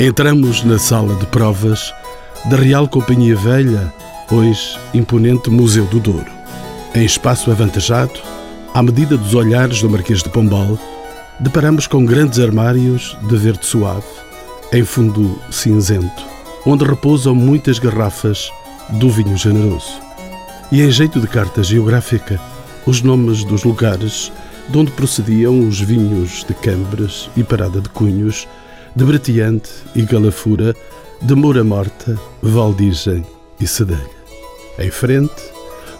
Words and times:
Entramos 0.00 0.62
na 0.62 0.78
sala 0.78 1.12
de 1.16 1.26
provas 1.26 1.92
da 2.48 2.56
Real 2.56 2.86
Companhia 2.86 3.34
Velha, 3.34 3.92
hoje 4.30 4.78
imponente 4.94 5.50
Museu 5.50 5.86
do 5.86 5.98
Douro. 5.98 6.30
Em 6.94 7.04
espaço 7.04 7.50
avantajado, 7.50 8.20
à 8.72 8.80
medida 8.80 9.16
dos 9.16 9.34
olhares 9.34 9.82
do 9.82 9.90
Marquês 9.90 10.22
de 10.22 10.28
Pombal, 10.28 10.78
deparamos 11.40 11.88
com 11.88 12.06
grandes 12.06 12.38
armários 12.38 13.18
de 13.28 13.36
verde 13.36 13.66
suave, 13.66 14.06
em 14.72 14.84
fundo 14.84 15.36
cinzento, 15.50 16.24
onde 16.64 16.84
repousam 16.84 17.34
muitas 17.34 17.80
garrafas 17.80 18.52
do 18.90 19.10
vinho 19.10 19.36
generoso. 19.36 20.00
E 20.70 20.80
em 20.80 20.92
jeito 20.92 21.20
de 21.20 21.26
carta 21.26 21.60
geográfica, 21.60 22.40
os 22.86 23.02
nomes 23.02 23.42
dos 23.42 23.64
lugares 23.64 24.30
de 24.68 24.78
onde 24.78 24.92
procediam 24.92 25.66
os 25.66 25.80
vinhos 25.80 26.44
de 26.44 26.54
Cambres 26.54 27.28
e 27.36 27.42
Parada 27.42 27.80
de 27.80 27.88
Cunhos 27.88 28.46
de 28.94 29.04
Bratiante 29.04 29.70
e 29.94 30.02
Galafura, 30.02 30.74
de 31.22 31.34
Moura 31.34 31.64
Morta, 31.64 32.18
Valdigem 32.42 33.24
e 33.60 33.66
Cedelha. 33.66 34.18
Em 34.78 34.90
frente, 34.90 35.42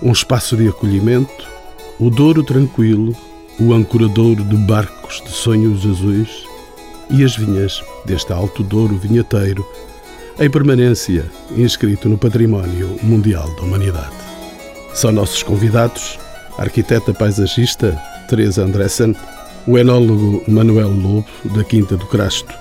um 0.03 0.13
espaço 0.13 0.57
de 0.57 0.69
acolhimento, 0.69 1.47
o 1.99 2.11
Douro 2.11 2.43
tranquilo, 2.43 3.17
o 3.61 3.73
ancoradouro 3.73 4.45
de 4.45 4.57
barcos 4.57 5.21
de 5.23 5.31
sonhos 5.31 5.85
azuis 5.85 6.45
e 7.11 7.25
as 7.25 7.37
vinhas 7.37 7.83
deste 8.05 8.33
Alto 8.33 8.63
Douro 8.63 8.97
vinheteiro, 8.97 9.67
em 10.39 10.49
permanência 10.49 11.27
inscrito 11.57 12.09
no 12.09 12.17
Património 12.17 12.97
Mundial 13.03 13.49
da 13.57 13.63
Humanidade. 13.63 14.15
São 14.95 15.11
nossos 15.11 15.43
convidados 15.43 16.19
a 16.57 16.63
arquiteta 16.63 17.13
paisagista 17.13 18.01
Teresa 18.29 18.63
Andressen, 18.63 19.17
o 19.67 19.77
enólogo 19.77 20.43
Manuel 20.47 20.91
Lobo, 20.91 21.27
da 21.57 21.65
Quinta 21.65 21.97
do 21.97 22.07
Crasto, 22.07 22.55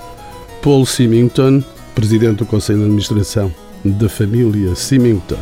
Paul 0.68 0.86
Symington, 0.86 1.64
presidente 1.96 2.40
do 2.40 2.46
Conselho 2.46 2.80
de 2.80 2.86
Administração 2.88 3.50
da 3.86 4.10
família 4.10 4.76
Symington, 4.76 5.40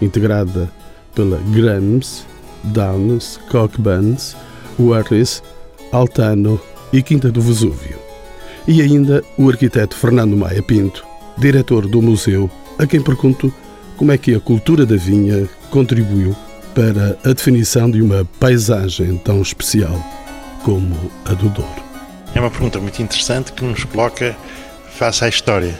integrada 0.00 0.72
pela 1.14 1.36
Grams, 1.50 2.24
Downs, 2.64 3.38
Cockburns, 3.50 4.34
Warris, 4.80 5.42
Altano 5.92 6.58
e 6.90 7.02
Quinta 7.02 7.30
do 7.30 7.42
Vesúvio. 7.42 7.98
E 8.66 8.80
ainda 8.80 9.22
o 9.36 9.46
arquiteto 9.50 9.94
Fernando 9.94 10.38
Maia 10.38 10.62
Pinto, 10.62 11.04
diretor 11.36 11.86
do 11.86 12.00
museu, 12.00 12.50
a 12.78 12.86
quem 12.86 13.02
pergunto 13.02 13.52
como 13.98 14.10
é 14.10 14.16
que 14.16 14.34
a 14.34 14.40
cultura 14.40 14.86
da 14.86 14.96
vinha 14.96 15.46
contribuiu 15.70 16.34
para 16.74 17.18
a 17.22 17.34
definição 17.34 17.90
de 17.90 18.00
uma 18.00 18.26
paisagem 18.40 19.18
tão 19.18 19.42
especial 19.42 20.02
como 20.64 20.96
a 21.26 21.34
do 21.34 21.50
Douro. 21.50 21.81
É 22.34 22.40
uma 22.40 22.50
pergunta 22.50 22.80
muito 22.80 23.00
interessante 23.02 23.52
que 23.52 23.62
nos 23.62 23.84
coloca 23.84 24.34
face 24.96 25.24
à 25.24 25.28
história. 25.28 25.78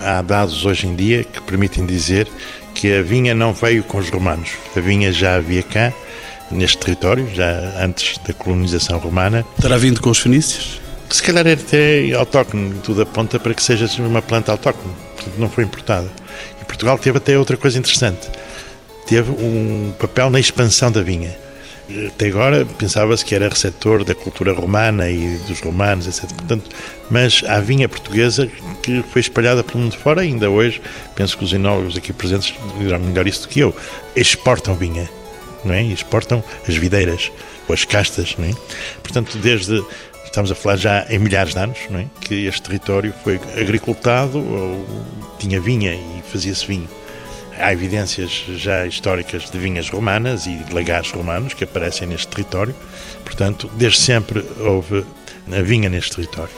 Há 0.00 0.22
dados 0.22 0.64
hoje 0.64 0.86
em 0.86 0.96
dia 0.96 1.24
que 1.24 1.42
permitem 1.42 1.84
dizer 1.84 2.26
que 2.74 2.90
a 2.94 3.02
vinha 3.02 3.34
não 3.34 3.52
veio 3.52 3.82
com 3.82 3.98
os 3.98 4.08
romanos. 4.08 4.50
A 4.74 4.80
vinha 4.80 5.12
já 5.12 5.34
havia 5.34 5.62
cá, 5.62 5.92
neste 6.50 6.78
território, 6.78 7.28
já 7.34 7.74
antes 7.84 8.16
da 8.18 8.32
colonização 8.32 8.98
romana. 8.98 9.44
Terá 9.60 9.76
vindo 9.76 10.00
com 10.00 10.08
os 10.08 10.18
fenícios? 10.18 10.80
Se 11.10 11.22
calhar 11.22 11.46
era 11.46 11.60
até 11.60 12.12
autóctone, 12.12 12.80
tudo 12.82 13.02
aponta 13.02 13.38
para 13.38 13.52
que 13.52 13.62
seja 13.62 13.86
uma 14.02 14.22
planta 14.22 14.52
autóctone, 14.52 14.94
portanto 15.16 15.34
não 15.38 15.50
foi 15.50 15.64
importada. 15.64 16.08
E 16.62 16.64
Portugal 16.64 16.98
teve 16.98 17.18
até 17.18 17.38
outra 17.38 17.56
coisa 17.56 17.78
interessante, 17.78 18.30
teve 19.06 19.30
um 19.30 19.92
papel 19.98 20.30
na 20.30 20.40
expansão 20.40 20.90
da 20.90 21.02
vinha 21.02 21.47
até 22.06 22.26
agora 22.26 22.66
pensava-se 22.66 23.24
que 23.24 23.34
era 23.34 23.48
receptor 23.48 24.04
da 24.04 24.14
cultura 24.14 24.52
romana 24.52 25.10
e 25.10 25.38
dos 25.46 25.60
romanos, 25.60 26.06
etc. 26.06 26.30
Portanto, 26.32 26.70
mas 27.10 27.42
a 27.46 27.60
vinha 27.60 27.88
portuguesa 27.88 28.46
que 28.82 29.02
foi 29.10 29.20
espalhada 29.20 29.64
pelo 29.64 29.80
mundo 29.80 29.96
fora, 29.96 30.20
ainda 30.20 30.50
hoje, 30.50 30.80
penso 31.14 31.36
que 31.38 31.44
os 31.44 31.52
enólogos 31.52 31.96
aqui 31.96 32.12
presentes 32.12 32.54
dirão 32.78 32.98
melhor 32.98 33.26
isso 33.26 33.42
do 33.42 33.48
que 33.48 33.60
eu, 33.60 33.74
exportam 34.14 34.74
vinha, 34.74 35.08
não 35.64 35.74
é? 35.74 35.82
Exportam 35.82 36.44
as 36.68 36.76
videiras, 36.76 37.32
ou 37.66 37.74
as 37.74 37.84
castas, 37.84 38.36
não 38.38 38.46
é? 38.46 38.52
Portanto, 39.02 39.38
desde 39.38 39.82
estamos 40.24 40.52
a 40.52 40.54
falar 40.54 40.76
já 40.76 41.06
em 41.08 41.18
milhares 41.18 41.54
de 41.54 41.58
anos, 41.58 41.78
não 41.90 42.00
é? 42.00 42.06
que 42.20 42.46
este 42.46 42.62
território 42.62 43.14
foi 43.24 43.40
agricultado, 43.58 44.38
ou 44.38 44.86
tinha 45.38 45.60
vinha 45.60 45.94
e 45.94 46.22
fazia-se 46.30 46.66
vinho. 46.66 46.88
Há 47.58 47.72
evidências 47.72 48.44
já 48.56 48.86
históricas 48.86 49.50
de 49.50 49.58
vinhas 49.58 49.88
romanas 49.90 50.46
e 50.46 50.56
de 50.56 50.72
lagares 50.72 51.10
romanos 51.10 51.54
que 51.54 51.64
aparecem 51.64 52.06
neste 52.06 52.28
território. 52.28 52.74
Portanto, 53.24 53.70
desde 53.74 53.98
sempre 53.98 54.44
houve 54.60 55.04
a 55.50 55.62
vinha 55.62 55.88
neste 55.88 56.14
território. 56.14 56.54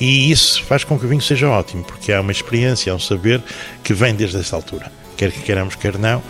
E 0.00 0.30
isso 0.30 0.62
faz 0.64 0.84
com 0.84 0.98
que 0.98 1.06
o 1.06 1.08
vinho 1.08 1.22
seja 1.22 1.48
ótimo, 1.48 1.84
porque 1.84 2.12
há 2.12 2.20
uma 2.20 2.32
experiência, 2.32 2.92
há 2.92 2.96
um 2.96 3.00
saber 3.00 3.40
que 3.82 3.94
vem 3.94 4.14
desde 4.14 4.38
essa 4.38 4.56
altura. 4.56 4.90
Quer 5.16 5.30
que 5.30 5.42
queiramos, 5.42 5.76
quer 5.76 5.96
não, 5.96 6.20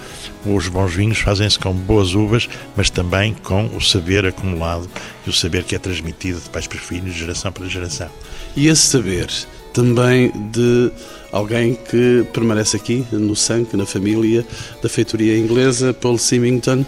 os 0.44 0.68
bons 0.68 0.94
vinhos 0.94 1.18
fazem-se 1.18 1.58
com 1.58 1.72
boas 1.72 2.14
uvas, 2.14 2.48
mas 2.76 2.90
também 2.90 3.32
com 3.32 3.66
o 3.74 3.80
saber 3.80 4.26
acumulado 4.26 4.88
e 5.26 5.30
o 5.30 5.32
saber 5.32 5.64
que 5.64 5.74
é 5.74 5.78
transmitido 5.78 6.38
de 6.40 6.50
pais 6.50 6.66
para 6.66 6.78
filhos, 6.78 7.14
de 7.14 7.20
geração 7.20 7.50
para 7.50 7.66
geração. 7.66 8.10
E 8.54 8.68
esse 8.68 8.82
saber 8.82 9.28
também 9.74 10.30
de 10.52 10.90
alguém 11.32 11.74
que 11.74 12.24
permanece 12.32 12.76
aqui 12.76 13.04
no 13.10 13.34
sangue, 13.34 13.76
na 13.76 13.84
família 13.84 14.46
da 14.80 14.88
feitoria 14.88 15.36
inglesa, 15.36 15.92
Paul 15.92 16.16
Symington. 16.16 16.86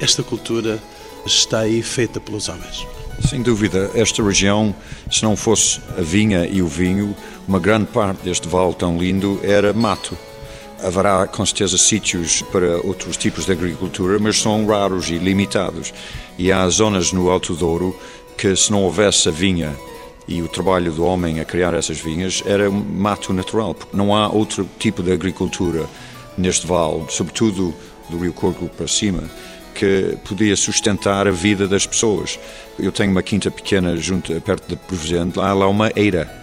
Esta 0.00 0.22
cultura 0.22 0.78
está 1.24 1.60
aí 1.60 1.80
feita 1.80 2.20
pelos 2.20 2.48
homens. 2.48 2.84
Sem 3.26 3.40
dúvida, 3.40 3.88
esta 3.94 4.22
região, 4.22 4.74
se 5.10 5.22
não 5.22 5.36
fosse 5.36 5.80
a 5.96 6.02
vinha 6.02 6.44
e 6.44 6.60
o 6.60 6.66
vinho, 6.66 7.16
uma 7.46 7.60
grande 7.60 7.86
parte 7.86 8.24
deste 8.24 8.48
vale 8.48 8.74
tão 8.74 8.98
lindo 8.98 9.38
era 9.42 9.72
mato. 9.72 10.18
Haverá 10.82 11.26
com 11.28 11.46
certeza 11.46 11.78
sítios 11.78 12.42
para 12.42 12.78
outros 12.84 13.16
tipos 13.16 13.46
de 13.46 13.52
agricultura, 13.52 14.18
mas 14.18 14.40
são 14.40 14.66
raros 14.66 15.08
e 15.08 15.18
limitados. 15.18 15.94
E 16.36 16.50
há 16.50 16.68
zonas 16.68 17.12
no 17.12 17.30
Alto 17.30 17.54
Douro 17.54 17.96
que, 18.36 18.56
se 18.56 18.72
não 18.72 18.82
houvesse 18.82 19.28
a 19.28 19.32
vinha 19.32 19.74
e 20.26 20.42
o 20.42 20.48
trabalho 20.48 20.92
do 20.92 21.04
homem 21.04 21.40
a 21.40 21.44
criar 21.44 21.74
essas 21.74 21.98
vinhas 21.98 22.42
era 22.46 22.70
um 22.70 22.80
mato 22.80 23.32
natural, 23.32 23.74
porque 23.74 23.96
não 23.96 24.14
há 24.14 24.28
outro 24.28 24.68
tipo 24.78 25.02
de 25.02 25.12
agricultura 25.12 25.86
neste 26.36 26.66
vale, 26.66 27.04
sobretudo 27.08 27.74
do 28.08 28.18
Rio 28.18 28.32
Corgo 28.32 28.68
para 28.68 28.88
cima, 28.88 29.24
que 29.74 30.16
podia 30.24 30.56
sustentar 30.56 31.26
a 31.26 31.30
vida 31.30 31.66
das 31.66 31.86
pessoas. 31.86 32.38
Eu 32.78 32.92
tenho 32.92 33.10
uma 33.10 33.22
quinta 33.22 33.50
pequena 33.50 33.96
junto 33.96 34.38
perto 34.40 34.68
de 34.68 34.76
Providente, 34.76 35.38
lá 35.38 35.50
há 35.50 35.54
lá 35.54 35.68
uma 35.68 35.90
eira. 35.94 36.42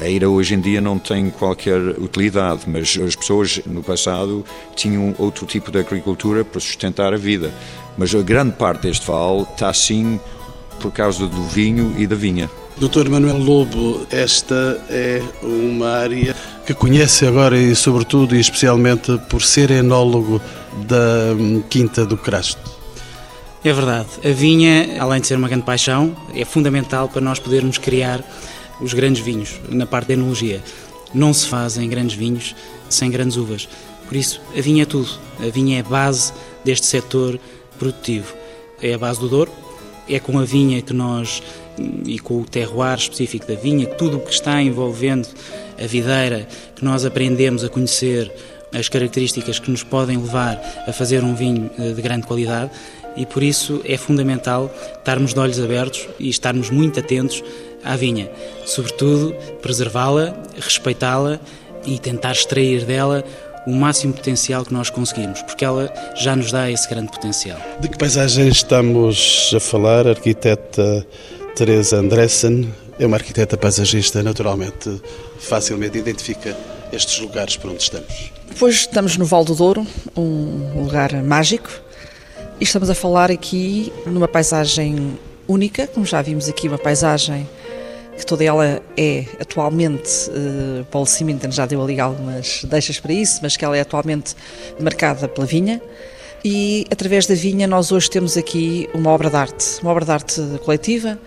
A 0.00 0.08
eira 0.08 0.28
hoje 0.28 0.54
em 0.54 0.60
dia 0.60 0.80
não 0.80 0.98
tem 0.98 1.30
qualquer 1.30 1.78
utilidade, 1.78 2.62
mas 2.66 2.98
as 3.06 3.14
pessoas 3.14 3.60
no 3.66 3.82
passado 3.82 4.44
tinham 4.74 5.14
outro 5.18 5.46
tipo 5.46 5.70
de 5.70 5.78
agricultura 5.78 6.44
para 6.44 6.60
sustentar 6.60 7.12
a 7.12 7.18
vida. 7.18 7.52
Mas 7.98 8.14
a 8.14 8.22
grande 8.22 8.52
parte 8.52 8.82
deste 8.82 9.06
vale 9.06 9.42
está 9.42 9.68
assim 9.68 10.18
por 10.80 10.90
causa 10.90 11.26
do 11.26 11.42
vinho 11.44 11.94
e 11.98 12.06
da 12.06 12.16
vinha. 12.16 12.48
Doutor 12.78 13.08
Manuel 13.08 13.38
Lobo, 13.38 14.06
esta 14.10 14.82
é 14.88 15.22
uma 15.42 15.88
área 15.88 16.34
que 16.66 16.72
conhece 16.72 17.26
agora 17.26 17.58
e, 17.58 17.74
sobretudo 17.74 18.34
e 18.34 18.40
especialmente, 18.40 19.18
por 19.28 19.42
ser 19.42 19.70
enólogo 19.70 20.40
da 20.86 21.34
hum, 21.38 21.62
Quinta 21.68 22.06
do 22.06 22.16
Crasto. 22.16 22.70
É 23.62 23.72
verdade. 23.72 24.08
A 24.24 24.32
vinha, 24.32 25.02
além 25.02 25.20
de 25.20 25.26
ser 25.26 25.36
uma 25.36 25.48
grande 25.48 25.64
paixão, 25.64 26.16
é 26.34 26.44
fundamental 26.44 27.08
para 27.08 27.20
nós 27.20 27.38
podermos 27.38 27.76
criar 27.76 28.24
os 28.80 28.94
grandes 28.94 29.22
vinhos 29.22 29.60
na 29.68 29.84
parte 29.84 30.08
da 30.08 30.14
enologia. 30.14 30.62
Não 31.12 31.34
se 31.34 31.46
fazem 31.46 31.88
grandes 31.88 32.16
vinhos 32.16 32.54
sem 32.88 33.10
grandes 33.10 33.36
uvas. 33.36 33.68
Por 34.08 34.16
isso, 34.16 34.40
a 34.56 34.60
vinha 34.60 34.84
é 34.84 34.86
tudo. 34.86 35.10
A 35.38 35.50
vinha 35.50 35.76
é 35.76 35.80
a 35.80 35.84
base 35.84 36.32
deste 36.64 36.86
setor 36.86 37.38
produtivo. 37.78 38.34
É 38.80 38.94
a 38.94 38.98
base 38.98 39.20
do 39.20 39.28
Douro. 39.28 39.52
É 40.08 40.18
com 40.18 40.38
a 40.38 40.44
vinha 40.44 40.80
que 40.80 40.94
nós 40.94 41.42
e 42.04 42.18
com 42.18 42.40
o 42.40 42.44
terroir 42.44 42.98
específico 42.98 43.46
da 43.46 43.54
vinha, 43.54 43.86
tudo 43.86 44.18
o 44.18 44.20
que 44.20 44.32
está 44.32 44.60
envolvendo 44.60 45.28
a 45.82 45.86
videira, 45.86 46.46
que 46.74 46.84
nós 46.84 47.04
aprendemos 47.04 47.64
a 47.64 47.68
conhecer 47.68 48.30
as 48.72 48.88
características 48.88 49.58
que 49.58 49.70
nos 49.70 49.82
podem 49.82 50.16
levar 50.16 50.60
a 50.86 50.92
fazer 50.92 51.24
um 51.24 51.34
vinho 51.34 51.70
eh, 51.78 51.92
de 51.92 52.02
grande 52.02 52.26
qualidade. 52.26 52.70
E 53.16 53.26
por 53.26 53.42
isso 53.42 53.80
é 53.84 53.96
fundamental 53.96 54.72
estarmos 54.96 55.34
de 55.34 55.40
olhos 55.40 55.60
abertos 55.60 56.08
e 56.18 56.28
estarmos 56.28 56.70
muito 56.70 57.00
atentos 57.00 57.42
à 57.82 57.96
vinha, 57.96 58.30
sobretudo 58.64 59.34
preservá-la, 59.60 60.34
respeitá-la 60.56 61.40
e 61.84 61.98
tentar 61.98 62.32
extrair 62.32 62.84
dela 62.84 63.24
o 63.66 63.72
máximo 63.72 64.12
potencial 64.12 64.64
que 64.64 64.72
nós 64.72 64.90
conseguirmos, 64.90 65.42
porque 65.42 65.64
ela 65.64 65.92
já 66.16 66.34
nos 66.34 66.50
dá 66.50 66.70
esse 66.70 66.88
grande 66.88 67.10
potencial. 67.10 67.58
De 67.80 67.88
que 67.88 67.98
paisagem 67.98 68.48
estamos 68.48 69.52
a 69.54 69.60
falar, 69.60 70.06
arquiteta 70.06 71.06
Teresa 71.54 71.96
Andressen 71.98 72.72
é 72.98 73.06
uma 73.06 73.16
arquiteta 73.16 73.56
paisagista, 73.56 74.22
naturalmente, 74.22 75.00
facilmente 75.38 75.98
identifica 75.98 76.56
estes 76.92 77.20
lugares 77.20 77.56
por 77.56 77.70
onde 77.70 77.82
estamos. 77.82 78.32
Pois 78.58 78.76
estamos 78.76 79.16
no 79.16 79.24
Val 79.24 79.44
do 79.44 79.54
Douro, 79.54 79.86
um 80.16 80.82
lugar 80.84 81.12
mágico, 81.22 81.70
e 82.60 82.64
estamos 82.64 82.88
a 82.90 82.94
falar 82.94 83.30
aqui 83.30 83.92
numa 84.06 84.28
paisagem 84.28 85.18
única, 85.46 85.86
como 85.86 86.06
já 86.06 86.22
vimos 86.22 86.48
aqui, 86.48 86.68
uma 86.68 86.78
paisagem 86.78 87.48
que 88.16 88.26
toda 88.26 88.44
ela 88.44 88.82
é 88.96 89.24
atualmente, 89.40 90.30
uh, 90.30 90.84
Paulo 90.90 91.06
Simington 91.06 91.50
já 91.50 91.64
deu 91.64 91.82
ali 91.82 91.98
algumas 91.98 92.64
deixas 92.64 93.00
para 93.00 93.12
isso, 93.12 93.40
mas 93.42 93.56
que 93.56 93.64
ela 93.64 93.76
é 93.76 93.80
atualmente 93.80 94.36
marcada 94.78 95.26
pela 95.26 95.46
vinha. 95.46 95.80
E 96.44 96.86
através 96.90 97.26
da 97.26 97.34
vinha 97.34 97.66
nós 97.66 97.92
hoje 97.92 98.08
temos 98.08 98.36
aqui 98.36 98.88
uma 98.94 99.10
obra 99.10 99.28
de 99.28 99.36
arte, 99.36 99.80
uma 99.82 99.90
obra 99.90 100.04
de 100.04 100.10
arte 100.10 100.40
coletiva. 100.64 101.18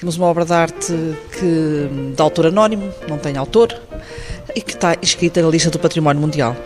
Temos 0.00 0.16
uma 0.16 0.28
obra 0.28 0.46
de 0.46 0.52
arte 0.54 0.94
que, 1.38 2.14
de 2.16 2.22
autor 2.22 2.46
anónimo, 2.46 2.90
não 3.06 3.18
tem 3.18 3.36
autor, 3.36 3.78
e 4.56 4.62
que 4.62 4.72
está 4.72 4.96
inscrita 5.02 5.42
na 5.42 5.48
lista 5.50 5.68
do 5.68 5.78
Património 5.78 6.22
Mundial. 6.22 6.56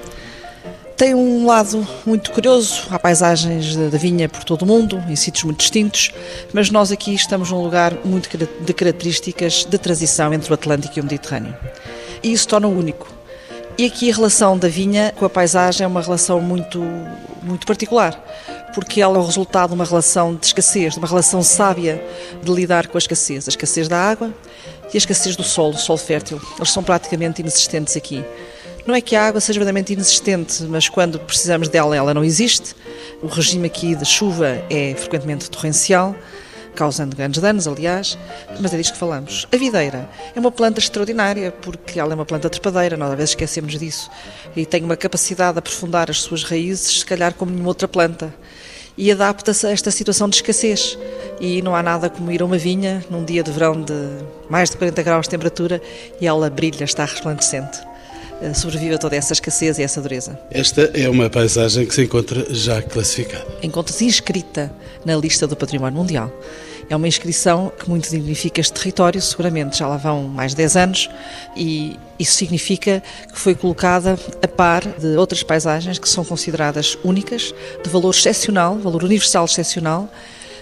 Tem 0.97 1.17
um 1.17 1.45
lado 1.45 1.85
muito 2.07 2.31
curioso, 2.31 2.85
há 2.91 2.97
paisagens 2.97 3.75
da 3.75 3.99
vinha 3.99 4.29
por 4.29 4.45
todo 4.45 4.63
o 4.63 4.67
mundo, 4.67 5.03
em 5.09 5.17
sítios 5.17 5.43
muito 5.43 5.59
distintos, 5.59 6.13
mas 6.53 6.71
nós 6.71 6.93
aqui 6.93 7.13
estamos 7.13 7.51
num 7.51 7.61
lugar 7.61 7.93
muito 8.05 8.29
de 8.39 8.73
características 8.73 9.65
de 9.69 9.79
transição 9.79 10.33
entre 10.33 10.53
o 10.53 10.55
Atlântico 10.55 10.97
e 10.97 11.01
o 11.01 11.05
Mediterrâneo. 11.05 11.57
E 12.23 12.33
isso 12.33 12.47
torna 12.47 12.69
o 12.69 12.79
único. 12.79 13.09
E 13.77 13.87
aqui 13.87 14.09
a 14.09 14.15
relação 14.15 14.57
da 14.57 14.69
vinha 14.69 15.13
com 15.17 15.25
a 15.25 15.29
paisagem 15.29 15.85
é 15.85 15.87
uma 15.89 16.01
relação 16.01 16.41
muito, 16.41 16.81
muito 17.43 17.67
particular, 17.67 18.15
porque 18.73 19.01
ela 19.01 19.17
é 19.17 19.21
o 19.21 19.25
resultado 19.25 19.71
de 19.71 19.75
uma 19.75 19.85
relação 19.85 20.33
de 20.37 20.47
escassez, 20.47 20.93
de 20.93 21.01
uma 21.01 21.09
relação 21.09 21.43
sábia 21.43 22.01
de 22.41 22.53
lidar 22.53 22.87
com 22.87 22.97
a 22.97 23.01
escassez, 23.01 23.49
a 23.49 23.51
escassez 23.51 23.89
da 23.89 23.99
água 23.99 24.33
e 24.93 24.97
a 24.97 24.99
escassez 24.99 25.35
do 25.35 25.43
solo, 25.43 25.75
o 25.75 25.79
solo 25.79 25.99
fértil. 25.99 26.41
Eles 26.57 26.71
são 26.71 26.85
praticamente 26.85 27.41
inexistentes 27.41 27.97
aqui. 27.97 28.25
Não 28.87 28.95
é 28.95 29.01
que 29.01 29.17
a 29.17 29.27
água 29.27 29.41
seja 29.41 29.59
verdadeiramente 29.59 29.93
inexistente, 29.93 30.63
mas 30.65 30.89
quando 30.89 31.19
precisamos 31.19 31.67
dela, 31.67 31.97
ela 31.97 32.15
não 32.15 32.23
existe. 32.23 32.77
O 33.21 33.27
regime 33.27 33.67
aqui 33.67 33.97
de 33.97 34.05
chuva 34.05 34.63
é 34.71 34.95
frequentemente 34.95 35.51
torrencial, 35.51 36.15
causando 36.75 37.17
grandes 37.17 37.41
danos, 37.41 37.67
aliás, 37.67 38.19
mas 38.61 38.75
é 38.75 38.77
disto 38.77 38.93
que 38.93 38.99
falamos. 38.99 39.47
A 39.53 39.57
videira 39.57 40.09
é 40.35 40.41
uma 40.41 40.53
planta 40.53 40.81
extraordinária, 40.81 41.51
porque 41.51 41.99
ela 41.99 42.13
é 42.13 42.15
uma 42.15 42.27
planta 42.27 42.51
trepadeira, 42.51 42.97
nós 42.97 43.11
às 43.11 43.17
vezes 43.17 43.31
esquecemos 43.31 43.79
disso, 43.79 44.11
e 44.55 44.67
tem 44.67 44.83
uma 44.85 44.97
capacidade 44.97 45.55
de 45.55 45.59
aprofundar 45.61 46.11
as 46.11 46.21
suas 46.21 46.45
raízes, 46.45 47.01
se 47.01 47.07
calhar 47.07 47.35
como 47.35 47.51
nenhuma 47.51 47.69
outra 47.69 47.89
planta 47.89 48.35
e 48.97 49.11
adapta-se 49.11 49.67
a 49.67 49.71
esta 49.71 49.91
situação 49.91 50.29
de 50.29 50.37
escassez. 50.37 50.97
E 51.41 51.61
não 51.63 51.75
há 51.75 51.83
nada 51.83 52.09
como 52.09 52.31
ir 52.31 52.43
a 52.43 52.45
uma 52.45 52.57
vinha 52.57 53.05
num 53.11 53.25
dia 53.25 53.43
de 53.43 53.51
verão 53.51 53.83
de 53.83 53.93
mais 54.49 54.71
de 54.71 54.77
40 54.77 55.03
graus 55.03 55.27
de 55.27 55.31
temperatura 55.31 55.83
e 56.21 56.27
ela 56.27 56.49
brilha, 56.49 56.85
está 56.85 57.05
resplandecente. 57.05 57.81
Eh, 58.45 58.53
sobrevive 58.53 58.95
a 58.95 58.99
toda 58.99 59.17
essa 59.17 59.33
escassez 59.33 59.79
e 59.79 59.83
essa 59.83 60.03
dureza. 60.03 60.39
Esta 60.51 60.91
é 60.93 61.09
uma 61.09 61.31
paisagem 61.31 61.87
que 61.87 61.95
se 61.95 62.03
encontra 62.03 62.45
já 62.53 62.83
classificada. 62.83 63.47
Encontra-se 63.63 64.05
inscrita 64.05 64.71
na 65.03 65.17
lista 65.17 65.47
do 65.47 65.57
Património 65.57 65.99
Mundial. 65.99 66.31
É 66.91 66.95
uma 66.95 67.09
inscrição 67.09 67.73
que 67.79 67.89
muito 67.89 68.11
dignifica 68.11 68.61
este 68.61 68.75
território, 68.75 69.21
seguramente 69.23 69.79
já 69.79 69.89
lá 69.89 69.97
vão 69.97 70.25
mais 70.25 70.51
de 70.51 70.59
10 70.59 70.77
anos, 70.77 71.11
e 71.57 71.99
isso 72.19 72.35
significa 72.35 73.03
que 73.33 73.39
foi 73.39 73.55
colocada 73.55 74.19
a 74.43 74.49
par 74.49 74.83
de 74.87 75.17
outras 75.17 75.43
paisagens 75.43 75.99
que 75.99 76.07
são 76.07 76.23
consideradas 76.23 76.99
únicas, 77.03 77.55
de 77.83 77.89
valor 77.89 78.11
excepcional, 78.11 78.79
valor 78.79 79.03
universal 79.03 79.47
excepcional, 79.47 80.11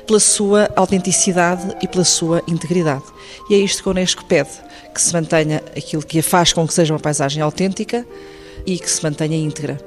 pela 0.06 0.20
sua 0.20 0.70
autenticidade 0.76 1.76
e 1.82 1.88
pela 1.88 2.04
sua 2.04 2.42
integridade. 2.46 3.04
E 3.48 3.54
é 3.54 3.58
isto 3.58 3.82
que 3.82 3.88
a 3.88 3.92
Unesco 3.92 4.24
pede 4.24 4.50
que 4.92 5.00
se 5.00 5.12
mantenha 5.12 5.62
aquilo 5.76 6.04
que 6.04 6.18
a 6.18 6.22
faz 6.22 6.52
com 6.52 6.66
que 6.66 6.74
seja 6.74 6.92
uma 6.92 7.00
paisagem 7.00 7.42
autêntica 7.42 8.06
e 8.66 8.78
que 8.78 8.90
se 8.90 9.02
mantenha 9.02 9.36
íntegra. 9.36 9.80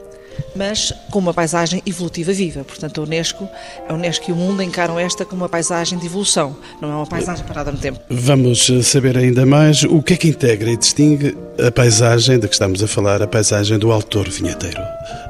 Mas 0.53 0.93
com 1.11 1.19
uma 1.19 1.33
paisagem 1.33 1.81
evolutiva 1.85 2.33
viva. 2.33 2.63
Portanto, 2.63 2.99
a 2.99 3.03
Unesco, 3.03 3.47
a 3.87 3.93
Unesco 3.93 4.29
e 4.29 4.33
o 4.33 4.35
mundo 4.35 4.61
encaram 4.61 4.99
esta 4.99 5.23
como 5.23 5.43
uma 5.43 5.49
paisagem 5.49 5.97
de 5.97 6.05
evolução, 6.05 6.57
não 6.81 6.91
é 6.91 6.95
uma 6.95 7.07
paisagem 7.07 7.45
parada 7.45 7.71
no 7.71 7.77
tempo. 7.77 7.99
Vamos 8.09 8.69
saber 8.83 9.17
ainda 9.17 9.45
mais 9.45 9.83
o 9.83 10.01
que 10.01 10.13
é 10.13 10.17
que 10.17 10.27
integra 10.27 10.69
e 10.69 10.75
distingue 10.75 11.37
a 11.65 11.71
paisagem 11.71 12.37
de 12.37 12.47
que 12.47 12.53
estamos 12.53 12.83
a 12.83 12.87
falar, 12.87 13.21
a 13.21 13.27
paisagem 13.27 13.77
do 13.79 13.91
autor 13.91 14.29
vinheteiro, 14.29 14.81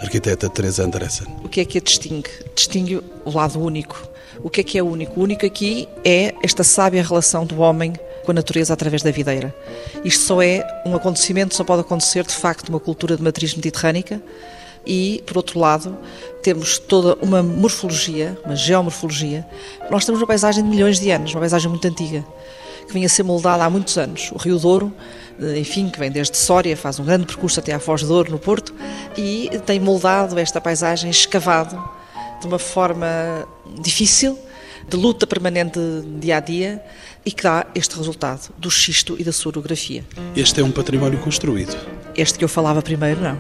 arquiteta 0.02 0.50
Teresa 0.50 0.84
Andressen. 0.84 1.28
O 1.44 1.50
que 1.50 1.60
é 1.62 1.66
que 1.66 1.78
a 1.78 1.82
distingue? 1.82 2.30
Distingue 2.56 3.02
o 3.24 3.32
lado 3.32 3.60
único. 3.60 4.15
O 4.44 4.50
que 4.50 4.62
é 4.62 4.64
que 4.64 4.78
é 4.78 4.84
único? 4.84 5.20
O 5.20 5.24
único 5.24 5.46
aqui 5.46 5.88
é 6.04 6.34
esta 6.44 6.64
sábia 6.64 7.04
relação 7.04 7.46
do 7.46 7.60
homem 7.60 7.94
com 8.24 8.32
a 8.32 8.34
natureza 8.34 8.74
através 8.74 9.02
da 9.02 9.12
videira. 9.12 9.56
Isto 10.04 10.24
só 10.24 10.42
é 10.42 10.66
um 10.86 10.96
acontecimento, 10.96 11.56
só 11.56 11.64
pode 11.64 11.82
acontecer 11.82 12.24
de 12.24 12.34
facto 12.34 12.70
numa 12.70 12.80
cultura 12.80 13.16
de 13.16 13.24
matriz 13.24 13.56
mediterrânica 13.56 14.22
e, 14.86 15.24
por 15.26 15.38
outro 15.38 15.60
lado, 15.60 15.98
temos 16.44 16.78
toda 16.78 17.16
uma 17.24 17.42
morfologia, 17.42 18.38
uma 18.46 18.56
geomorfologia. 18.56 19.46
Nós 19.90 20.06
temos 20.06 20.22
uma 20.22 20.28
paisagem 20.28 20.64
de 20.64 20.70
milhões 20.70 21.00
de 21.00 21.10
anos, 21.12 21.34
uma 21.34 21.40
paisagem 21.40 21.70
muito 21.70 21.88
antiga, 21.88 22.26
que 22.88 22.94
vinha 22.94 23.06
a 23.06 23.10
ser 23.10 23.24
moldada 23.24 23.64
há 23.64 23.70
muitos 23.70 23.98
anos. 23.98 24.32
O 24.32 24.38
Rio 24.38 24.60
Douro, 24.60 24.94
eh, 25.42 25.60
enfim, 25.60 25.90
que 25.90 25.98
vem 25.98 26.12
desde 26.12 26.38
Sória, 26.38 26.76
faz 26.76 27.00
um 27.00 27.06
grande 27.06 27.26
percurso 27.26 27.60
até 27.60 27.74
à 27.74 27.80
Foz 27.80 28.02
de 28.02 28.08
Douro, 28.08 28.32
no 28.32 28.40
Porto, 28.40 28.74
e 29.18 29.50
tem 29.66 29.80
moldado 29.80 30.38
esta 30.38 30.62
paisagem 30.62 31.10
escavado 31.10 31.82
de 32.40 32.48
uma 32.48 32.60
forma 32.60 33.48
difícil, 33.82 34.38
de 34.88 34.96
luta 34.96 35.26
permanente 35.26 35.80
dia 36.20 36.38
a 36.38 36.40
dia, 36.40 36.84
e 37.26 37.32
que 37.32 37.44
dá 37.44 37.66
este 37.74 37.98
resultado 37.98 38.54
do 38.58 38.70
xisto 38.70 39.16
e 39.20 39.24
da 39.24 39.32
sua 39.32 39.50
orografia. 39.52 40.06
Este 40.36 40.62
é 40.62 40.64
um 40.64 40.72
património 40.72 41.18
construído? 41.20 41.76
Este 42.16 42.38
que 42.38 42.44
eu 42.44 42.50
falava 42.50 42.82
primeiro, 42.82 43.20
não. 43.20 43.40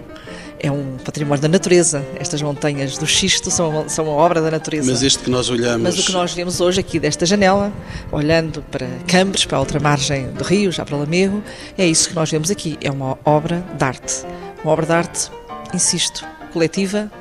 É 0.59 0.71
um 0.71 0.97
património 0.97 1.42
da 1.42 1.47
natureza. 1.47 2.03
Estas 2.19 2.42
montanhas 2.42 2.97
do 2.97 3.06
xisto 3.06 3.51
são, 3.51 3.88
são 3.88 4.06
uma 4.06 4.13
obra 4.13 4.42
da 4.42 4.50
natureza. 4.50 4.89
Mas 4.92 5.03
este 5.03 5.24
que 5.24 5.30
nós 5.30 5.50
olhamos. 5.50 5.83
Mas 5.83 6.00
o 6.00 6.03
que 6.03 6.12
nós 6.12 6.33
vemos 6.33 6.59
hoje 6.59 6.80
aqui 6.80 7.00
desta 7.00 7.25
janela, 7.25 7.71
olhando 8.12 8.63
para 8.71 8.88
Cambres, 9.06 9.45
para 9.45 9.57
a 9.57 9.59
outra 9.59 9.80
margem 9.80 10.31
do 10.31 10.44
rio, 10.44 10.71
já 10.71 10.83
para 10.83 10.98
Lamego, 10.98 11.44
é 11.77 11.86
isso 11.86 12.09
que 12.09 12.15
nós 12.15 12.31
vemos 12.31 12.50
aqui. 12.50 12.77
É 12.81 12.89
uma 12.89 13.19
obra 13.24 13.63
de 13.77 13.83
arte. 13.83 14.25
Uma 14.63 14.74
obra 14.74 14.86
de 14.88 14.94
arte, 14.94 15.30
insisto, 15.74 16.25
coletiva, 16.51 17.12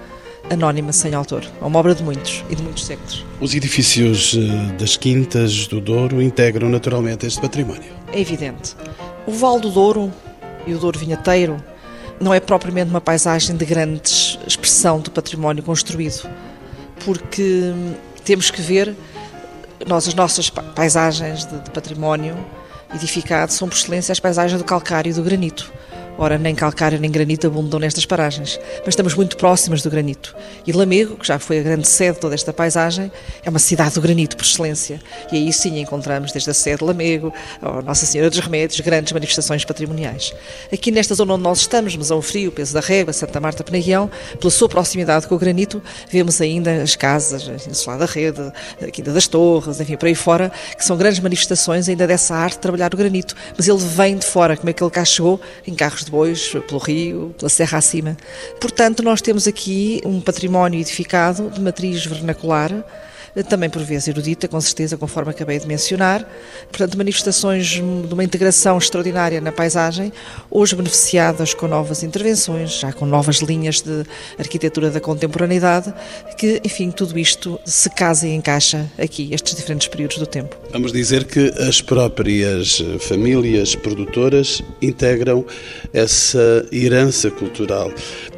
anónima, 0.51 0.93
sem 0.93 1.15
autor. 1.15 1.45
É 1.61 1.65
uma 1.65 1.79
obra 1.79 1.95
de 1.95 2.03
muitos 2.03 2.45
e 2.51 2.55
de 2.55 2.63
muitos 2.63 2.85
séculos. 2.85 3.25
Os 3.41 3.55
edifícios 3.55 4.37
eh, 4.37 4.73
das 4.79 4.97
Quintas 4.97 5.67
do 5.67 5.81
Douro 5.81 6.21
integram 6.21 6.69
naturalmente 6.69 7.27
este 7.27 7.41
património. 7.41 7.93
É 8.13 8.21
evidente. 8.21 8.77
O 9.27 9.33
Val 9.33 9.59
do 9.59 9.71
Douro 9.71 10.13
e 10.67 10.75
o 10.75 10.79
Douro 10.79 10.99
Vinheteiro 10.99 11.63
não 12.21 12.33
é 12.33 12.41
propriamente 12.41 12.91
uma 12.91 13.01
paisagem 13.01 13.57
de 13.57 13.65
grande 13.65 14.39
expressão 14.47 15.01
do 15.01 15.11
património 15.11 15.63
construído, 15.63 16.29
porque 17.05 17.73
temos 18.25 18.51
que 18.51 18.63
ver 18.63 18.95
nós 19.87 20.07
as 20.07 20.15
nossas 20.15 20.49
paisagens 20.51 21.45
de, 21.45 21.59
de 21.59 21.71
património 21.71 22.37
edificado 22.95 23.53
são 23.53 23.69
por 23.69 23.77
excelência 23.77 24.13
as 24.13 24.21
paisagens 24.21 24.61
do 24.61 24.65
calcário 24.65 25.11
e 25.11 25.13
do 25.13 25.23
granito 25.23 25.73
Ora, 26.17 26.39
nem 26.39 26.55
calcário 26.55 26.99
nem 27.01 27.11
granito 27.11 27.47
abundam 27.47 27.81
nestas 27.81 28.07
paragens, 28.07 28.59
mas 28.79 28.91
estamos 28.91 29.15
muito 29.15 29.37
próximas 29.37 29.83
do 29.83 29.91
granito. 29.91 30.35
E 30.65 30.71
Lamego, 30.71 31.17
que 31.17 31.27
já 31.27 31.41
foi 31.41 31.59
a 31.59 31.63
grande 31.63 31.89
sede 31.89 32.15
de 32.15 32.21
toda 32.21 32.37
esta 32.37 32.53
paisagem, 32.53 33.11
é 33.43 33.51
uma 33.51 33.59
cidade 33.59 33.95
do 33.97 34.01
granito 34.01 34.37
por 34.37 34.45
excelência. 34.45 35.01
E 35.33 35.37
aí 35.37 35.53
sim 35.53 35.81
encontramos 35.81 36.31
desde 36.31 36.49
a 36.51 36.55
sede 36.55 36.79
de 36.79 36.85
Lamego, 36.85 37.35
a 37.61 37.83
Nossa 37.83 38.07
Senhora 38.07 38.31
dos 38.31 38.39
Remédios, 38.39 38.79
grandes 38.79 39.13
manifestações 39.13 39.65
patrimoniais. 39.65 40.33
Aqui 40.73 40.93
nesta 40.93 41.17
zona 41.17 41.35
onde 41.35 41.43
nós 41.43 41.61
estamos, 41.61 41.97
Mesão 41.97 42.23
Frio, 42.23 42.53
Peso 42.53 42.75
da 42.75 42.81
Régua, 42.81 43.13
Santa 43.13 43.41
Marta, 43.41 43.65
Penaguião, 43.65 44.09
pela 44.39 44.51
sua 44.53 44.69
proximidade 44.69 45.27
com 45.27 45.35
o 45.35 45.39
granito, 45.39 45.83
vemos 46.09 46.41
ainda 46.41 46.81
as 46.81 46.95
casas, 46.95 47.49
a 47.49 47.69
Insular 47.69 47.99
da 47.99 48.07
Rede, 48.07 48.53
a 48.81 48.87
Quinta 48.87 49.13
das 49.13 49.27
Torres, 49.27 49.81
enfim, 49.81 49.97
por 49.97 50.07
aí 50.07 50.15
fora, 50.15 50.53
que 50.79 50.85
são 50.85 50.97
grandes 50.97 51.19
manifestações 51.19 51.89
ainda 51.89 52.07
dessa 52.07 52.37
arte 52.37 52.55
de 52.55 52.61
trabalhar 52.61 52.95
o 52.95 52.97
granito. 52.97 53.35
Mas 53.57 53.67
ele 53.67 53.79
vem 53.79 54.17
de 54.17 54.25
fora, 54.25 54.57
como 54.57 54.71
é 54.71 54.73
que 54.73 54.83
ele 54.83 54.91
cá 54.91 55.05
chegou, 55.05 55.41
em 55.67 55.75
carros 55.75 56.04
de 56.05 56.11
bois, 56.11 56.53
pelo 56.67 56.79
rio, 56.79 57.35
pela 57.39 57.49
serra 57.49 57.79
acima. 57.79 58.17
Portanto, 58.61 59.03
nós 59.03 59.21
temos 59.21 59.47
aqui 59.47 60.01
um 60.05 60.21
património 60.21 60.81
edificado 60.81 61.51
de 61.51 61.61
matriz 61.61 62.05
vernacular, 62.07 62.71
também 63.43 63.69
por 63.69 63.83
vezes 63.83 64.09
erudita, 64.09 64.47
com 64.47 64.61
certeza, 64.61 64.97
conforme 64.97 65.31
acabei 65.31 65.59
de 65.59 65.67
mencionar. 65.67 66.29
Portanto, 66.69 66.97
manifestações 66.97 67.67
de 67.67 67.81
uma 67.81 68.23
integração 68.23 68.79
extraordinária 68.79 69.41
na 69.41 69.51
paisagem, 69.51 70.13
hoje 70.51 70.77
beneficiadas 70.77 71.55
com 71.55 71.67
novas 71.67 72.03
intervenções, 72.03 72.79
já 72.79 72.93
com 72.93 73.07
novas 73.07 73.39
linhas 73.39 73.81
de 73.81 74.05
arquitetura 74.39 74.91
da 74.91 75.01
contemporaneidade, 75.01 75.93
que, 76.39 76.61
enfim, 76.65 76.91
tudo 76.91 77.19
isto 77.19 77.59
se 77.65 77.91
casa 77.91 78.29
e 78.29 78.35
encaixa 78.35 78.91
aqui, 78.99 79.33
estes 79.33 79.55
diferentes 79.55 79.89
períodos 79.89 80.19
do 80.19 80.27
tempo. 80.27 80.57
Vamos 80.71 80.93
dizer 80.93 81.25
que 81.25 81.53
as 81.61 81.81
próprias 81.81 82.83
famílias 83.01 83.75
produtoras 83.75 84.63
integram 84.81 85.45
essa 85.93 86.67
herança 86.73 87.31
cultural. 87.31 87.91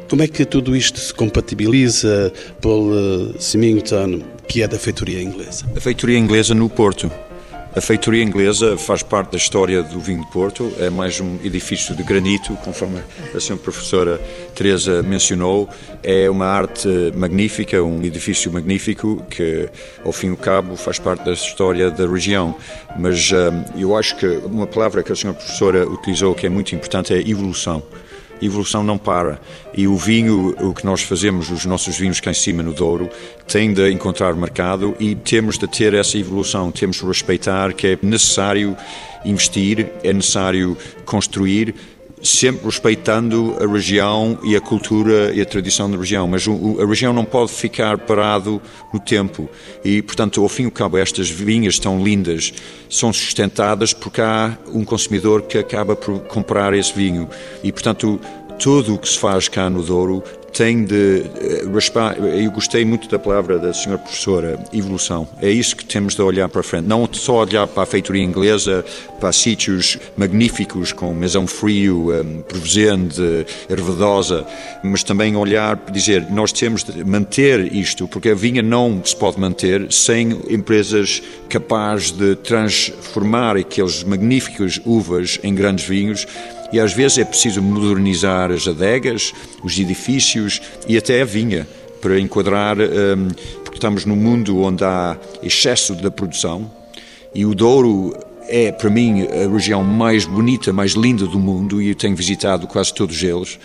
Como 0.09 0.23
é 0.23 0.27
que 0.27 0.45
tudo 0.45 0.75
isto 0.75 0.99
se 0.99 1.13
compatibiliza, 1.13 2.31
Paul 2.61 2.93
Symington, 3.39 4.21
que 4.47 4.63
é 4.63 4.67
da 4.67 4.79
feitoria 4.79 5.21
inglesa? 5.21 5.65
A 5.75 5.79
feitoria 5.79 6.17
inglesa 6.17 6.55
no 6.55 6.69
Porto. 6.69 7.11
A 7.75 7.81
feitoria 7.81 8.23
inglesa 8.23 8.75
faz 8.75 9.03
parte 9.03 9.31
da 9.33 9.37
história 9.37 9.83
do 9.83 9.99
vinho 9.99 10.25
de 10.25 10.31
Porto, 10.31 10.73
é 10.79 10.89
mais 10.89 11.19
um 11.19 11.37
edifício 11.43 11.95
de 11.95 12.01
granito, 12.01 12.55
conforme 12.63 12.99
a 13.35 13.39
senhora 13.39 13.61
professora 13.61 14.21
Teresa 14.55 15.03
mencionou. 15.03 15.69
É 16.01 16.27
uma 16.27 16.47
arte 16.47 16.87
magnífica, 17.13 17.83
um 17.83 18.01
edifício 18.01 18.51
magnífico 18.51 19.23
que, 19.29 19.69
ao 20.03 20.11
fim 20.11 20.27
e 20.27 20.31
ao 20.31 20.37
cabo, 20.37 20.75
faz 20.75 20.97
parte 20.97 21.23
da 21.23 21.33
história 21.33 21.91
da 21.91 22.07
região. 22.07 22.55
Mas 22.97 23.31
hum, 23.31 23.63
eu 23.77 23.95
acho 23.95 24.15
que 24.15 24.25
uma 24.25 24.65
palavra 24.65 25.03
que 25.03 25.11
a 25.11 25.15
senhora 25.15 25.37
professora 25.37 25.87
utilizou 25.87 26.33
que 26.33 26.47
é 26.47 26.49
muito 26.49 26.73
importante 26.73 27.13
é 27.13 27.19
evolução 27.19 27.83
evolução 28.41 28.83
não 28.83 28.97
para. 28.97 29.39
E 29.73 29.87
o 29.87 29.95
vinho, 29.95 30.55
o 30.59 30.73
que 30.73 30.85
nós 30.85 31.01
fazemos, 31.01 31.49
os 31.49 31.65
nossos 31.65 31.97
vinhos 31.97 32.19
cá 32.19 32.31
em 32.31 32.33
cima 32.33 32.63
no 32.63 32.73
Douro, 32.73 33.09
tem 33.47 33.73
de 33.73 33.91
encontrar 33.91 34.35
mercado 34.35 34.95
e 34.99 35.15
temos 35.15 35.57
de 35.57 35.67
ter 35.67 35.93
essa 35.93 36.17
evolução, 36.17 36.71
temos 36.71 36.97
de 36.97 37.05
respeitar 37.05 37.73
que 37.73 37.87
é 37.87 37.99
necessário 38.01 38.75
investir, 39.25 39.89
é 40.03 40.13
necessário 40.13 40.77
construir, 41.05 41.75
sempre 42.27 42.65
respeitando 42.65 43.55
a 43.61 43.65
região 43.65 44.37
e 44.43 44.55
a 44.55 44.61
cultura 44.61 45.33
e 45.33 45.41
a 45.41 45.45
tradição 45.45 45.89
da 45.89 45.97
região, 45.97 46.27
mas 46.27 46.45
a 46.47 46.85
região 46.85 47.13
não 47.13 47.23
pode 47.23 47.51
ficar 47.51 47.97
parado 47.97 48.61
no 48.93 48.99
tempo. 48.99 49.49
E, 49.83 50.01
portanto, 50.01 50.41
ao 50.41 50.49
fim 50.49 50.63
e 50.63 50.65
ao 50.65 50.71
cabo, 50.71 50.97
estas 50.97 51.29
vinhas 51.29 51.79
tão 51.79 52.03
lindas 52.03 52.53
são 52.89 53.13
sustentadas 53.13 53.93
porque 53.93 54.21
há 54.21 54.57
um 54.73 54.83
consumidor 54.83 55.43
que 55.43 55.57
acaba 55.57 55.95
por 55.95 56.19
comprar 56.21 56.73
esse 56.73 56.93
vinho. 56.93 57.29
E, 57.63 57.71
portanto, 57.71 58.19
tudo 58.59 58.95
o 58.95 58.97
que 58.97 59.07
se 59.07 59.17
faz 59.17 59.47
cá 59.47 59.69
no 59.69 59.81
Douro 59.81 60.23
tem 60.57 60.83
de 60.83 61.23
eh, 61.39 62.43
eu 62.43 62.51
gostei 62.51 62.83
muito 62.83 63.07
da 63.07 63.19
palavra 63.19 63.59
da 63.59 63.71
senhora 63.71 64.01
professora, 64.01 64.59
evolução. 64.73 65.27
É 65.39 65.51
isso 65.51 65.75
que 65.75 65.85
temos 65.85 66.15
de 66.15 66.21
olhar 66.23 66.49
para 66.49 66.63
frente. 66.63 66.87
Não 66.87 67.07
só 67.11 67.43
olhar 67.43 67.67
para 67.67 67.83
a 67.83 67.85
feitoria 67.85 68.23
inglesa, 68.23 68.83
para 69.19 69.31
sítios 69.31 69.99
magníficos 70.17 70.91
com 70.91 71.13
Maison 71.13 71.45
Frio, 71.45 72.11
um, 72.11 72.43
Hervedosa, 73.69 74.47
mas 74.83 75.03
também 75.03 75.35
olhar 75.35 75.79
dizer, 75.91 76.25
nós 76.31 76.51
temos 76.51 76.83
de 76.83 77.03
manter 77.03 77.71
isto, 77.71 78.07
porque 78.07 78.29
a 78.29 78.35
vinha 78.35 78.63
não 78.63 78.99
se 79.05 79.15
pode 79.15 79.39
manter 79.39 79.91
sem 79.91 80.39
empresas 80.49 81.21
capazes 81.49 82.11
de 82.11 82.35
transformar 82.35 83.57
aqueles 83.57 84.03
magníficos 84.03 84.81
uvas 84.83 85.39
em 85.43 85.53
grandes 85.53 85.85
vinhos 85.85 86.25
e 86.71 86.79
às 86.79 86.93
vezes 86.93 87.17
é 87.19 87.25
preciso 87.25 87.61
modernizar 87.61 88.51
as 88.51 88.67
adegas, 88.67 89.33
os 89.63 89.77
edifícios 89.77 90.61
e 90.87 90.97
até 90.97 91.21
a 91.21 91.25
vinha 91.25 91.67
para 92.01 92.19
enquadrar, 92.19 92.77
um, 92.79 93.27
porque 93.63 93.77
estamos 93.77 94.05
num 94.05 94.15
mundo 94.15 94.61
onde 94.61 94.83
há 94.83 95.17
excesso 95.41 95.95
da 95.95 96.11
produção 96.11 96.69
e 97.33 97.45
o 97.45 97.53
Douro 97.53 98.13
é, 98.47 98.71
para 98.71 98.89
mim, 98.89 99.27
a 99.27 99.51
região 99.51 99.83
mais 99.83 100.25
bonita, 100.25 100.71
mais 100.71 100.93
linda 100.93 101.25
do 101.25 101.37
mundo 101.37 101.81
e 101.81 101.89
eu 101.89 101.95
tenho 101.95 102.15
visitado 102.15 102.65
quase 102.65 102.93
todos 102.93 103.21
eles. 103.21 103.59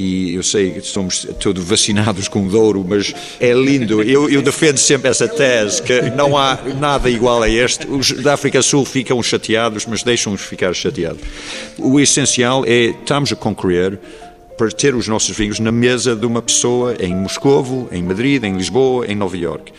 E 0.00 0.36
eu 0.36 0.44
sei 0.44 0.70
que 0.70 0.80
somos 0.82 1.26
todos 1.40 1.64
vacinados 1.64 2.28
com 2.28 2.46
Douro, 2.46 2.86
mas 2.88 3.12
é 3.40 3.52
lindo. 3.52 4.00
Eu, 4.00 4.30
eu, 4.30 4.40
defendo 4.40 4.78
sempre 4.78 5.10
essa 5.10 5.26
tese, 5.26 5.82
que 5.82 6.02
não 6.10 6.38
há 6.38 6.56
nada 6.78 7.10
igual 7.10 7.42
a 7.42 7.48
este. 7.48 7.84
Os 7.88 8.12
da 8.12 8.34
África 8.34 8.62
Sul 8.62 8.84
ficam 8.84 9.20
chateados, 9.20 9.86
mas 9.86 10.04
deixam-nos 10.04 10.42
ficar 10.42 10.72
chateados. 10.72 11.20
O 11.76 11.98
essencial 11.98 12.64
é 12.64 12.90
estamos 12.90 13.32
a 13.32 13.34
concorrer 13.34 13.98
para 14.56 14.70
ter 14.70 14.94
os 14.94 15.08
nossos 15.08 15.36
vinhos 15.36 15.58
na 15.58 15.72
mesa 15.72 16.14
de 16.14 16.24
uma 16.24 16.42
pessoa 16.42 16.94
em 17.00 17.12
Moscovo, 17.12 17.88
em 17.90 18.00
Madrid, 18.00 18.44
em 18.44 18.56
Lisboa, 18.56 19.04
em 19.04 19.16
Nova 19.16 19.36
Iorque. 19.36 19.72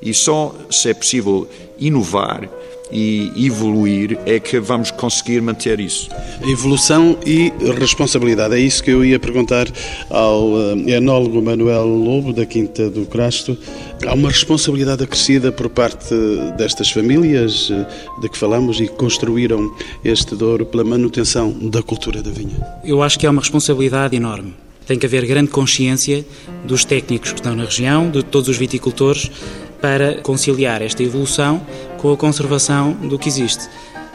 E 0.00 0.14
só 0.14 0.54
se 0.70 0.88
é 0.88 0.94
possível 0.94 1.46
inovar 1.78 2.48
e 2.90 3.32
evoluir 3.46 4.18
é 4.24 4.38
que 4.38 4.60
vamos 4.60 4.90
conseguir 4.90 5.40
manter 5.40 5.80
isso. 5.80 6.08
Evolução 6.42 7.18
e 7.26 7.52
responsabilidade. 7.78 8.54
É 8.54 8.58
isso 8.58 8.82
que 8.82 8.90
eu 8.90 9.04
ia 9.04 9.18
perguntar 9.18 9.66
ao 10.08 10.52
eh, 10.56 10.96
enólogo 10.96 11.42
Manuel 11.42 11.86
Lobo, 11.86 12.32
da 12.32 12.46
Quinta 12.46 12.88
do 12.88 13.04
Crasto. 13.06 13.56
Há 14.06 14.14
uma 14.14 14.28
responsabilidade 14.28 15.02
acrescida 15.02 15.50
por 15.50 15.68
parte 15.68 16.14
destas 16.56 16.90
famílias 16.90 17.70
eh, 17.70 17.86
de 18.20 18.28
que 18.28 18.38
falamos 18.38 18.80
e 18.80 18.86
que 18.86 18.94
construíram 18.94 19.74
este 20.04 20.36
Douro 20.36 20.64
pela 20.66 20.84
manutenção 20.84 21.50
da 21.50 21.82
cultura 21.82 22.22
da 22.22 22.30
vinha? 22.30 22.56
Eu 22.84 23.02
acho 23.02 23.18
que 23.18 23.26
é 23.26 23.30
uma 23.30 23.40
responsabilidade 23.40 24.14
enorme. 24.14 24.54
Tem 24.86 24.96
que 24.96 25.06
haver 25.06 25.26
grande 25.26 25.50
consciência 25.50 26.24
dos 26.64 26.84
técnicos 26.84 27.32
que 27.32 27.40
estão 27.40 27.56
na 27.56 27.64
região, 27.64 28.08
de 28.08 28.22
todos 28.22 28.48
os 28.48 28.56
viticultores, 28.56 29.30
para 29.80 30.20
conciliar 30.22 30.80
esta 30.80 31.02
evolução 31.02 31.60
com 31.98 32.12
a 32.12 32.16
conservação 32.16 32.92
do 32.92 33.18
que 33.18 33.28
existe. 33.28 33.68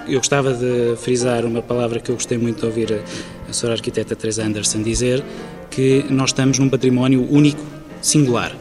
Eu 0.07 0.19
gostava 0.19 0.53
de 0.53 0.95
frisar 0.97 1.45
uma 1.45 1.61
palavra 1.61 1.99
que 1.99 2.09
eu 2.09 2.15
gostei 2.15 2.37
muito 2.37 2.59
de 2.59 2.65
ouvir 2.65 3.03
a, 3.47 3.53
senhora 3.53 3.75
arquiteta 3.75 4.15
Teresa 4.15 4.43
Anderson 4.43 4.81
dizer, 4.81 5.23
que 5.69 6.05
nós 6.09 6.29
estamos 6.29 6.57
num 6.59 6.69
património 6.69 7.27
único, 7.29 7.61
singular. 8.01 8.55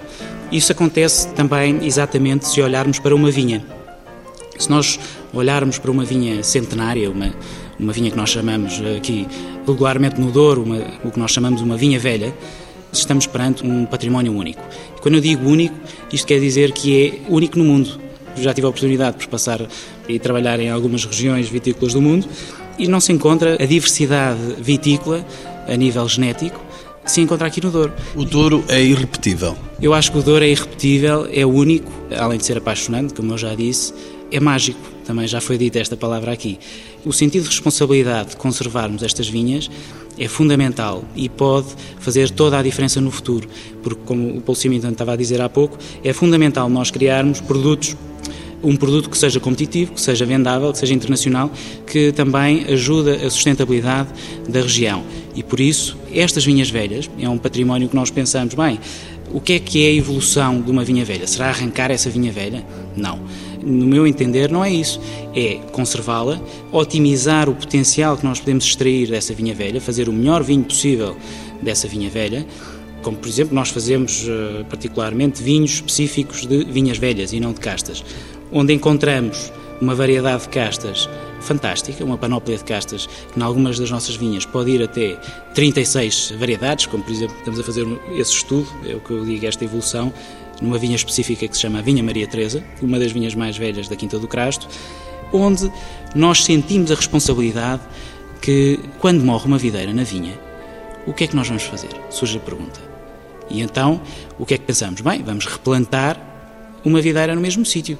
Isso 0.53 0.73
acontece 0.73 1.29
também 1.29 1.85
exatamente 1.85 2.47
se 2.49 2.61
olharmos 2.61 2.99
para 2.99 3.15
uma 3.15 3.31
vinha. 3.31 3.65
Se 4.59 4.69
nós 4.69 4.99
olharmos 5.33 5.79
para 5.79 5.91
uma 5.91 6.05
vinha 6.05 6.43
centenária, 6.43 7.11
uma, 7.11 7.33
uma 7.79 7.93
vinha 7.93 8.11
que 8.11 8.17
nós 8.17 8.31
chamamos 8.31 8.81
aqui 8.97 9.27
regularmente 9.67 10.21
no 10.21 10.31
Douro, 10.31 10.62
uma, 10.62 10.79
o 11.05 11.11
que 11.11 11.19
nós 11.19 11.31
chamamos 11.31 11.62
uma 11.62 11.77
vinha 11.77 11.99
velha, 11.99 12.35
estamos 12.93 13.27
perante 13.27 13.65
um 13.67 13.87
património 13.87 14.33
único. 14.37 14.61
E 14.97 15.00
quando 15.00 15.15
eu 15.15 15.21
digo 15.21 15.49
único, 15.49 15.75
isto 16.12 16.27
quer 16.27 16.41
dizer 16.41 16.73
que 16.73 17.07
é 17.07 17.33
único 17.33 17.59
no 17.59 17.65
mundo. 17.65 18.10
Já 18.40 18.54
tive 18.54 18.66
a 18.66 18.70
oportunidade 18.70 19.18
de 19.18 19.28
passar 19.28 19.61
e 20.09 20.18
trabalhar 20.18 20.59
em 20.61 20.70
algumas 20.70 21.04
regiões 21.04 21.49
vitícolas 21.49 21.94
do 21.94 22.00
mundo 22.00 22.26
e 22.78 22.88
não 22.88 23.00
se 23.00 23.12
encontra 23.12 23.62
a 23.62 23.66
diversidade 23.66 24.40
vitícola 24.59 25.25
a 25.68 25.76
nível 25.76 26.09
genético 26.09 26.61
que 27.04 27.11
se 27.11 27.20
encontra 27.20 27.47
aqui 27.47 27.62
no 27.62 27.70
Douro. 27.70 27.92
O 28.14 28.25
Douro 28.25 28.64
é 28.68 28.82
irrepetível. 28.82 29.56
Eu 29.80 29.94
acho 29.94 30.12
que 30.12 30.18
o 30.18 30.23
Douro 30.23 30.44
é 30.44 30.49
irrepetível, 30.49 31.28
é 31.32 31.44
único, 31.44 31.90
além 32.16 32.38
de 32.38 32.44
ser 32.44 32.59
apaixonante, 32.59 33.14
como 33.14 33.32
eu 33.32 33.38
já 33.38 33.54
disse, 33.54 33.92
é 34.30 34.38
mágico. 34.38 34.80
Também 35.04 35.26
já 35.26 35.40
foi 35.40 35.59
dita 35.59 35.78
esta 35.78 35.97
palavra 35.97 36.32
aqui. 36.32 36.59
O 37.04 37.12
sentido 37.12 37.44
de 37.44 37.49
responsabilidade 37.49 38.30
de 38.30 38.37
conservarmos 38.37 39.02
estas 39.02 39.28
vinhas 39.28 39.70
é 40.18 40.28
fundamental 40.28 41.02
e 41.16 41.28
pode 41.28 41.68
fazer 41.99 42.30
toda 42.30 42.59
a 42.59 42.62
diferença 42.62 43.00
no 43.00 43.11
futuro, 43.11 43.49
porque, 43.82 44.00
como 44.04 44.37
o 44.37 44.40
Paulo 44.40 44.56
Simington 44.56 44.90
estava 44.90 45.14
a 45.14 45.16
dizer 45.16 45.40
há 45.40 45.49
pouco, 45.49 45.78
é 46.04 46.12
fundamental 46.12 46.68
nós 46.68 46.90
criarmos 46.90 47.40
produtos 47.40 47.97
um 48.62 48.76
produto 48.76 49.09
que 49.09 49.17
seja 49.17 49.40
competitivo, 49.40 49.93
que 49.93 50.00
seja 50.00 50.25
vendável, 50.25 50.73
que 50.73 50.79
seja 50.79 50.95
internacional, 50.95 51.50
que 51.87 52.12
também 52.12 52.64
ajuda 52.64 53.14
a 53.14 53.31
sustentabilidade 53.31 54.09
da 54.49 54.61
região. 54.61 55.02
E 55.35 55.43
por 55.43 55.61
isso, 55.61 55.97
estas 56.12 56.45
vinhas 56.45 56.71
velhas 56.71 57.11
é 57.19 57.29
um 57.29 57.38
património 57.38 57.88
que 57.88 57.97
nós 57.97 58.11
pensamos, 58.11 58.55
bem, 58.55 58.79
o 59.33 59.40
que 59.40 59.55
é 59.55 59.59
que 59.59 59.85
é 59.85 59.90
a 59.90 59.95
evolução 59.95 60.61
de 60.61 60.71
uma 60.71 60.85
vinha 60.85 61.05
velha? 61.05 61.26
Será 61.26 61.49
arrancar 61.49 61.90
essa 61.90 62.11
vinha 62.11 62.33
velha? 62.33 62.64
Não 62.97 63.21
no 63.62 63.87
meu 63.87 64.07
entender, 64.07 64.50
não 64.50 64.64
é 64.64 64.71
isso. 64.71 65.00
É 65.35 65.61
conservá-la, 65.73 66.40
otimizar 66.73 67.49
o 67.49 67.55
potencial 67.55 68.17
que 68.17 68.25
nós 68.25 68.40
podemos 68.40 68.64
extrair 68.64 69.09
dessa 69.09 69.35
vinha 69.35 69.55
velha, 69.55 69.81
fazer 69.81 70.09
o 70.09 70.12
melhor 70.12 70.43
vinho 70.43 70.64
possível 70.64 71.17
dessa 71.61 71.87
vinha 71.87 72.09
velha. 72.09 72.47
Como, 73.02 73.17
por 73.17 73.29
exemplo, 73.29 73.55
nós 73.55 73.71
fazemos 73.71 74.26
eh, 74.29 74.64
particularmente 74.69 75.43
vinhos 75.43 75.73
específicos 75.73 76.47
de 76.47 76.64
vinhas 76.64 76.99
velhas 76.99 77.33
e 77.33 77.40
não 77.40 77.52
de 77.52 77.61
castas, 77.61 78.05
onde 78.52 78.73
encontramos 78.73 79.52
uma 79.80 79.95
variedade 79.95 80.42
de 80.42 80.49
castas 80.50 81.09
fantástica, 81.40 82.04
uma 82.04 82.19
panóplia 82.19 82.57
de 82.57 82.64
castas 82.64 83.07
que, 83.07 83.38
em 83.38 83.42
algumas 83.42 83.78
das 83.78 83.90
nossas 83.90 84.16
vinhas, 84.16 84.45
pode 84.45 84.71
ir 84.71 84.83
até 84.83 85.19
36 85.54 86.35
variedades, 86.38 86.87
como, 86.87 87.02
por 87.02 87.12
exemplo, 87.12 87.35
estamos 87.38 87.59
a 87.59 87.62
fazer 87.62 87.87
esse 88.12 88.33
estudo, 88.33 88.69
é 88.87 88.95
o 88.95 89.00
que 89.00 89.11
eu 89.11 89.25
digo, 89.25 89.47
esta 89.47 89.64
evolução, 89.64 90.12
numa 90.61 90.76
vinha 90.76 90.95
específica 90.95 91.49
que 91.49 91.54
se 91.54 91.62
chama 91.62 91.78
a 91.78 91.83
Vinha 91.83 92.02
Maria 92.02 92.26
Teresa, 92.26 92.62
uma 92.83 92.99
das 92.99 93.12
vinhas 93.12 93.35
mais 93.35 93.57
velhas 93.57 93.88
da 93.88 93.97
Quinta 93.97 94.19
do 94.19 94.28
Crasto, 94.28 94.69
onde 95.33 95.71
nós 96.14 96.45
sentimos 96.45 96.90
a 96.90 96.95
responsabilidade 96.95 97.83
que, 98.42 98.78
quando 98.99 99.25
morre 99.25 99.47
uma 99.47 99.59
videira 99.59 99.92
na 99.92 100.02
vinha, 100.02 100.38
o 101.07 101.12
que 101.14 101.25
é 101.25 101.26
que 101.26 101.37
nós 101.37 101.49
vamos 101.49 101.62
fazer? 101.62 101.88
Surge 102.11 102.37
a 102.37 102.40
pergunta. 102.40 102.80
E 103.49 103.62
então, 103.62 104.00
o 104.38 104.45
que 104.45 104.54
é 104.54 104.59
que 104.59 104.64
pensamos? 104.64 105.00
Bem, 105.00 105.23
vamos 105.23 105.47
replantar 105.47 106.21
uma 106.85 107.00
videira 107.00 107.35
no 107.35 107.40
mesmo 107.40 107.64
sítio. 107.64 107.99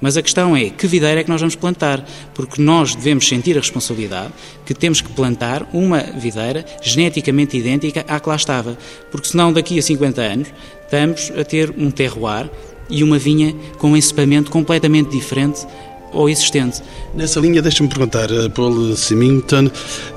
Mas 0.00 0.16
a 0.16 0.22
questão 0.22 0.56
é 0.56 0.70
que 0.70 0.86
videira 0.86 1.20
é 1.20 1.24
que 1.24 1.28
nós 1.28 1.40
vamos 1.40 1.54
plantar, 1.54 2.04
porque 2.34 2.60
nós 2.60 2.94
devemos 2.94 3.28
sentir 3.28 3.56
a 3.56 3.60
responsabilidade 3.60 4.32
que 4.64 4.74
temos 4.74 5.00
que 5.00 5.10
plantar 5.10 5.68
uma 5.72 6.00
videira 6.00 6.64
geneticamente 6.82 7.56
idêntica 7.56 8.04
à 8.08 8.18
que 8.18 8.28
lá 8.28 8.36
estava, 8.36 8.78
porque 9.10 9.28
senão 9.28 9.52
daqui 9.52 9.78
a 9.78 9.82
50 9.82 10.20
anos 10.22 10.48
estamos 10.84 11.32
a 11.38 11.44
ter 11.44 11.72
um 11.76 11.90
terroir 11.90 12.50
e 12.88 13.04
uma 13.04 13.18
vinha 13.18 13.54
com 13.78 13.92
um 13.92 13.96
encipamento 13.96 14.50
completamente 14.50 15.10
diferente 15.10 15.66
ou 16.12 16.28
existente. 16.28 16.82
Nessa 17.14 17.38
linha, 17.38 17.62
deixa-me 17.62 17.88
perguntar, 17.88 18.28
Paul 18.54 18.96
Simington, 18.96 19.70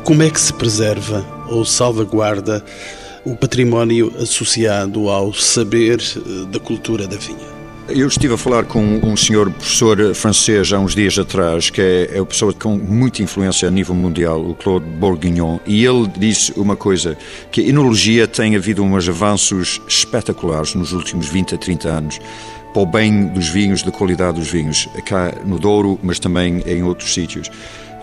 como 0.03 0.23
é 0.23 0.29
que 0.29 0.39
se 0.39 0.53
preserva 0.53 1.25
ou 1.49 1.63
salvaguarda 1.63 2.63
o 3.25 3.35
património 3.35 4.11
associado 4.19 5.09
ao 5.09 5.33
saber 5.33 6.01
eh, 6.01 6.45
da 6.51 6.59
cultura 6.59 7.07
da 7.07 7.17
vinha? 7.17 7.52
Eu 7.89 8.07
estive 8.07 8.33
a 8.33 8.37
falar 8.37 8.63
com 8.63 8.81
um 9.03 9.15
senhor 9.17 9.51
professor 9.51 10.15
francês 10.15 10.71
há 10.71 10.79
uns 10.79 10.95
dias 10.95 11.19
atrás, 11.19 11.69
que 11.69 11.81
é, 11.81 12.11
é 12.13 12.19
uma 12.21 12.25
pessoa 12.25 12.53
com 12.53 12.77
muita 12.77 13.21
influência 13.21 13.67
a 13.67 13.71
nível 13.71 13.93
mundial, 13.93 14.39
o 14.39 14.55
Claude 14.55 14.85
Bourguignon, 14.85 15.59
e 15.65 15.85
ele 15.85 16.07
disse 16.17 16.53
uma 16.55 16.77
coisa, 16.77 17.17
que 17.51 17.59
a 17.59 17.63
enologia 17.65 18.25
tem 18.25 18.55
havido 18.55 18.83
uns 18.83 19.09
avanços 19.09 19.81
espetaculares 19.85 20.73
nos 20.75 20.93
últimos 20.93 21.27
20 21.27 21.55
a 21.55 21.57
30 21.57 21.89
anos 21.89 22.19
para 22.73 22.81
o 22.81 22.85
bem 22.85 23.27
dos 23.27 23.49
vinhos, 23.49 23.83
da 23.83 23.91
qualidade 23.91 24.39
dos 24.39 24.49
vinhos, 24.49 24.87
cá 25.05 25.33
no 25.45 25.59
Douro, 25.59 25.99
mas 26.01 26.19
também 26.19 26.63
em 26.65 26.83
outros 26.83 27.13
sítios. 27.13 27.51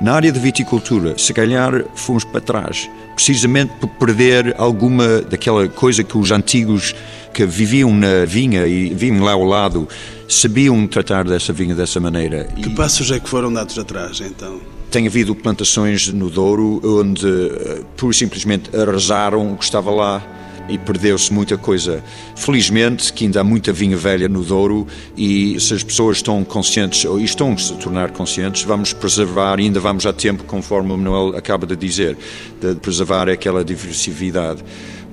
Na 0.00 0.14
área 0.14 0.32
de 0.32 0.40
viticultura, 0.40 1.18
se 1.18 1.34
calhar 1.34 1.84
fomos 1.94 2.24
para 2.24 2.40
trás, 2.40 2.88
precisamente 3.14 3.74
por 3.78 3.88
perder 3.90 4.54
alguma 4.56 5.20
daquela 5.20 5.68
coisa 5.68 6.02
que 6.02 6.16
os 6.16 6.30
antigos 6.30 6.94
que 7.34 7.44
viviam 7.44 7.92
na 7.92 8.24
vinha 8.24 8.66
e 8.66 8.88
viviam 8.88 9.22
lá 9.22 9.32
ao 9.32 9.44
lado 9.44 9.86
sabiam 10.26 10.86
tratar 10.86 11.24
dessa 11.24 11.52
vinha 11.52 11.74
dessa 11.74 12.00
maneira. 12.00 12.44
Que 12.44 12.70
e... 12.70 12.74
passos 12.74 13.10
é 13.10 13.20
que 13.20 13.28
foram 13.28 13.52
dados 13.52 13.78
atrás, 13.78 14.22
então? 14.22 14.58
Tem 14.90 15.06
havido 15.06 15.34
plantações 15.34 16.08
no 16.08 16.30
Douro 16.30 16.80
onde, 16.82 17.26
eh, 17.26 17.82
por 17.94 18.14
simplesmente, 18.14 18.74
arrasaram 18.74 19.52
o 19.52 19.56
que 19.58 19.64
estava 19.64 19.90
lá 19.90 20.22
e 20.70 20.78
perdeu-se 20.78 21.32
muita 21.32 21.58
coisa. 21.58 22.02
Felizmente 22.36 23.12
que 23.12 23.24
ainda 23.24 23.40
há 23.40 23.44
muita 23.44 23.72
vinha 23.72 23.96
velha 23.96 24.28
no 24.28 24.42
Douro 24.42 24.86
e 25.16 25.58
se 25.60 25.74
as 25.74 25.82
pessoas 25.82 26.18
estão 26.18 26.42
conscientes 26.44 27.04
ou 27.04 27.18
estão 27.20 27.56
-se 27.56 27.72
a 27.72 27.76
tornar 27.76 28.10
conscientes, 28.10 28.62
vamos 28.62 28.92
preservar, 28.92 29.58
ainda 29.58 29.80
vamos 29.80 30.06
a 30.06 30.12
tempo, 30.12 30.44
conforme 30.44 30.92
o 30.92 30.96
Manuel 30.96 31.36
acaba 31.36 31.66
de 31.66 31.76
dizer, 31.76 32.16
de 32.60 32.74
preservar 32.76 33.28
aquela 33.28 33.64
diversidade. 33.64 34.62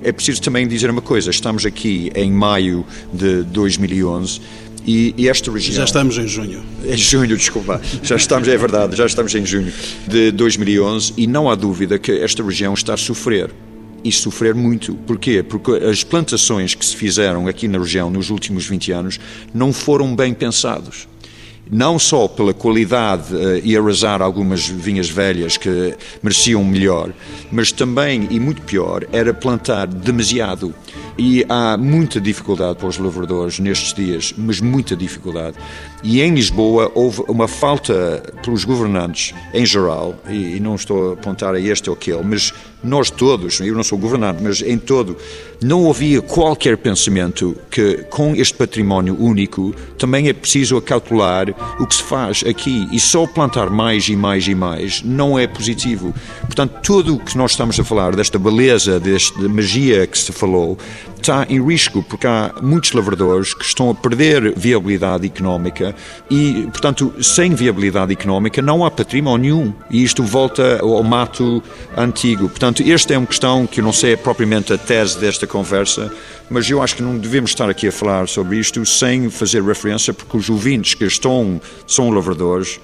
É 0.02 0.12
preciso 0.12 0.40
também 0.40 0.66
dizer 0.68 0.90
uma 0.90 1.02
coisa, 1.02 1.30
estamos 1.30 1.66
aqui 1.66 2.12
em 2.14 2.30
maio 2.30 2.86
de 3.12 3.42
2011 3.42 4.40
e, 4.86 5.14
e, 5.18 5.28
esta 5.28 5.50
região. 5.50 5.76
Já 5.76 5.84
estamos 5.84 6.16
em 6.16 6.26
junho. 6.26 6.62
Em 6.82 6.96
junho, 6.96 7.36
desculpa. 7.36 7.80
Já 8.02 8.16
estamos, 8.16 8.48
é 8.48 8.56
verdade, 8.56 8.96
já 8.96 9.04
estamos 9.04 9.34
em 9.34 9.44
junho 9.44 9.72
de 10.06 10.30
2011 10.30 11.12
e 11.16 11.26
não 11.26 11.50
há 11.50 11.54
dúvida 11.54 11.98
que 11.98 12.12
esta 12.12 12.42
região 12.42 12.72
está 12.72 12.94
a 12.94 12.96
sofrer 12.96 13.50
e 14.04 14.12
sofrer 14.12 14.54
muito. 14.54 14.94
Porquê? 15.06 15.42
Porque 15.42 15.72
as 15.72 16.04
plantações 16.04 16.74
que 16.74 16.84
se 16.84 16.96
fizeram 16.96 17.46
aqui 17.46 17.68
na 17.68 17.78
região 17.78 18.10
nos 18.10 18.30
últimos 18.30 18.66
20 18.66 18.92
anos 18.92 19.20
não 19.54 19.72
foram 19.72 20.14
bem 20.14 20.32
pensados 20.34 21.06
não 21.70 21.98
só 21.98 22.26
pela 22.26 22.54
qualidade 22.54 23.34
uh, 23.34 23.60
e 23.62 23.76
arrasar 23.76 24.22
algumas 24.22 24.66
vinhas 24.66 25.08
velhas 25.08 25.56
que 25.56 25.94
mereciam 26.22 26.64
melhor, 26.64 27.12
mas 27.52 27.72
também, 27.72 28.26
e 28.30 28.40
muito 28.40 28.62
pior, 28.62 29.06
era 29.12 29.32
plantar 29.34 29.86
demasiado. 29.86 30.74
E 31.16 31.44
há 31.48 31.76
muita 31.76 32.20
dificuldade 32.20 32.78
para 32.78 32.86
os 32.86 32.98
lavradores 32.98 33.58
nestes 33.58 33.92
dias, 33.92 34.32
mas 34.36 34.60
muita 34.60 34.94
dificuldade. 34.94 35.56
E 36.02 36.20
em 36.20 36.32
Lisboa 36.32 36.92
houve 36.94 37.22
uma 37.28 37.48
falta 37.48 38.22
pelos 38.42 38.64
governantes 38.64 39.34
em 39.52 39.66
geral, 39.66 40.14
e, 40.28 40.56
e 40.56 40.60
não 40.60 40.74
estou 40.74 41.10
a 41.10 41.12
apontar 41.14 41.54
a 41.54 41.60
este 41.60 41.90
ou 41.90 41.96
aquele, 41.96 42.22
mas 42.22 42.52
nós 42.82 43.10
todos, 43.10 43.60
eu 43.60 43.74
não 43.74 43.82
sou 43.82 43.98
governante, 43.98 44.42
mas 44.42 44.62
em 44.62 44.78
todo, 44.78 45.16
não 45.62 45.90
havia 45.90 46.22
qualquer 46.22 46.76
pensamento 46.76 47.56
que 47.70 48.04
com 48.10 48.34
este 48.34 48.54
património 48.54 49.16
único 49.18 49.74
também 49.98 50.28
é 50.28 50.32
preciso 50.32 50.76
acautelar 50.76 51.48
o 51.80 51.86
que 51.86 51.94
se 51.94 52.02
faz 52.02 52.44
aqui 52.46 52.88
e 52.92 53.00
só 53.00 53.26
plantar 53.26 53.68
mais 53.68 54.08
e 54.08 54.14
mais 54.14 54.46
e 54.46 54.54
mais 54.54 55.02
não 55.02 55.38
é 55.38 55.46
positivo. 55.46 56.14
Portanto, 56.42 56.78
tudo 56.82 57.16
o 57.16 57.18
que 57.18 57.36
nós 57.36 57.52
estamos 57.52 57.78
a 57.80 57.84
falar, 57.84 58.14
desta 58.14 58.38
beleza, 58.38 59.00
desta 59.00 59.40
magia 59.48 60.06
que 60.06 60.18
se 60.18 60.32
falou, 60.32 60.78
está 61.22 61.46
em 61.48 61.64
risco, 61.64 62.02
porque 62.02 62.26
há 62.26 62.54
muitos 62.62 62.92
lavradores 62.92 63.54
que 63.54 63.64
estão 63.64 63.90
a 63.90 63.94
perder 63.94 64.52
viabilidade 64.56 65.26
económica 65.26 65.94
e, 66.30 66.68
portanto, 66.70 67.12
sem 67.22 67.54
viabilidade 67.54 68.12
económica 68.12 68.62
não 68.62 68.84
há 68.84 68.90
património 68.90 69.38
nenhum. 69.38 69.72
E 69.90 70.02
isto 70.02 70.22
volta 70.22 70.80
ao 70.80 71.02
mato 71.02 71.62
antigo. 71.96 72.48
Portanto, 72.48 72.82
esta 72.82 73.14
é 73.14 73.18
uma 73.18 73.26
questão 73.26 73.66
que 73.66 73.80
eu 73.80 73.84
não 73.84 73.92
sei 73.92 74.16
propriamente 74.16 74.72
a 74.72 74.78
tese 74.78 75.18
desta 75.18 75.46
conversa, 75.46 76.12
mas 76.50 76.68
eu 76.68 76.82
acho 76.82 76.96
que 76.96 77.02
não 77.02 77.16
devemos 77.16 77.50
estar 77.50 77.68
aqui 77.68 77.88
a 77.88 77.92
falar 77.92 78.28
sobre 78.28 78.58
isto 78.58 78.84
sem 78.84 79.30
fazer 79.30 79.62
referência, 79.62 80.12
porque 80.12 80.36
os 80.36 80.48
ouvintes 80.48 80.94
que 80.94 81.04
estão 81.04 81.60
são 81.86 82.10
lavradores, 82.10 82.80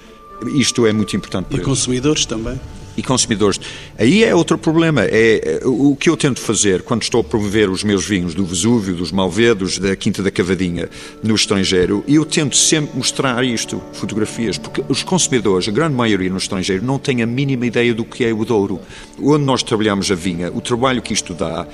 isto 0.55 0.85
é 0.85 0.93
muito 0.93 1.15
importante 1.15 1.45
para 1.45 1.55
E 1.55 1.57
eles. 1.57 1.65
consumidores 1.67 2.25
também 2.25 2.59
e 2.97 3.03
consumidores. 3.03 3.59
Aí 3.97 4.23
é 4.23 4.33
outro 4.33 4.57
problema. 4.57 5.03
É, 5.03 5.59
é 5.61 5.67
o 5.67 5.95
que 5.95 6.09
eu 6.09 6.15
tento 6.15 6.39
fazer 6.39 6.81
quando 6.81 7.03
estou 7.03 7.21
a 7.21 7.23
promover 7.23 7.69
os 7.69 7.83
meus 7.83 8.05
vinhos 8.05 8.33
do 8.33 8.45
Vesúvio, 8.45 8.95
dos 8.95 9.11
Malvedos, 9.11 9.79
da 9.79 9.95
Quinta 9.95 10.23
da 10.23 10.31
Cavadinha 10.31 10.89
no 11.21 11.35
estrangeiro, 11.35 12.03
eu 12.07 12.25
tento 12.25 12.55
sempre 12.55 12.95
mostrar 12.97 13.43
isto, 13.43 13.81
fotografias, 13.93 14.57
porque 14.57 14.83
os 14.87 15.03
consumidores, 15.03 15.67
a 15.67 15.71
grande 15.71 15.95
maioria 15.95 16.29
no 16.29 16.37
estrangeiro, 16.37 16.85
não 16.85 16.97
têm 16.97 17.21
a 17.21 17.25
mínima 17.25 17.65
ideia 17.65 17.93
do 17.93 18.05
que 18.05 18.23
é 18.23 18.33
o 18.33 18.45
Douro. 18.45 18.79
Onde 19.21 19.43
nós 19.43 19.61
trabalhamos 19.63 20.09
a 20.11 20.15
vinha, 20.15 20.51
o 20.51 20.61
trabalho 20.61 21.01
que 21.01 21.13
isto 21.13 21.33
dá. 21.33 21.67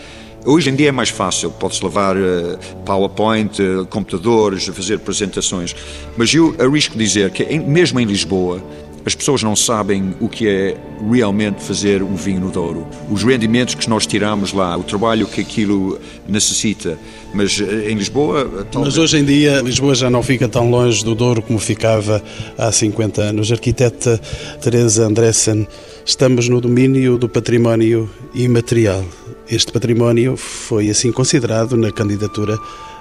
Hoje 0.44 0.72
em 0.72 0.76
dia 0.76 0.90
é 0.90 0.92
mais 0.92 1.10
fácil, 1.10 1.52
pode-se 1.52 1.84
levar 1.84 2.18
uh, 2.18 2.58
PowerPoint, 2.84 3.62
uh, 3.62 3.86
computadores, 3.86 4.66
fazer 4.66 4.96
apresentações, 4.96 5.76
mas 6.18 6.34
eu 6.34 6.56
arrisco 6.60 6.98
dizer 6.98 7.30
que, 7.30 7.60
mesmo 7.60 8.00
em 8.00 8.06
Lisboa, 8.06 8.62
as 9.06 9.16
pessoas 9.16 9.42
não 9.42 9.56
sabem 9.56 10.16
o 10.20 10.30
que 10.30 10.48
é 10.48 10.78
realmente 11.12 11.64
fazer 11.64 12.04
um 12.04 12.16
vinho 12.16 12.42
no 12.42 12.52
Douro. 12.52 12.88
Os 13.10 13.24
rendimentos 13.24 13.74
que 13.76 13.90
nós 13.90 14.06
tiramos 14.06 14.54
lá, 14.54 14.78
o 14.78 14.84
trabalho 14.84 15.26
que 15.26 15.42
aquilo 15.42 16.00
necessita. 16.28 16.98
Mas 17.34 17.60
eh, 17.60 17.90
em 17.90 17.96
Lisboa. 17.96 18.42
Eh, 18.42 18.66
talvez... 18.72 18.96
Mas 18.96 18.98
hoje 18.98 19.18
em 19.18 19.26
dia, 19.26 19.62
Lisboa 19.62 19.96
já 19.96 20.10
não 20.10 20.22
fica 20.22 20.48
tão 20.48 20.70
longe 20.70 21.04
do 21.04 21.16
Douro 21.16 21.42
como 21.42 21.58
ficava 21.58 22.22
há 22.58 22.72
50 22.72 23.22
anos. 23.22 23.52
Arquiteta 23.52 24.20
Teresa 24.62 25.08
Andressen, 25.08 25.68
estamos 26.06 26.48
no 26.48 26.62
domínio 26.62 27.18
do 27.18 27.28
património 27.28 28.10
imaterial. 28.36 29.04
Este 29.52 29.72
património 29.72 30.38
foi 30.38 30.90
assim 30.90 31.12
considerado 31.12 31.76
na 31.76 31.92
candidatura 31.92 32.58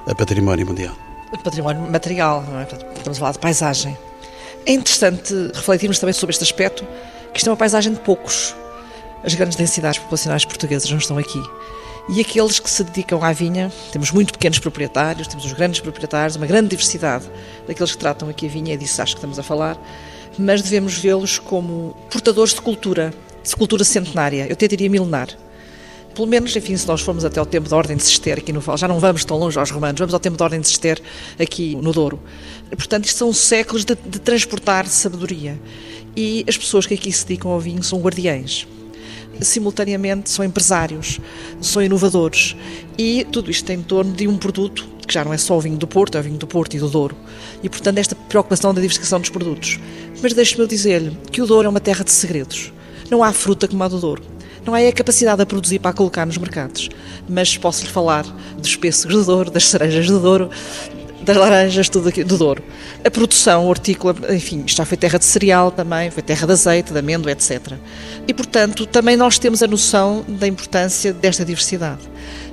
a 0.07 0.15
Património 0.15 0.67
Mundial. 0.67 0.95
Património 1.45 1.89
material, 1.89 2.45
é? 2.59 2.63
estamos 2.97 3.19
a 3.19 3.21
falar 3.21 3.33
de 3.33 3.39
paisagem 3.39 3.97
é 4.67 4.73
interessante 4.73 5.33
refletirmos 5.55 5.99
também 5.99 6.13
sobre 6.13 6.33
este 6.33 6.45
aspecto, 6.45 6.87
que 7.33 7.39
isto 7.39 7.49
é 7.49 7.51
uma 7.51 7.57
paisagem 7.57 7.93
de 7.93 8.01
poucos. 8.01 8.55
As 9.25 9.35
grandes 9.35 9.57
densidades 9.57 9.99
populacionais 9.99 10.45
portuguesas 10.45 10.91
não 10.91 10.99
estão 10.99 11.19
aqui. 11.19 11.43
E 12.09 12.21
aqueles 12.21 12.59
que 12.59 12.69
se 12.69 12.83
dedicam 12.83 13.23
à 13.23 13.33
vinha, 13.33 13.71
temos 13.93 14.11
muito 14.11 14.33
pequenos 14.33 14.59
proprietários, 14.59 15.29
temos 15.29 15.45
os 15.45 15.53
grandes 15.53 15.81
proprietários, 15.81 16.37
uma 16.37 16.47
grande 16.47 16.69
diversidade 16.69 17.25
daqueles 17.67 17.93
que 17.93 17.99
tratam 17.99 18.29
aqui 18.29 18.47
a 18.47 18.49
vinha, 18.49 18.75
é 18.75 18.77
disso 18.77 19.01
acho 19.01 19.15
que 19.15 19.19
estamos 19.19 19.39
a 19.39 19.43
falar, 19.43 19.79
mas 20.39 20.63
devemos 20.63 20.99
vê-los 20.99 21.39
como 21.39 21.95
portadores 22.11 22.55
de 22.55 22.61
cultura, 22.61 23.13
de 23.43 23.57
cultura 23.57 23.85
centenária, 23.85 24.47
eu 24.47 24.53
até 24.53 24.67
diria 24.67 24.91
milenar. 24.91 25.29
Pelo 26.15 26.27
menos, 26.27 26.55
enfim, 26.55 26.77
se 26.77 26.87
nós 26.87 27.01
formos 27.01 27.25
até 27.25 27.39
ao 27.39 27.47
tempo 27.47 27.69
da 27.69 27.77
Ordem 27.77 27.97
de 27.97 28.03
Cister 28.03 28.39
aqui 28.39 28.53
no 28.53 28.61
Val, 28.61 28.77
já 28.77 28.89
não 28.89 28.99
vamos 28.99 29.25
tão 29.25 29.39
longe 29.39 29.59
aos 29.59 29.71
romanos, 29.71 29.99
vamos 29.99 30.13
ao 30.13 30.21
tempo 30.21 30.37
da 30.37 30.45
Ordem 30.45 30.61
de 30.61 30.69
Cister 30.69 31.01
aqui 31.39 31.77
no 31.77 31.93
Douro. 31.93 32.21
Portanto, 32.71 33.07
isto 33.07 33.19
são 33.19 33.33
séculos 33.33 33.85
de, 33.85 33.95
de 33.95 34.19
transportar 34.19 34.87
sabedoria. 34.87 35.61
E 36.17 36.45
as 36.49 36.59
pessoas 36.59 36.87
que 36.87 36.95
aqui 36.95 37.13
se 37.13 37.25
dedicam 37.27 37.53
ao 37.53 37.61
vinho 37.61 37.83
são 37.83 38.01
guardiães 38.01 38.67
simultaneamente 39.41 40.31
são 40.31 40.45
empresários, 40.45 41.19
são 41.61 41.83
inovadores 41.83 42.55
e 42.99 43.27
tudo 43.33 43.51
isto 43.51 43.71
em 43.71 43.83
torno 43.83 44.13
de 44.13 44.29
um 44.29 44.37
produto 44.37 44.89
que 45.07 45.15
já 45.15 45.25
não 45.25 45.33
é 45.33 45.39
só 45.39 45.57
o 45.57 45.61
vinho 45.61 45.77
do 45.77 45.89
Porto, 45.89 46.17
é 46.17 46.21
o 46.21 46.23
vinho 46.23 46.39
do 46.39 46.47
Porto 46.47 46.75
e 46.75 46.79
do 46.79 46.89
Douro. 46.89 47.17
E, 47.65 47.69
portanto, 47.69 47.99
esta 47.99 48.15
preocupação 48.15 48.73
da 48.73 48.81
diversificação 48.81 49.19
dos 49.19 49.29
produtos. 49.29 49.81
Mas 50.23 50.33
deixe-me 50.35 50.65
dizer-lhe 50.69 51.17
que 51.33 51.43
o 51.43 51.47
Douro 51.47 51.67
é 51.67 51.69
uma 51.69 51.81
terra 51.81 52.05
de 52.05 52.13
segredos. 52.13 52.73
Não 53.11 53.25
há 53.25 53.33
fruta 53.33 53.67
como 53.67 53.83
a 53.83 53.89
do 53.89 53.99
Douro. 53.99 54.23
Não 54.71 54.77
é 54.77 54.87
a 54.87 54.93
capacidade 54.93 55.43
a 55.43 55.45
produzir 55.45 55.81
para 55.81 55.91
a 55.91 55.93
colocar 55.93 56.25
nos 56.25 56.39
mercados, 56.39 56.89
mas 57.29 57.57
posso-lhe 57.59 57.91
falar 57.91 58.25
dos 58.57 58.77
pêssegos 58.77 59.17
do 59.17 59.25
Douro, 59.25 59.51
das 59.51 59.65
cerejas 59.65 60.07
do 60.07 60.21
Douro, 60.21 60.49
das 61.23 61.37
laranjas, 61.37 61.89
tudo 61.89 62.09
aqui 62.09 62.23
do 62.23 62.39
Douro. 62.39 62.63
A 63.05 63.11
produção 63.11 63.67
hortícola, 63.67 64.15
enfim, 64.33 64.63
já 64.69 64.85
foi 64.85 64.97
terra 64.97 65.19
de 65.19 65.25
cereal 65.25 65.73
também, 65.73 66.09
foi 66.13 66.23
terra 66.23 66.47
de 66.47 66.53
azeite, 66.53 66.93
de 66.93 66.99
amêndoa, 67.01 67.33
etc. 67.33 67.73
E, 68.29 68.33
portanto, 68.33 68.87
também 68.87 69.17
nós 69.17 69.41
temos 69.41 69.61
a 69.61 69.67
noção 69.67 70.25
da 70.29 70.47
importância 70.47 71.13
desta 71.13 71.45
diversidade. 71.45 72.03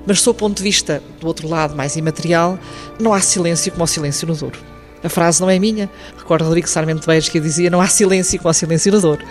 Mas, 0.03 0.19
sob 0.19 0.37
o 0.37 0.39
ponto 0.39 0.57
de 0.57 0.63
vista, 0.63 1.03
do 1.19 1.27
outro 1.27 1.47
lado, 1.47 1.75
mais 1.75 1.95
imaterial, 1.97 2.57
não 2.99 3.13
há 3.13 3.21
silêncio 3.21 3.71
como 3.71 3.83
o 3.83 3.87
silêncio 3.87 4.27
no 4.27 4.35
Douro. 4.35 4.57
A 5.03 5.09
frase 5.09 5.39
não 5.41 5.49
é 5.49 5.59
minha, 5.59 5.89
recordo 6.17 6.45
Rodrigo 6.45 6.67
Sarmento 6.67 7.05
Beires 7.05 7.29
que 7.29 7.39
dizia 7.39 7.69
não 7.69 7.79
há 7.79 7.87
silêncio 7.87 8.39
como 8.39 8.49
o 8.49 8.53
silêncio 8.53 8.91
no 8.91 8.99
Douro. 8.99 9.23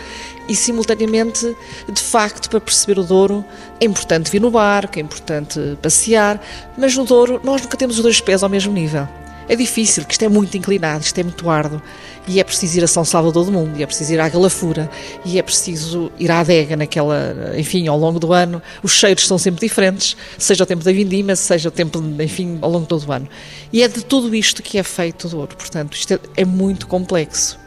E 0.49 0.55
simultaneamente, 0.55 1.57
de 1.89 2.01
facto, 2.01 2.49
para 2.49 2.61
perceber 2.61 3.01
o 3.01 3.05
Douro, 3.05 3.45
é 3.81 3.85
importante 3.85 4.31
vir 4.31 4.41
no 4.41 4.51
barco, 4.51 4.99
é 4.99 5.03
importante 5.03 5.77
passear, 5.83 6.41
mas 6.79 6.97
no 6.97 7.05
Douro 7.05 7.41
nós 7.43 7.63
nunca 7.63 7.77
temos 7.77 7.97
os 7.97 8.03
dois 8.03 8.21
pés 8.21 8.43
ao 8.43 8.49
mesmo 8.49 8.73
nível. 8.73 9.09
É 9.49 9.57
difícil, 9.57 10.05
que 10.05 10.13
isto 10.13 10.25
é 10.25 10.29
muito 10.29 10.57
inclinado, 10.57 11.05
isto 11.05 11.19
é 11.19 11.23
muito 11.23 11.49
árduo 11.49 11.81
e 12.29 12.41
é 12.41 12.45
preciso 12.45 12.79
ir 12.79 12.85
a 12.85 12.87
São 12.87 13.05
Salvador 13.05 13.45
do 13.45 13.53
Mundo, 13.53 13.79
e 13.79 13.83
é 13.83 13.87
preciso 13.87 14.13
ir 14.13 14.21
à 14.21 14.29
Galafura, 14.29 14.91
e 15.25 15.39
é 15.39 15.43
preciso 15.43 16.11
ir 16.19 16.31
à 16.31 16.41
adega 16.41 16.77
naquela, 16.77 17.55
enfim, 17.57 17.87
ao 17.87 17.97
longo 17.97 18.19
do 18.19 18.33
ano. 18.33 18.61
Os 18.83 18.93
cheiros 18.93 19.27
são 19.27 19.39
sempre 19.39 19.61
diferentes, 19.61 20.17
seja 20.37 20.65
o 20.65 20.67
tempo 20.67 20.83
da 20.83 20.93
vindima, 20.93 21.37
seja 21.37 21.69
o 21.69 21.73
tempo, 21.73 22.03
enfim, 22.21 22.59
ao 22.61 22.71
longo 22.71 22.83
de 22.83 22.89
todo 22.89 23.07
o 23.07 23.13
ano. 23.13 23.29
E 23.73 23.83
é 23.83 23.89
de 23.89 24.05
tudo 24.05 24.35
isto 24.35 24.63
que 24.63 24.79
é 24.79 24.83
feito 24.83 25.29
o 25.29 25.31
Douro, 25.31 25.57
portanto, 25.57 25.95
isto 25.95 26.15
é, 26.15 26.19
é 26.39 26.45
muito 26.45 26.87
complexo. 26.87 27.66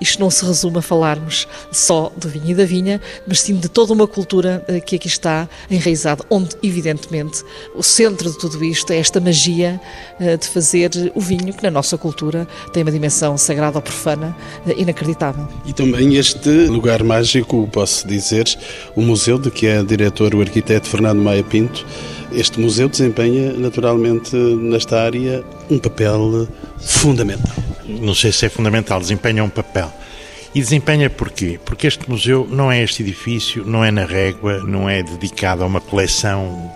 Isto 0.00 0.20
não 0.20 0.30
se 0.30 0.44
resume 0.44 0.78
a 0.78 0.82
falarmos 0.82 1.46
só 1.70 2.12
do 2.16 2.28
vinho 2.28 2.50
e 2.50 2.54
da 2.54 2.64
vinha, 2.64 3.00
mas 3.26 3.40
sim 3.40 3.56
de 3.56 3.68
toda 3.68 3.92
uma 3.92 4.06
cultura 4.06 4.64
eh, 4.68 4.80
que 4.80 4.96
aqui 4.96 5.08
está 5.08 5.48
enraizada, 5.70 6.24
onde, 6.28 6.50
evidentemente, 6.62 7.42
o 7.74 7.82
centro 7.82 8.30
de 8.30 8.38
tudo 8.38 8.64
isto 8.64 8.92
é 8.92 8.98
esta 8.98 9.20
magia 9.20 9.80
eh, 10.20 10.36
de 10.36 10.46
fazer 10.48 10.90
o 11.14 11.20
vinho, 11.20 11.52
que 11.52 11.62
na 11.62 11.70
nossa 11.70 11.96
cultura 11.96 12.46
tem 12.72 12.82
uma 12.82 12.92
dimensão 12.92 13.36
sagrada 13.38 13.78
ou 13.78 13.82
profana 13.82 14.36
eh, 14.66 14.74
inacreditável. 14.76 15.46
E 15.64 15.72
também 15.72 16.16
este 16.16 16.50
lugar 16.66 17.02
mágico, 17.02 17.68
posso 17.72 18.06
dizer, 18.06 18.46
o 18.94 19.02
museu 19.02 19.38
de 19.38 19.50
que 19.50 19.66
é 19.66 19.82
diretor 19.82 20.34
o 20.34 20.40
arquiteto 20.40 20.88
Fernando 20.88 21.20
Maia 21.20 21.44
Pinto, 21.44 21.86
este 22.32 22.58
museu 22.60 22.88
desempenha 22.88 23.52
naturalmente 23.52 24.34
nesta 24.34 25.00
área 25.00 25.44
um 25.70 25.78
papel 25.78 26.48
fundamental. 26.78 27.63
Não 27.86 28.14
sei 28.14 28.32
se 28.32 28.46
é 28.46 28.48
fundamental, 28.48 29.00
desempenha 29.00 29.44
um 29.44 29.48
papel. 29.48 29.92
E 30.54 30.60
desempenha 30.60 31.10
porquê? 31.10 31.58
Porque 31.64 31.86
este 31.86 32.08
museu 32.08 32.46
não 32.48 32.70
é 32.70 32.82
este 32.82 33.02
edifício, 33.02 33.64
não 33.64 33.84
é 33.84 33.90
na 33.90 34.04
régua, 34.04 34.58
não 34.58 34.88
é 34.88 35.02
dedicado 35.02 35.64
a 35.64 35.66
uma 35.66 35.80
coleção 35.80 36.70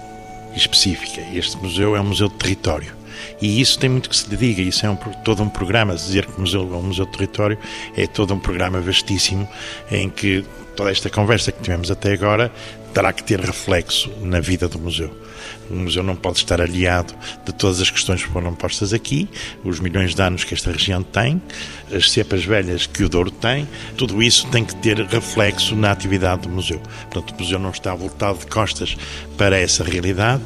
específica. 0.56 1.20
Este 1.32 1.56
museu 1.58 1.94
é 1.94 2.00
um 2.00 2.04
museu 2.04 2.28
de 2.28 2.34
território. 2.34 2.98
E 3.40 3.60
isso 3.60 3.78
tem 3.78 3.88
muito 3.88 4.10
que 4.10 4.16
se 4.16 4.28
diga, 4.28 4.60
isso 4.60 4.84
é 4.84 4.90
um, 4.90 4.96
todo 4.96 5.42
um 5.42 5.48
programa. 5.48 5.94
Dizer 5.94 6.26
que 6.26 6.36
o 6.36 6.40
museu 6.40 6.62
é 6.72 6.76
um 6.76 6.82
museu 6.82 7.06
de 7.06 7.12
território 7.12 7.58
é 7.96 8.06
todo 8.06 8.34
um 8.34 8.38
programa 8.38 8.80
vastíssimo 8.80 9.48
em 9.90 10.10
que 10.10 10.44
toda 10.74 10.90
esta 10.90 11.10
conversa 11.10 11.50
que 11.50 11.62
tivemos 11.62 11.90
até 11.90 12.12
agora 12.12 12.52
terá 12.92 13.12
que 13.12 13.22
ter 13.22 13.40
reflexo 13.40 14.10
na 14.22 14.40
vida 14.40 14.68
do 14.68 14.78
museu. 14.78 15.10
O 15.70 15.74
museu 15.74 16.02
não 16.02 16.16
pode 16.16 16.38
estar 16.38 16.60
aliado 16.60 17.14
de 17.44 17.52
todas 17.52 17.80
as 17.80 17.90
questões 17.90 18.24
que 18.24 18.30
foram 18.30 18.54
postas 18.54 18.92
aqui, 18.92 19.28
os 19.62 19.80
milhões 19.80 20.14
de 20.14 20.22
anos 20.22 20.44
que 20.44 20.54
esta 20.54 20.72
região 20.72 21.02
tem, 21.02 21.40
as 21.92 22.10
cepas 22.10 22.44
velhas 22.44 22.86
que 22.86 23.04
o 23.04 23.08
Douro 23.08 23.30
tem, 23.30 23.68
tudo 23.96 24.22
isso 24.22 24.46
tem 24.48 24.64
que 24.64 24.74
ter 24.76 24.98
reflexo 25.06 25.76
na 25.76 25.90
atividade 25.90 26.42
do 26.42 26.48
museu. 26.48 26.80
Portanto, 27.10 27.34
o 27.34 27.42
museu 27.42 27.58
não 27.58 27.70
está 27.70 27.94
voltado 27.94 28.38
de 28.38 28.46
costas 28.46 28.96
para 29.36 29.58
essa 29.58 29.84
realidade, 29.84 30.42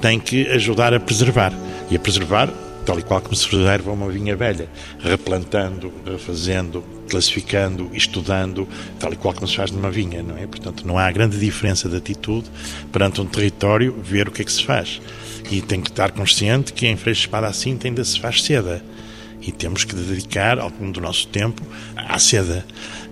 tem 0.00 0.20
que 0.20 0.46
ajudar 0.48 0.92
a 0.92 1.00
preservar. 1.00 1.52
E 1.90 1.96
a 1.96 1.98
preservar 1.98 2.52
tal 2.88 2.98
e 2.98 3.02
qual 3.02 3.20
como 3.20 3.36
se 3.36 3.46
preserva 3.46 3.92
uma 3.92 4.08
vinha 4.08 4.34
velha, 4.34 4.66
replantando, 4.98 5.92
refazendo, 6.06 6.82
classificando, 7.10 7.90
estudando, 7.92 8.66
tal 8.98 9.12
e 9.12 9.16
qual 9.16 9.34
como 9.34 9.46
se 9.46 9.56
faz 9.56 9.70
numa 9.70 9.90
vinha, 9.90 10.22
não 10.22 10.38
é? 10.38 10.46
Portanto, 10.46 10.86
não 10.86 10.96
há 10.96 11.12
grande 11.12 11.38
diferença 11.38 11.86
de 11.86 11.96
atitude 11.96 12.48
perante 12.90 13.20
um 13.20 13.26
território 13.26 13.94
ver 14.02 14.26
o 14.26 14.30
que 14.30 14.40
é 14.40 14.44
que 14.46 14.50
se 14.50 14.64
faz. 14.64 15.02
E 15.50 15.60
tem 15.60 15.82
que 15.82 15.90
estar 15.90 16.12
consciente 16.12 16.72
que 16.72 16.86
em 16.86 16.96
Freixo 16.96 17.20
Espada 17.20 17.46
assim 17.46 17.78
ainda 17.84 18.02
se 18.02 18.18
faz 18.18 18.42
seda. 18.42 18.82
E 19.42 19.52
temos 19.52 19.84
que 19.84 19.94
dedicar 19.94 20.58
algum 20.58 20.90
do 20.90 20.98
nosso 20.98 21.28
tempo 21.28 21.60
à 21.94 22.18
seda 22.18 22.64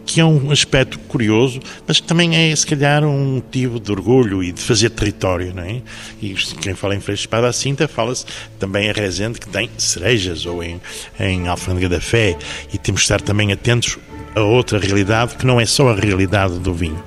que 0.07 0.21
é 0.21 0.25
um 0.25 0.53
aspecto 0.53 0.99
curioso, 1.01 1.61
mas 1.87 2.01
que 2.01 2.07
também 2.07 2.37
é, 2.37 2.55
se 2.55 2.64
calhar, 2.64 3.05
um 3.05 3.35
motivo 3.35 3.81
de 3.81 3.90
orgulho 3.90 4.42
e 4.42 4.53
de 4.53 4.61
fazer 4.62 4.90
território, 4.90 5.53
não 5.53 5.64
é? 5.64 5.83
E 6.23 6.33
quem 6.35 6.75
fala 6.75 6.95
em 6.95 7.01
Freixo 7.01 7.23
Espada 7.23 7.49
à 7.49 7.53
Cinta, 7.53 7.88
fala-se 7.88 8.25
também 8.59 8.88
a 8.88 8.92
Rezende, 8.92 9.40
que 9.40 9.49
tem 9.49 9.69
cerejas, 9.77 10.47
ou 10.47 10.62
em, 10.62 10.81
em 11.19 11.49
Alfândega 11.49 11.88
da 11.88 12.01
Fé, 12.01 12.38
e 12.73 12.79
temos 12.79 13.01
de 13.01 13.05
estar 13.05 13.21
também 13.21 13.53
atentos 13.53 13.99
a 14.35 14.40
outra 14.40 14.79
realidade, 14.79 15.35
que 15.35 15.45
não 15.45 15.61
é 15.61 15.66
só 15.66 15.88
a 15.88 15.95
realidade 15.95 16.59
do 16.61 16.73
vinho. 16.73 17.03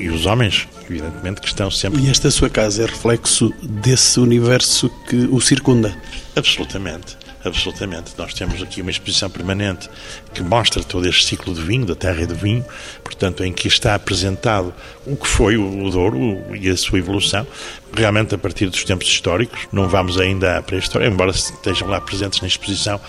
E 0.00 0.08
os 0.08 0.26
homens, 0.26 0.66
evidentemente, 0.90 1.40
que 1.40 1.46
estão 1.46 1.70
sempre... 1.70 2.02
E 2.02 2.10
esta 2.10 2.30
sua 2.30 2.50
casa 2.50 2.82
é 2.82 2.86
reflexo 2.86 3.54
desse 3.62 4.18
universo 4.18 4.90
que 5.08 5.16
o 5.30 5.40
circunda? 5.40 5.96
Absolutamente 6.34 7.23
absolutamente. 7.44 8.12
Nós 8.16 8.34
temos 8.34 8.62
aqui 8.62 8.80
uma 8.80 8.90
exposição 8.90 9.30
permanente 9.30 9.88
que 10.32 10.42
mostra 10.42 10.82
todo 10.82 11.08
este 11.08 11.24
ciclo 11.24 11.54
de 11.54 11.62
vinho, 11.62 11.86
da 11.86 11.94
terra 11.94 12.22
e 12.22 12.26
do 12.26 12.34
vinho, 12.34 12.64
portanto, 13.02 13.44
em 13.44 13.52
que 13.52 13.68
está 13.68 13.94
apresentado 13.94 14.74
o 15.06 15.16
que 15.16 15.26
foi 15.26 15.56
o 15.56 15.90
Douro 15.90 16.42
e 16.54 16.68
a 16.68 16.76
sua 16.76 16.98
evolução, 16.98 17.46
realmente 17.92 18.34
a 18.34 18.38
partir 18.38 18.66
dos 18.66 18.84
tempos 18.84 19.06
históricos. 19.06 19.60
Não 19.72 19.88
vamos 19.88 20.18
ainda 20.18 20.58
à 20.58 20.62
pré-história, 20.62 21.06
embora 21.06 21.30
estejam 21.30 21.88
lá 21.88 22.00
presentes 22.00 22.40
na 22.40 22.48
exposição 22.48 23.00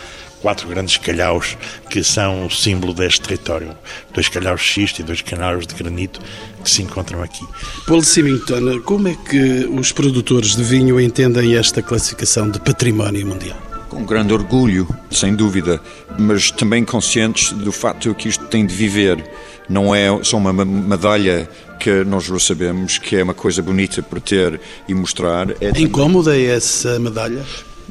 quatro 0.41 0.67
grandes 0.67 0.97
calhaus 0.97 1.57
que 1.89 2.03
são 2.03 2.45
o 2.45 2.51
símbolo 2.51 2.93
deste 2.93 3.21
território. 3.21 3.75
Dois 4.13 4.29
calhaus 4.29 4.61
de 4.61 4.67
xisto 4.67 4.99
e 4.99 5.03
dois 5.03 5.21
calhaus 5.21 5.65
de 5.65 5.73
granito 5.73 6.21
que 6.63 6.69
se 6.69 6.83
encontram 6.83 7.23
aqui. 7.23 7.43
Paulo 7.87 8.03
Simington, 8.03 8.79
como 8.81 9.07
é 9.07 9.15
que 9.15 9.65
os 9.65 9.91
produtores 9.91 10.55
de 10.55 10.63
vinho 10.63 11.01
entendem 11.01 11.55
esta 11.55 11.81
classificação 11.81 12.49
de 12.49 12.59
património 12.59 13.25
mundial? 13.25 13.74
Com 13.95 14.03
grande 14.03 14.33
orgulho, 14.33 14.85
sem 15.09 15.33
dúvida, 15.33 15.79
mas 16.19 16.51
também 16.51 16.83
conscientes 16.83 17.53
do 17.53 17.71
facto 17.71 18.13
que 18.13 18.27
isto 18.27 18.45
tem 18.47 18.65
de 18.65 18.75
viver. 18.75 19.23
Não 19.69 19.95
é 19.95 20.07
só 20.21 20.35
uma 20.35 20.51
medalha 20.51 21.49
que 21.79 22.03
nós 22.03 22.27
recebemos, 22.27 22.97
que 22.97 23.15
é 23.15 23.23
uma 23.23 23.33
coisa 23.33 23.61
bonita 23.61 24.03
para 24.03 24.19
ter 24.19 24.59
e 24.85 24.93
mostrar. 24.93 25.49
É 25.61 25.69
Incómoda 25.79 26.35
é 26.35 26.43
essa 26.43 26.99
medalha? 26.99 27.41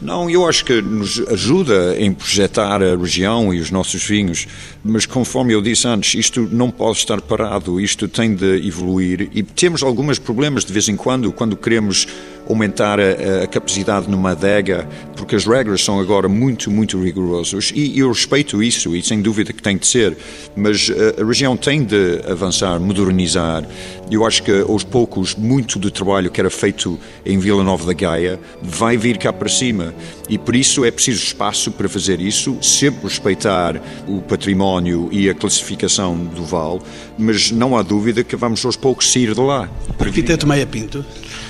Não, 0.00 0.28
eu 0.28 0.46
acho 0.46 0.66
que 0.66 0.82
nos 0.82 1.18
ajuda 1.28 1.96
em 1.98 2.12
projetar 2.12 2.82
a 2.82 2.94
região 2.94 3.54
e 3.54 3.60
os 3.60 3.70
nossos 3.70 4.04
vinhos, 4.04 4.46
mas 4.84 5.06
conforme 5.06 5.54
eu 5.54 5.62
disse 5.62 5.88
antes, 5.88 6.14
isto 6.14 6.46
não 6.52 6.70
pode 6.70 6.98
estar 6.98 7.18
parado, 7.22 7.80
isto 7.80 8.06
tem 8.06 8.34
de 8.34 8.66
evoluir 8.66 9.30
e 9.32 9.42
temos 9.42 9.82
alguns 9.82 10.18
problemas 10.18 10.62
de 10.62 10.72
vez 10.74 10.90
em 10.90 10.96
quando, 10.96 11.32
quando 11.32 11.56
queremos 11.56 12.06
aumentar 12.46 13.00
a, 13.00 13.44
a, 13.44 13.46
capacidade 13.46 14.10
numa 14.10 14.32
adega, 14.32 14.86
porque 15.16 15.34
as 15.34 15.46
regras 15.46 15.82
são 15.82 15.98
agora 15.98 16.28
muito, 16.28 16.70
muito 16.70 17.02
rigorosas 17.02 17.72
e 17.74 17.98
eu 17.98 18.08
respeito 18.08 18.62
isso 18.62 18.94
e 18.94 19.02
sem 19.02 19.22
dúvida 19.22 19.54
que 19.54 19.62
tem 19.62 19.78
de 19.78 19.86
ser, 19.86 20.14
mas 20.54 20.90
a, 20.90 21.22
a 21.22 21.26
região 21.26 21.56
tem 21.56 21.82
de 21.82 22.20
avançar, 22.30 22.78
modernizar. 22.78 23.66
Eu 24.10 24.26
acho 24.26 24.42
que 24.42 24.52
aos 24.68 24.84
poucos 24.84 25.34
muito 25.34 25.78
do 25.78 25.90
trabalho 25.90 26.30
que 26.30 26.38
era 26.38 26.50
feito 26.50 27.00
em 27.24 27.38
Vila 27.38 27.64
Nova 27.64 27.86
da 27.86 27.94
Gaia 27.94 28.38
vai 28.60 28.98
vir 28.98 29.16
cá 29.16 29.32
para 29.32 29.48
cima 29.48 29.94
e 30.28 30.36
por 30.36 30.54
isso 30.54 30.84
é 30.84 30.90
preciso 30.90 31.24
espaço 31.24 31.72
para 31.72 31.88
fazer 31.88 32.20
isso, 32.20 32.58
sempre 32.60 33.08
respeitar 33.08 33.80
o 34.06 34.20
património 34.20 34.73
e 35.12 35.30
a 35.30 35.34
classificação 35.34 36.16
do 36.16 36.44
Val, 36.44 36.82
mas 37.16 37.50
não 37.50 37.76
há 37.76 37.82
dúvida 37.82 38.24
que 38.24 38.34
vamos 38.34 38.64
aos 38.64 38.76
poucos 38.76 39.12
sair 39.12 39.34
de 39.34 39.40
lá. 39.40 39.68
Arquiteto 39.98 40.46
Maia 40.46 40.66
Pinto. 40.66 41.04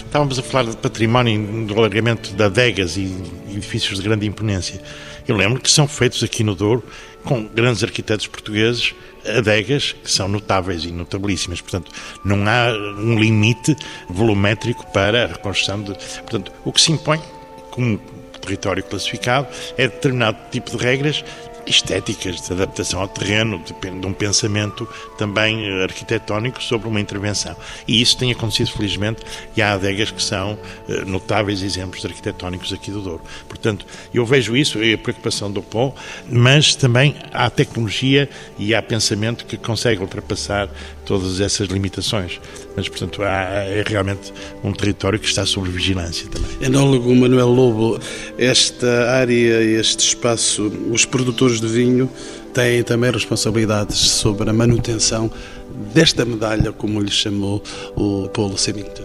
Estávamos 0.05 0.39
a 0.39 0.43
falar 0.43 0.71
de 0.71 0.77
património, 0.77 1.67
do 1.67 1.75
alargamento 1.75 2.35
de 2.35 2.43
adegas 2.43 2.97
e 2.97 3.13
edifícios 3.51 3.99
de 3.99 4.05
grande 4.05 4.27
imponência. 4.27 4.81
Eu 5.27 5.37
lembro 5.37 5.61
que 5.61 5.71
são 5.71 5.89
feitos 5.89 6.23
aqui 6.23 6.45
no 6.45 6.55
Douro, 6.55 6.85
com 7.25 7.47
grandes 7.47 7.83
arquitetos 7.83 8.27
portugueses, 8.27 8.95
adegas 9.27 9.93
que 9.93 10.11
são 10.11 10.29
notáveis 10.29 10.85
e 10.85 10.93
notabilíssimas. 10.93 11.61
Portanto, 11.61 11.91
não 12.25 12.45
há 12.47 12.71
um 12.99 13.19
limite 13.19 13.75
volumétrico 14.09 14.87
para 14.93 15.25
a 15.25 15.27
reconstrução 15.29 15.83
de. 15.83 15.95
Portanto, 15.95 16.53
o 16.65 16.73
que 16.73 16.81
se 16.81 16.93
impõe 16.93 17.21
como 17.71 17.99
território 18.45 18.85
classificado 18.85 19.49
é 19.77 19.89
determinado 19.89 20.37
tipo 20.51 20.71
de 20.71 20.77
regras 20.77 21.25
estéticas, 21.67 22.41
de 22.41 22.53
adaptação 22.53 23.01
ao 23.01 23.09
terreno, 23.09 23.59
depende 23.59 24.01
de 24.01 24.07
um 24.07 24.13
pensamento 24.13 24.89
também 25.17 25.67
eh, 25.67 25.85
arquitetónico 25.85 26.63
sobre 26.63 26.89
uma 26.89 27.01
intervenção. 27.01 27.57
E 27.87 28.01
isso 28.01 28.17
tem 28.17 28.31
acontecido, 28.33 28.71
felizmente, 28.73 29.23
e 29.57 29.63
há 29.63 29.73
adegas 29.73 30.11
que 30.11 30.23
são 30.23 30.59
eh, 30.89 31.05
notáveis 31.05 31.63
exemplos 31.63 32.05
arquitetónicos 32.05 32.73
aqui 32.73 32.91
do 32.91 33.01
Douro. 33.01 33.23
Portanto, 33.49 33.87
eu 34.13 34.25
vejo 34.25 34.57
isso, 34.57 34.83
é 34.83 34.95
a 34.95 34.99
preocupação 34.99 35.51
do 35.51 35.63
POM, 35.63 35.93
mas 36.31 36.75
também 36.75 37.17
há 37.33 37.49
tecnologia 37.51 38.29
e 38.59 38.75
há 38.75 38.83
pensamento 38.83 39.45
que 39.45 39.57
consegue 39.57 40.01
ultrapassar 40.01 40.69
todas 41.05 41.41
essas 41.41 41.69
limitações. 41.69 42.41
Mas, 42.77 42.89
portanto, 42.89 43.23
há, 43.23 43.43
é 43.65 43.85
realmente 43.87 44.33
um 44.63 44.73
território 44.73 45.19
que 45.19 45.27
está 45.27 45.45
sob 45.47 45.69
vigilância 45.69 46.29
também. 46.29 46.51
Enólogo 46.61 47.15
Manuel 47.15 47.49
Lobo, 47.49 47.99
esta 48.39 49.11
área, 49.11 49.63
este 49.63 50.07
espaço, 50.07 50.71
os 50.91 51.05
produtores 51.05 51.61
de 51.61 51.67
vinho 51.67 52.11
têm 52.53 52.83
também 52.83 53.11
responsabilidades 53.11 53.99
sobre 53.99 54.49
a 54.49 54.53
manutenção 54.53 55.31
desta 55.93 56.25
medalha, 56.25 56.73
como 56.73 57.01
lhe 57.01 57.11
chamou 57.11 57.63
o 57.97 58.29
Paulo 58.29 58.57
Semington. 58.57 59.05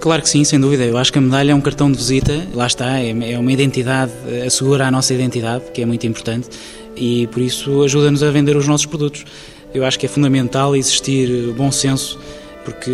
Claro 0.00 0.22
que 0.22 0.28
sim, 0.28 0.42
sem 0.42 0.58
dúvida. 0.58 0.84
Eu 0.84 0.98
acho 0.98 1.12
que 1.12 1.18
a 1.18 1.22
medalha 1.22 1.52
é 1.52 1.54
um 1.54 1.60
cartão 1.60 1.90
de 1.92 1.96
visita, 1.96 2.44
lá 2.54 2.66
está, 2.66 2.98
é, 2.98 3.10
é 3.34 3.38
uma 3.38 3.52
identidade, 3.52 4.12
assegura 4.44 4.88
a 4.88 4.90
nossa 4.90 5.14
identidade, 5.14 5.66
que 5.72 5.80
é 5.80 5.86
muito 5.86 6.04
importante, 6.06 6.48
e 6.96 7.28
por 7.28 7.40
isso 7.40 7.84
ajuda-nos 7.84 8.22
a 8.22 8.30
vender 8.30 8.56
os 8.56 8.66
nossos 8.66 8.86
produtos. 8.86 9.24
Eu 9.74 9.84
acho 9.84 9.98
que 9.98 10.06
é 10.06 10.08
fundamental 10.08 10.76
existir 10.76 11.52
bom 11.52 11.70
senso, 11.72 12.18
porque 12.64 12.90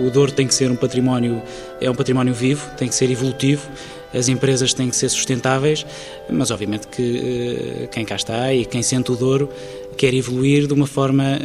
o 0.00 0.10
Douro 0.10 0.32
tem 0.32 0.46
que 0.46 0.54
ser 0.54 0.70
um 0.70 0.76
património, 0.76 1.42
é 1.80 1.90
um 1.90 1.94
património 1.94 2.32
vivo, 2.32 2.64
tem 2.76 2.88
que 2.88 2.94
ser 2.94 3.10
evolutivo 3.10 3.68
as 4.12 4.28
empresas 4.28 4.74
têm 4.74 4.90
que 4.90 4.96
ser 4.96 5.08
sustentáveis, 5.08 5.86
mas 6.28 6.50
obviamente 6.50 6.88
que 6.88 7.88
quem 7.92 8.04
cá 8.04 8.16
está 8.16 8.52
e 8.52 8.64
quem 8.64 8.82
sente 8.82 9.12
o 9.12 9.16
Douro 9.16 9.48
quer 9.96 10.12
evoluir 10.14 10.66
de 10.66 10.72
uma 10.72 10.86
forma 10.86 11.38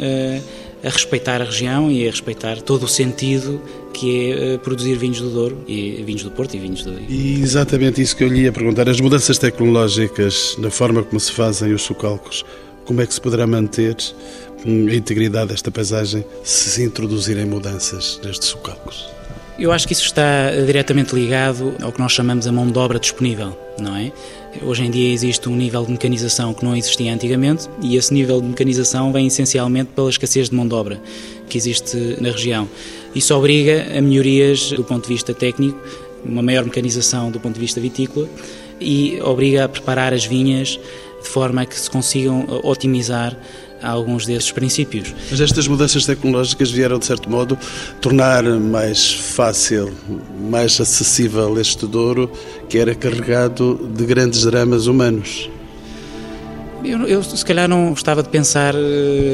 a 0.84 0.90
respeitar 0.90 1.42
a 1.42 1.46
região 1.46 1.92
e 1.92 2.08
a 2.08 2.12
respeitar 2.12 2.62
todo 2.62 2.84
o 2.84 2.88
sentido 2.88 3.62
que 3.94 4.32
é 4.32 4.58
produzir 4.58 4.96
vinhos 4.96 5.22
do 5.22 5.30
Douro 5.30 5.64
e 5.68 6.04
vinhos 6.06 6.24
do 6.24 6.32
Porto 6.32 6.56
e 6.56 6.60
vinhos 6.60 6.84
do 6.84 7.00
E 7.08 7.42
exatamente 7.42 8.02
isso 8.02 8.16
que 8.16 8.24
eu 8.24 8.28
lhe 8.28 8.42
ia 8.42 8.52
perguntar, 8.52 8.90
as 8.90 9.00
mudanças 9.00 9.38
tecnológicas 9.38 10.56
na 10.60 10.70
forma 10.70 11.04
como 11.04 11.20
se 11.20 11.32
fazem 11.32 11.72
os 11.74 11.84
socalcos, 11.84 12.44
como 12.86 13.02
é 13.02 13.08
que 13.08 13.14
se 13.14 13.20
poderá 13.20 13.46
manter 13.46 13.98
a 14.66 14.96
integridade 14.96 15.50
desta 15.50 15.72
paisagem 15.72 16.24
se 16.44 16.70
se 16.70 16.84
introduzirem 16.84 17.46
mudanças 17.46 18.20
nestes 18.24 18.50
socalcos? 18.50 19.10
Eu 19.58 19.72
acho 19.72 19.88
que 19.88 19.94
isso 19.94 20.04
está 20.04 20.52
diretamente 20.66 21.16
ligado 21.16 21.76
ao 21.82 21.92
que 21.92 22.00
nós 22.00 22.12
chamamos 22.12 22.46
a 22.46 22.52
mão 22.52 22.70
de 22.70 22.78
obra 22.78 23.00
disponível, 23.00 23.58
não 23.80 23.96
é? 23.96 24.12
Hoje 24.62 24.84
em 24.84 24.92
dia 24.92 25.14
existe 25.14 25.48
um 25.48 25.56
nível 25.56 25.86
de 25.86 25.92
mecanização 25.92 26.54
que 26.54 26.64
não 26.64 26.76
existia 26.76 27.14
antigamente 27.14 27.70
e 27.82 27.96
esse 27.96 28.14
nível 28.14 28.42
de 28.42 28.48
mecanização 28.48 29.12
vem 29.12 29.28
essencialmente 29.28 29.92
pela 29.96 30.10
escassez 30.10 30.50
de 30.50 30.56
mão 30.56 30.68
de 30.68 30.74
obra 30.74 31.00
que 31.50 31.58
existe 31.58 32.18
na 32.20 32.32
região. 32.32 32.68
Isso 33.14 33.34
obriga 33.34 33.98
a 33.98 34.02
melhorias 34.02 34.72
do 34.72 34.84
ponto 34.84 35.08
de 35.08 35.14
vista 35.14 35.34
técnico, 35.34 35.80
uma 36.24 36.42
maior 36.42 36.66
mecanização 36.66 37.32
do 37.32 37.40
ponto 37.40 37.56
de 37.56 37.62
vista 37.62 37.80
vitícola 37.80 38.28
e 38.80 39.20
obriga 39.22 39.66
a 39.66 39.70
preparar 39.70 40.14
as 40.14 40.26
vinhas 40.26 40.80
de 41.26 41.30
forma 41.30 41.62
a 41.64 41.66
que 41.66 41.78
se 41.78 41.90
consigam 41.90 42.46
otimizar 42.64 43.36
alguns 43.82 44.26
desses 44.26 44.52
princípios. 44.52 45.14
Mas 45.30 45.42
estas 45.42 45.68
mudanças 45.68 46.06
tecnológicas 46.06 46.72
vieram, 46.72 46.98
de 46.98 47.06
certo 47.06 47.30
modo, 47.30 47.58
tornar 48.00 48.44
mais 48.44 49.12
fácil, 49.14 49.92
mais 50.50 50.80
acessível 50.80 51.60
este 51.60 51.86
Douro, 51.86 52.32
que 52.70 52.78
era 52.78 52.96
carregado 52.96 53.90
de 53.94 54.06
grandes 54.06 54.44
dramas 54.44 54.88
humanos. 54.88 55.50
Eu, 56.84 57.08
eu, 57.08 57.24
se 57.24 57.44
calhar 57.44 57.68
não 57.68 57.90
gostava 57.90 58.22
de 58.22 58.30
pensar 58.30 58.76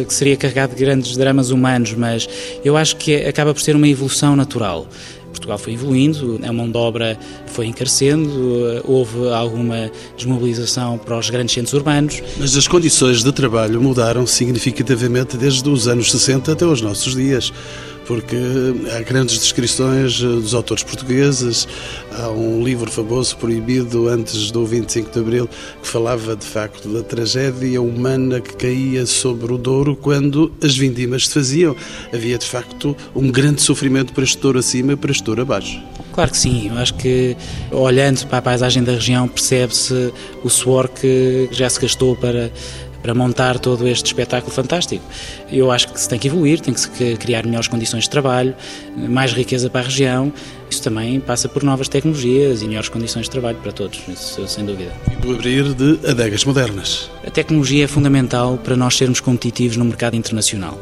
que 0.07 0.13
seria 0.13 0.37
carregado 0.37 0.73
de 0.73 0.83
grandes 0.83 1.17
dramas 1.17 1.49
humanos, 1.49 1.93
mas 1.93 2.27
eu 2.63 2.77
acho 2.77 2.95
que 2.95 3.15
acaba 3.15 3.53
por 3.53 3.61
ser 3.61 3.75
uma 3.75 3.87
evolução 3.89 4.37
natural. 4.37 4.87
Portugal 5.41 5.57
foi 5.57 5.73
evoluindo, 5.73 6.39
a 6.43 6.53
mão 6.53 6.69
de 6.69 6.77
obra 6.77 7.17
foi 7.47 7.65
encarecendo, 7.65 8.81
houve 8.85 9.27
alguma 9.29 9.91
desmobilização 10.15 10.99
para 10.99 11.17
os 11.17 11.29
grandes 11.31 11.55
centros 11.55 11.73
urbanos. 11.73 12.21
Mas 12.37 12.55
as 12.55 12.67
condições 12.67 13.23
de 13.23 13.31
trabalho 13.31 13.81
mudaram 13.81 14.27
significativamente 14.27 15.37
desde 15.37 15.67
os 15.67 15.87
anos 15.87 16.11
60 16.11 16.51
até 16.51 16.65
os 16.65 16.81
nossos 16.81 17.15
dias 17.15 17.51
porque 18.05 18.35
há 18.95 19.01
grandes 19.01 19.37
descrições 19.37 20.19
dos 20.19 20.53
autores 20.53 20.83
portugueses. 20.83 21.67
Há 22.11 22.29
um 22.29 22.63
livro 22.63 22.91
famoso, 22.91 23.37
proibido 23.37 24.07
antes 24.07 24.51
do 24.51 24.65
25 24.65 25.11
de 25.11 25.19
Abril, 25.19 25.49
que 25.81 25.87
falava 25.87 26.35
de 26.35 26.45
facto 26.45 26.87
da 26.89 27.03
tragédia 27.03 27.81
humana 27.81 28.41
que 28.41 28.55
caía 28.55 29.05
sobre 29.05 29.53
o 29.53 29.57
Douro 29.57 29.95
quando 29.95 30.51
as 30.63 30.77
vindimas 30.77 31.27
se 31.27 31.33
faziam. 31.33 31.75
Havia 32.13 32.37
de 32.37 32.45
facto 32.45 32.95
um 33.15 33.31
grande 33.31 33.61
sofrimento 33.61 34.13
para 34.13 34.23
este 34.23 34.37
Douro 34.37 34.59
acima 34.59 34.93
e 34.93 34.95
para 34.95 35.11
este 35.11 35.23
Douro 35.23 35.41
abaixo. 35.41 35.81
Claro 36.13 36.31
que 36.31 36.37
sim, 36.37 36.67
eu 36.67 36.77
acho 36.77 36.93
que 36.95 37.37
olhando 37.71 38.27
para 38.27 38.39
a 38.39 38.41
paisagem 38.41 38.83
da 38.83 38.91
região 38.91 39.27
percebe-se 39.27 40.11
o 40.43 40.49
suor 40.49 40.89
que 40.89 41.47
já 41.51 41.69
se 41.69 41.79
gastou 41.79 42.15
para 42.17 42.51
para 43.01 43.13
montar 43.13 43.59
todo 43.59 43.87
este 43.87 44.07
espetáculo 44.07 44.53
fantástico. 44.53 45.03
Eu 45.51 45.71
acho 45.71 45.91
que 45.91 45.99
se 45.99 46.07
tem 46.07 46.19
que 46.19 46.27
evoluir, 46.27 46.59
tem 46.59 46.73
que 46.73 46.79
se 46.79 46.89
criar 47.17 47.45
melhores 47.45 47.67
condições 47.67 48.03
de 48.03 48.09
trabalho, 48.09 48.55
mais 48.95 49.33
riqueza 49.33 49.69
para 49.69 49.81
a 49.81 49.83
região. 49.83 50.31
Isso 50.69 50.81
também 50.81 51.19
passa 51.19 51.49
por 51.49 51.63
novas 51.63 51.89
tecnologias 51.89 52.61
e 52.61 52.67
melhores 52.67 52.89
condições 52.89 53.23
de 53.23 53.31
trabalho 53.31 53.57
para 53.57 53.71
todos, 53.71 53.99
isso 54.07 54.47
sem 54.47 54.65
dúvida. 54.65 54.91
E 55.11 55.15
do 55.15 55.31
abrir 55.31 55.73
de 55.73 55.99
adegas 56.07 56.45
modernas. 56.45 57.09
A 57.25 57.29
tecnologia 57.29 57.85
é 57.85 57.87
fundamental 57.87 58.57
para 58.57 58.75
nós 58.75 58.95
sermos 58.95 59.19
competitivos 59.19 59.75
no 59.77 59.85
mercado 59.85 60.15
internacional. 60.15 60.79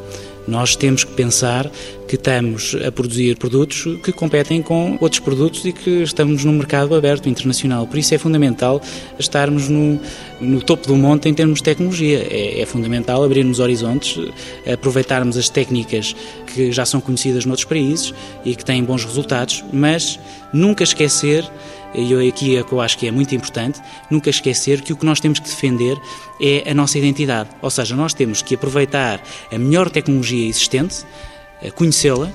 Nós 0.47 0.75
temos 0.75 1.03
que 1.03 1.11
pensar 1.11 1.69
que 2.09 2.15
estamos 2.15 2.75
a 2.83 2.91
produzir 2.91 3.37
produtos 3.37 3.83
que 4.03 4.11
competem 4.11 4.63
com 4.63 4.97
outros 4.99 5.19
produtos 5.19 5.63
e 5.63 5.71
que 5.71 6.01
estamos 6.01 6.43
num 6.43 6.53
mercado 6.53 6.95
aberto 6.95 7.29
internacional. 7.29 7.85
Por 7.85 7.99
isso 7.99 8.15
é 8.15 8.17
fundamental 8.17 8.81
estarmos 9.19 9.69
no, 9.69 9.99
no 10.41 10.59
topo 10.59 10.87
do 10.87 10.95
monte 10.95 11.29
em 11.29 11.35
termos 11.35 11.59
de 11.59 11.63
tecnologia. 11.65 12.17
É, 12.17 12.61
é 12.61 12.65
fundamental 12.65 13.23
abrirmos 13.23 13.59
horizontes, 13.59 14.17
aproveitarmos 14.65 15.37
as 15.37 15.49
técnicas 15.49 16.15
que 16.47 16.71
já 16.71 16.83
são 16.83 16.99
conhecidas 16.99 17.45
noutros 17.45 17.65
países 17.65 18.11
e 18.43 18.55
que 18.55 18.65
têm 18.65 18.83
bons 18.83 19.05
resultados, 19.05 19.63
mas 19.71 20.19
nunca 20.51 20.83
esquecer 20.83 21.47
e 21.93 22.27
aqui 22.27 22.57
é 22.57 22.63
que 22.63 22.71
eu 22.71 22.81
acho 22.81 22.97
que 22.97 23.07
é 23.07 23.11
muito 23.11 23.35
importante, 23.35 23.79
nunca 24.09 24.31
esquecer 24.31 24.81
que 24.81 24.93
o 24.93 24.97
que 24.97 25.05
nós 25.05 25.19
temos 25.19 25.39
que 25.39 25.47
defender 25.47 25.95
é 26.41 26.69
a 26.69 26.73
nossa 26.73 26.97
identidade. 26.97 27.49
Ou 27.61 27.69
seja, 27.69 27.95
nós 27.95 28.13
temos 28.13 28.41
que 28.41 28.55
aproveitar 28.55 29.21
a 29.51 29.57
melhor 29.57 29.89
tecnologia 29.89 30.47
existente, 30.47 31.05
conhecê-la 31.75 32.31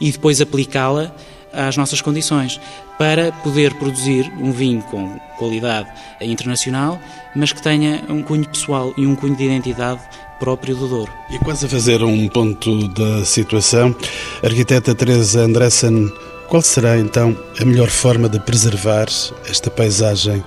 e 0.00 0.10
depois 0.10 0.40
aplicá-la 0.40 1.14
às 1.52 1.76
nossas 1.76 2.00
condições, 2.00 2.58
para 2.98 3.30
poder 3.30 3.74
produzir 3.74 4.32
um 4.40 4.52
vinho 4.52 4.80
com 4.84 5.18
qualidade 5.38 5.88
internacional, 6.20 6.98
mas 7.36 7.52
que 7.52 7.60
tenha 7.60 8.02
um 8.08 8.22
cunho 8.22 8.48
pessoal 8.48 8.94
e 8.96 9.06
um 9.06 9.14
cunho 9.14 9.36
de 9.36 9.44
identidade 9.44 10.00
próprio 10.38 10.74
do 10.74 10.88
Douro. 10.88 11.12
E 11.30 11.38
quase 11.38 11.66
a 11.66 11.68
fazer 11.68 12.02
um 12.02 12.26
ponto 12.28 12.88
da 12.88 13.24
situação, 13.24 13.94
a 14.42 14.46
arquiteta 14.46 14.94
Teresa 14.94 15.42
Andressen 15.42 16.10
qual 16.52 16.60
será 16.60 16.98
então 16.98 17.34
a 17.58 17.64
melhor 17.64 17.88
forma 17.88 18.28
de 18.28 18.38
preservar 18.38 19.06
esta 19.46 19.70
paisagem 19.70 20.44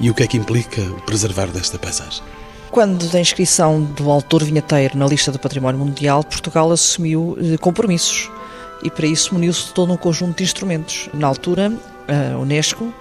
e 0.00 0.10
o 0.10 0.14
que 0.14 0.24
é 0.24 0.26
que 0.26 0.36
implica 0.36 0.82
preservar 1.06 1.46
desta 1.46 1.78
paisagem? 1.78 2.33
Quando 2.74 3.08
da 3.08 3.20
inscrição 3.20 3.80
do 3.80 4.10
autor 4.10 4.42
vinheteiro 4.42 4.98
na 4.98 5.06
lista 5.06 5.30
do 5.30 5.38
Património 5.38 5.78
Mundial, 5.78 6.24
Portugal 6.24 6.72
assumiu 6.72 7.38
eh, 7.40 7.56
compromissos 7.56 8.28
e 8.82 8.90
para 8.90 9.06
isso 9.06 9.32
muniu-se 9.32 9.66
de 9.66 9.74
todo 9.74 9.92
um 9.92 9.96
conjunto 9.96 10.38
de 10.38 10.42
instrumentos. 10.42 11.08
Na 11.14 11.28
altura, 11.28 11.72
a 12.08 12.36
Unesco 12.36 12.92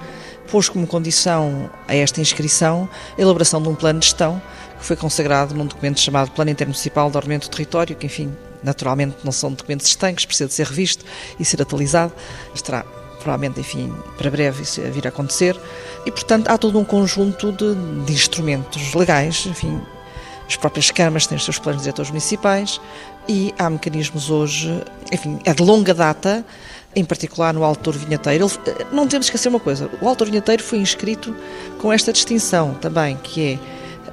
pôs 0.52 0.70
como 0.70 0.86
condição 0.86 1.72
a 1.88 1.96
esta 1.96 2.22
inscrição 2.22 2.88
a 3.18 3.20
elaboração 3.20 3.64
de 3.64 3.68
um 3.68 3.74
plano 3.74 4.00
de 4.00 4.06
gestão 4.06 4.40
que 4.78 4.86
foi 4.86 4.96
consagrado 4.96 5.56
num 5.56 5.66
documento 5.66 6.00
chamado 6.00 6.30
Plano 6.30 6.52
Intermunicipal 6.52 7.10
de 7.10 7.18
Ordenamento 7.18 7.50
do 7.50 7.52
Território, 7.52 7.96
que 7.96 8.06
enfim 8.06 8.32
Naturalmente 8.64 9.18
não 9.24 9.32
são 9.32 9.52
documentos 9.52 9.86
estanques, 9.88 10.26
precisa 10.26 10.48
de 10.48 10.54
ser 10.54 10.68
revisto 10.68 11.04
e 11.38 11.44
ser 11.44 11.62
atualizado. 11.62 12.14
Estará 12.56 12.86
provavelmente, 13.24 13.60
enfim, 13.60 13.94
para 14.18 14.30
breve 14.30 14.64
isso 14.64 14.82
vir 14.82 15.06
a 15.08 15.10
acontecer. 15.10 15.60
E, 16.06 16.12
portanto, 16.12 16.50
há 16.50 16.58
todo 16.58 16.78
um 16.78 16.86
conjunto 16.86 17.52
de, 17.52 17.74
de 18.06 18.14
instrumentos 18.14 18.94
legais, 18.94 19.46
enfim, 19.48 19.82
as 20.48 20.58
próprias 20.58 20.92
câmaras 20.92 21.26
têm 21.26 21.38
os 21.38 21.44
seus 21.44 21.58
planos 21.58 21.82
diretores 21.82 22.12
municipais 22.12 22.80
e 23.28 23.54
há 23.58 23.70
mecanismos 23.70 24.30
hoje, 24.30 24.84
enfim, 25.12 25.40
é 25.46 25.54
de 25.54 25.64
longa 25.64 25.94
data, 25.94 26.46
em 26.96 27.04
particular 27.04 27.54
no 27.54 27.64
autor 27.64 27.96
vinheteiro. 27.96 28.46
Não 28.92 29.08
temos 29.08 29.26
de 29.26 29.32
esquecer 29.32 29.50
uma 29.50 29.60
coisa, 29.60 29.90
o 30.02 30.08
autor 30.08 30.28
vinheteiro 30.28 30.62
foi 30.62 30.80
inscrito 30.80 31.36
com 31.80 31.92
esta 31.92 32.12
distinção 32.14 32.76
também, 32.76 33.18
que 33.18 33.54
é 33.54 33.60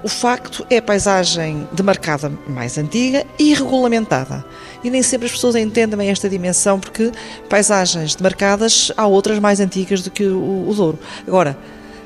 o 0.02 0.08
facto 0.08 0.66
é 0.70 0.78
a 0.78 0.82
paisagem 0.82 1.68
demarcada 1.72 2.32
mais 2.48 2.78
antiga 2.78 3.24
e 3.38 3.52
regulamentada. 3.54 4.44
E 4.82 4.90
nem 4.90 5.02
sempre 5.02 5.26
as 5.26 5.32
pessoas 5.32 5.54
entendem 5.56 5.98
bem 5.98 6.08
esta 6.08 6.28
dimensão, 6.28 6.80
porque 6.80 7.12
paisagens 7.48 8.14
demarcadas 8.14 8.90
há 8.96 9.06
outras 9.06 9.38
mais 9.38 9.60
antigas 9.60 10.02
do 10.02 10.10
que 10.10 10.24
o, 10.24 10.68
o 10.68 10.74
Douro. 10.74 10.98
Agora, 11.26 11.56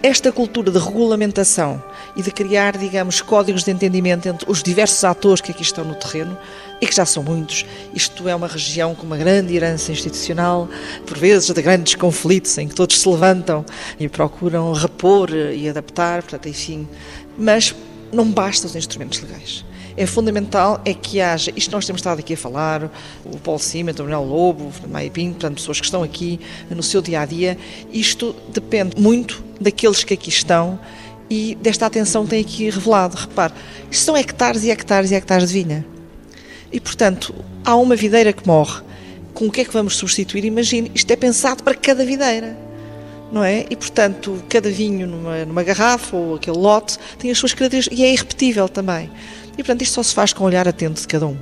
esta 0.05 0.31
cultura 0.31 0.71
de 0.71 0.79
regulamentação 0.79 1.83
e 2.15 2.21
de 2.21 2.31
criar, 2.31 2.77
digamos, 2.77 3.23
códigos 3.23 3.65
de 3.65 3.71
entendimento 3.71 4.29
entre 4.29 4.51
os 4.51 4.63
diversos 4.63 5.03
atores 5.03 5.41
que 5.41 5.51
aqui 5.51 5.63
estão 5.63 5.83
no 5.83 5.95
terreno, 5.95 6.37
e 6.79 6.87
que 6.87 6.95
já 6.95 7.07
são 7.07 7.23
muitos, 7.23 7.65
isto 7.95 8.29
é 8.29 8.35
uma 8.35 8.47
região 8.47 8.95
com 8.95 9.07
uma 9.07 9.17
grande 9.17 9.57
herança 9.57 9.91
institucional, 9.91 10.69
por 11.07 11.17
vezes 11.17 11.49
de 11.49 11.63
grandes 11.63 11.95
conflitos, 11.95 12.59
em 12.59 12.69
que 12.69 12.75
todos 12.75 13.01
se 13.01 13.09
levantam 13.09 13.65
e 13.99 14.07
procuram 14.07 14.75
repor 14.75 15.31
e 15.31 15.71
adaptar, 15.71 16.21
portanto, 16.21 16.51
enfim, 16.51 16.87
mas 17.39 17.75
não 18.13 18.31
basta 18.31 18.67
os 18.67 18.77
instrumentos 18.77 19.23
legais. 19.23 19.65
É 19.97 20.07
fundamental 20.07 20.81
é 20.85 20.93
que 20.93 21.21
haja, 21.21 21.53
isto 21.55 21.71
nós 21.71 21.87
temos 21.87 22.01
estado 22.01 22.19
aqui 22.19 22.35
a 22.35 22.37
falar, 22.37 22.91
o 23.25 23.39
Paulo 23.39 23.61
Cimento, 23.61 24.01
o 24.01 24.03
Manuel 24.03 24.25
Lobo, 24.25 24.73
o 24.85 24.89
Maia 24.89 25.11
Pinto, 25.11 25.35
portanto, 25.35 25.57
pessoas 25.57 25.79
que 25.79 25.87
estão 25.87 26.03
aqui 26.03 26.41
no 26.69 26.83
seu 26.83 27.01
dia-a-dia, 27.01 27.57
isto 27.93 28.35
depende 28.53 29.01
muito 29.01 29.45
daqueles 29.61 30.03
que 30.03 30.15
aqui 30.15 30.31
estão 30.31 30.81
e 31.31 31.57
desta 31.61 31.87
atenção 31.87 32.25
que 32.25 32.31
tem 32.31 32.41
aqui 32.41 32.71
revelado. 32.71 33.17
Repare, 33.17 33.53
isto 33.89 34.05
são 34.05 34.17
hectares 34.17 34.65
e 34.65 34.71
hectares 34.71 35.13
e 35.13 35.15
hectares 35.15 35.49
de 35.49 35.63
vinha. 35.63 35.87
E, 36.73 36.81
portanto, 36.81 37.33
há 37.65 37.77
uma 37.77 37.95
videira 37.95 38.33
que 38.33 38.47
morre. 38.47 38.83
Com 39.33 39.47
o 39.47 39.51
que 39.51 39.61
é 39.61 39.65
que 39.65 39.73
vamos 39.73 39.97
substituir? 39.97 40.45
Imagine, 40.45 40.91
isto 40.95 41.11
é 41.11 41.17
pensado 41.17 41.63
para 41.63 41.75
cada 41.75 42.05
videira 42.05 42.65
não 43.35 43.43
é? 43.43 43.67
E, 43.69 43.75
portanto, 43.75 44.41
cada 44.49 44.71
vinho 44.71 45.09
numa, 45.09 45.45
numa 45.45 45.63
garrafa 45.65 46.17
ou 46.17 46.37
aquele 46.37 46.57
lote 46.57 46.97
tem 47.19 47.33
as 47.33 47.39
suas 47.39 47.53
características 47.53 47.99
e 47.99 48.05
é 48.05 48.13
irrepetível 48.13 48.69
também. 48.69 49.11
E, 49.55 49.57
portanto, 49.57 49.83
isto 49.83 49.95
só 49.95 50.03
se 50.03 50.15
faz 50.15 50.33
com 50.33 50.45
o 50.45 50.47
olhar 50.47 50.67
atento 50.69 51.01
de 51.01 51.07
cada 51.07 51.27
um. 51.27 51.37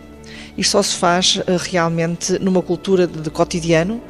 Isto 0.56 0.72
só 0.72 0.82
se 0.82 0.94
faz 0.96 1.36
uh, 1.36 1.42
realmente 1.58 2.38
numa 2.38 2.62
cultura 2.62 3.06
de, 3.06 3.20
de 3.20 3.30
cotidiano, 3.30 4.00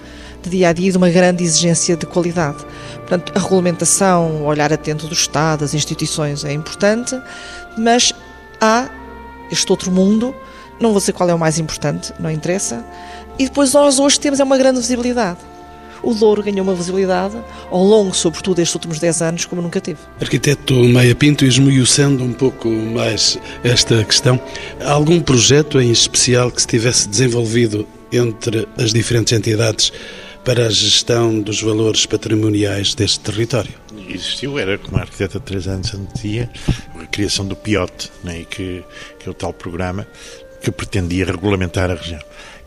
de 0.42 0.50
dia 0.50 0.68
a 0.68 0.72
dia 0.72 0.90
de 0.90 0.98
uma 0.98 1.08
grande 1.08 1.44
exigência 1.44 1.96
de 1.96 2.04
qualidade. 2.04 2.64
Portanto, 2.96 3.32
a 3.34 3.38
regulamentação, 3.38 4.42
o 4.42 4.44
olhar 4.44 4.72
atento 4.72 5.06
do 5.06 5.14
Estado, 5.14 5.60
das 5.60 5.72
instituições 5.72 6.44
é 6.44 6.52
importante, 6.52 7.16
mas 7.78 8.12
há 8.60 8.90
este 9.50 9.70
outro 9.70 9.90
mundo, 9.92 10.34
não 10.80 10.90
vou 10.90 10.98
dizer 10.98 11.12
qual 11.12 11.28
é 11.28 11.34
o 11.34 11.38
mais 11.38 11.58
importante, 11.58 12.12
não 12.18 12.30
interessa, 12.30 12.84
e 13.38 13.44
depois 13.44 13.72
nós 13.72 13.98
hoje 13.98 14.18
temos 14.18 14.40
é 14.40 14.44
uma 14.44 14.58
grande 14.58 14.80
visibilidade. 14.80 15.38
O 16.02 16.14
Douro 16.14 16.42
ganhou 16.42 16.62
uma 16.62 16.74
visibilidade 16.74 17.36
ao 17.70 17.82
longo, 17.82 18.14
sobretudo, 18.14 18.56
destes 18.56 18.74
últimos 18.74 18.98
10 18.98 19.22
anos, 19.22 19.44
como 19.44 19.62
nunca 19.62 19.80
teve. 19.80 20.00
Arquiteto 20.20 20.74
Meia 20.74 21.14
Pinto, 21.14 21.44
esmiuçando 21.44 22.24
um 22.24 22.32
pouco 22.32 22.68
mais 22.68 23.38
esta 23.62 24.02
questão, 24.04 24.40
há 24.80 24.90
algum 24.90 25.20
projeto 25.20 25.80
em 25.80 25.90
especial 25.90 26.50
que 26.50 26.60
se 26.60 26.66
tivesse 26.66 27.08
desenvolvido 27.08 27.86
entre 28.12 28.68
as 28.76 28.92
diferentes 28.92 29.32
entidades 29.32 29.92
para 30.44 30.66
a 30.66 30.70
gestão 30.70 31.40
dos 31.40 31.62
valores 31.62 32.04
patrimoniais 32.04 32.94
deste 32.94 33.20
território? 33.20 33.72
Existiu, 34.08 34.58
era 34.58 34.76
como 34.76 34.98
a 34.98 35.02
arquiteta 35.02 35.38
Teresa 35.38 35.72
anos 35.72 35.94
antedia, 35.94 36.50
a 37.00 37.06
criação 37.06 37.46
do 37.46 37.54
PIOT, 37.54 38.10
né, 38.24 38.44
que, 38.50 38.84
que 39.18 39.28
é 39.28 39.30
o 39.30 39.34
tal 39.34 39.52
programa 39.52 40.06
que 40.60 40.70
pretendia 40.70 41.24
regulamentar 41.24 41.90
a 41.90 41.94
região. 41.94 42.20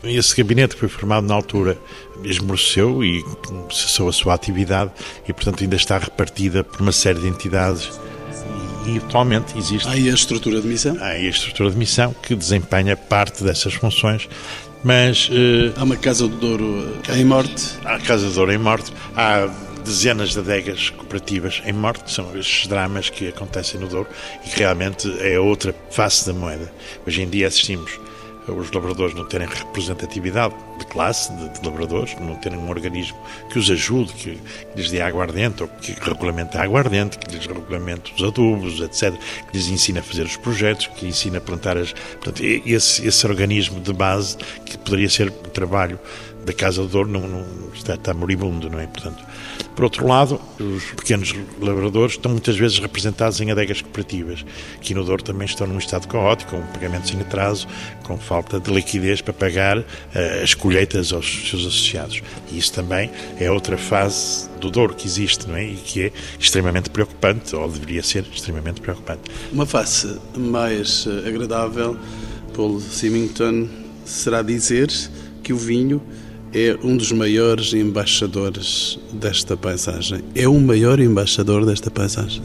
Esse 0.08 0.36
gabinete 0.36 0.74
que 0.74 0.80
foi 0.80 0.88
formado 0.88 1.26
na 1.26 1.34
altura 1.34 1.78
esmoreceu 2.22 3.04
e 3.04 3.24
cessou 3.70 4.08
a 4.08 4.12
sua 4.12 4.34
atividade 4.34 4.90
e, 5.28 5.32
portanto, 5.32 5.62
ainda 5.62 5.76
está 5.76 5.98
repartida 5.98 6.62
por 6.64 6.80
uma 6.80 6.92
série 6.92 7.20
de 7.20 7.28
entidades 7.28 7.90
e 8.86 8.98
atualmente 8.98 9.58
existe. 9.58 9.88
Há 9.88 9.92
aí 9.92 10.08
a 10.08 10.14
estrutura 10.14 10.60
de 10.60 10.68
missão? 10.68 10.96
Há 11.00 11.06
aí 11.06 11.26
a 11.26 11.30
estrutura 11.30 11.70
de 11.70 11.76
missão 11.76 12.14
que 12.22 12.34
desempenha 12.34 12.96
parte 12.96 13.42
dessas 13.42 13.74
funções, 13.74 14.28
mas. 14.84 15.28
Uh, 15.28 15.72
há 15.76 15.82
uma 15.82 15.96
Casa 15.96 16.28
do 16.28 16.36
Douro 16.36 16.96
em 17.12 17.24
morte? 17.24 17.72
Há 17.84 17.96
a 17.96 18.00
Casa 18.00 18.28
do 18.28 18.34
Douro 18.34 18.52
em 18.52 18.58
morte, 18.58 18.92
há 19.16 19.48
dezenas 19.84 20.30
de 20.30 20.40
adegas 20.40 20.90
cooperativas 20.90 21.62
em 21.64 21.72
morte, 21.72 22.10
são 22.12 22.36
estes 22.36 22.66
dramas 22.66 23.08
que 23.08 23.28
acontecem 23.28 23.80
no 23.80 23.86
Douro 23.86 24.08
e 24.44 24.50
que 24.50 24.58
realmente 24.58 25.12
é 25.20 25.38
outra 25.38 25.74
face 25.90 26.26
da 26.26 26.32
moeda. 26.32 26.72
Hoje 27.06 27.22
em 27.22 27.28
dia 27.28 27.46
assistimos 27.46 27.98
os 28.52 28.70
labradores 28.70 29.14
não 29.14 29.24
terem 29.24 29.46
representatividade 29.46 30.54
de 30.78 30.86
classe 30.86 31.32
de, 31.32 31.60
de 31.60 31.66
labradores, 31.66 32.14
não 32.20 32.36
terem 32.36 32.58
um 32.58 32.68
organismo 32.68 33.18
que 33.50 33.58
os 33.58 33.70
ajude, 33.70 34.12
que, 34.12 34.40
lhes 34.74 34.90
dê 34.90 35.00
aguardente, 35.00 35.62
ou 35.62 35.68
que 35.68 35.92
regulamente 36.00 36.56
a 36.56 36.62
aguardente, 36.62 37.18
que 37.18 37.34
lhes 37.34 37.46
regulamente 37.46 38.12
os 38.14 38.22
adubos, 38.22 38.80
etc., 38.80 39.14
que 39.50 39.56
lhes 39.56 39.68
ensine 39.68 39.98
a 39.98 40.02
fazer 40.02 40.24
os 40.24 40.36
projetos, 40.36 40.86
que 40.86 41.06
ensine 41.06 41.36
a 41.36 41.40
plantar 41.40 41.76
as. 41.76 41.92
Portanto, 41.92 42.42
esse, 42.42 43.06
esse 43.06 43.26
organismo 43.26 43.80
de 43.80 43.92
base, 43.92 44.36
que 44.64 44.78
poderia 44.78 45.08
ser 45.08 45.28
um 45.28 45.50
trabalho 45.50 45.98
da 46.46 46.52
Casa 46.52 46.80
do 46.80 46.88
Douro, 46.88 47.10
não, 47.10 47.26
não, 47.26 47.44
está, 47.74 47.94
está 47.94 48.14
moribundo, 48.14 48.70
não 48.70 48.78
é? 48.78 48.86
Portanto, 48.86 49.22
por 49.74 49.84
outro 49.84 50.06
lado, 50.06 50.40
os 50.60 50.84
pequenos 50.92 51.34
labradores 51.60 52.12
estão 52.12 52.30
muitas 52.30 52.56
vezes 52.56 52.78
representados 52.78 53.40
em 53.40 53.50
adegas 53.50 53.82
cooperativas. 53.82 54.44
Aqui 54.76 54.94
no 54.94 55.04
Douro 55.04 55.24
também 55.24 55.44
estão 55.44 55.66
num 55.66 55.76
estado 55.76 56.06
caótico, 56.06 56.52
com 56.52 56.62
pagamentos 56.68 57.10
sem 57.10 57.20
atraso, 57.20 57.66
com 58.04 58.16
falta 58.16 58.60
de 58.60 58.72
liquidez 58.72 59.20
para 59.20 59.34
pagar 59.34 59.78
uh, 59.78 59.84
as 60.40 60.54
colheitas 60.54 61.12
aos 61.12 61.50
seus 61.50 61.66
associados. 61.66 62.22
E 62.50 62.58
isso 62.58 62.72
também 62.72 63.10
é 63.40 63.50
outra 63.50 63.76
fase 63.76 64.48
do 64.60 64.70
Douro 64.70 64.94
que 64.94 65.06
existe, 65.06 65.48
não 65.48 65.56
é? 65.56 65.64
E 65.64 65.74
que 65.74 66.02
é 66.04 66.12
extremamente 66.38 66.88
preocupante, 66.88 67.56
ou 67.56 67.68
deveria 67.68 68.04
ser 68.04 68.24
extremamente 68.32 68.80
preocupante. 68.80 69.22
Uma 69.52 69.66
face 69.66 70.16
mais 70.36 71.08
eh, 71.08 71.28
agradável, 71.28 71.98
Paul 72.54 72.80
Symington, 72.80 73.68
será 74.04 74.42
dizer 74.42 74.88
que 75.42 75.52
o 75.52 75.56
vinho 75.56 76.00
é 76.58 76.78
um 76.82 76.96
dos 76.96 77.12
maiores 77.12 77.74
embaixadores 77.74 78.98
desta 79.12 79.58
paisagem. 79.58 80.22
É 80.34 80.48
o 80.48 80.58
maior 80.58 80.98
embaixador 80.98 81.66
desta 81.66 81.90
paisagem. 81.90 82.42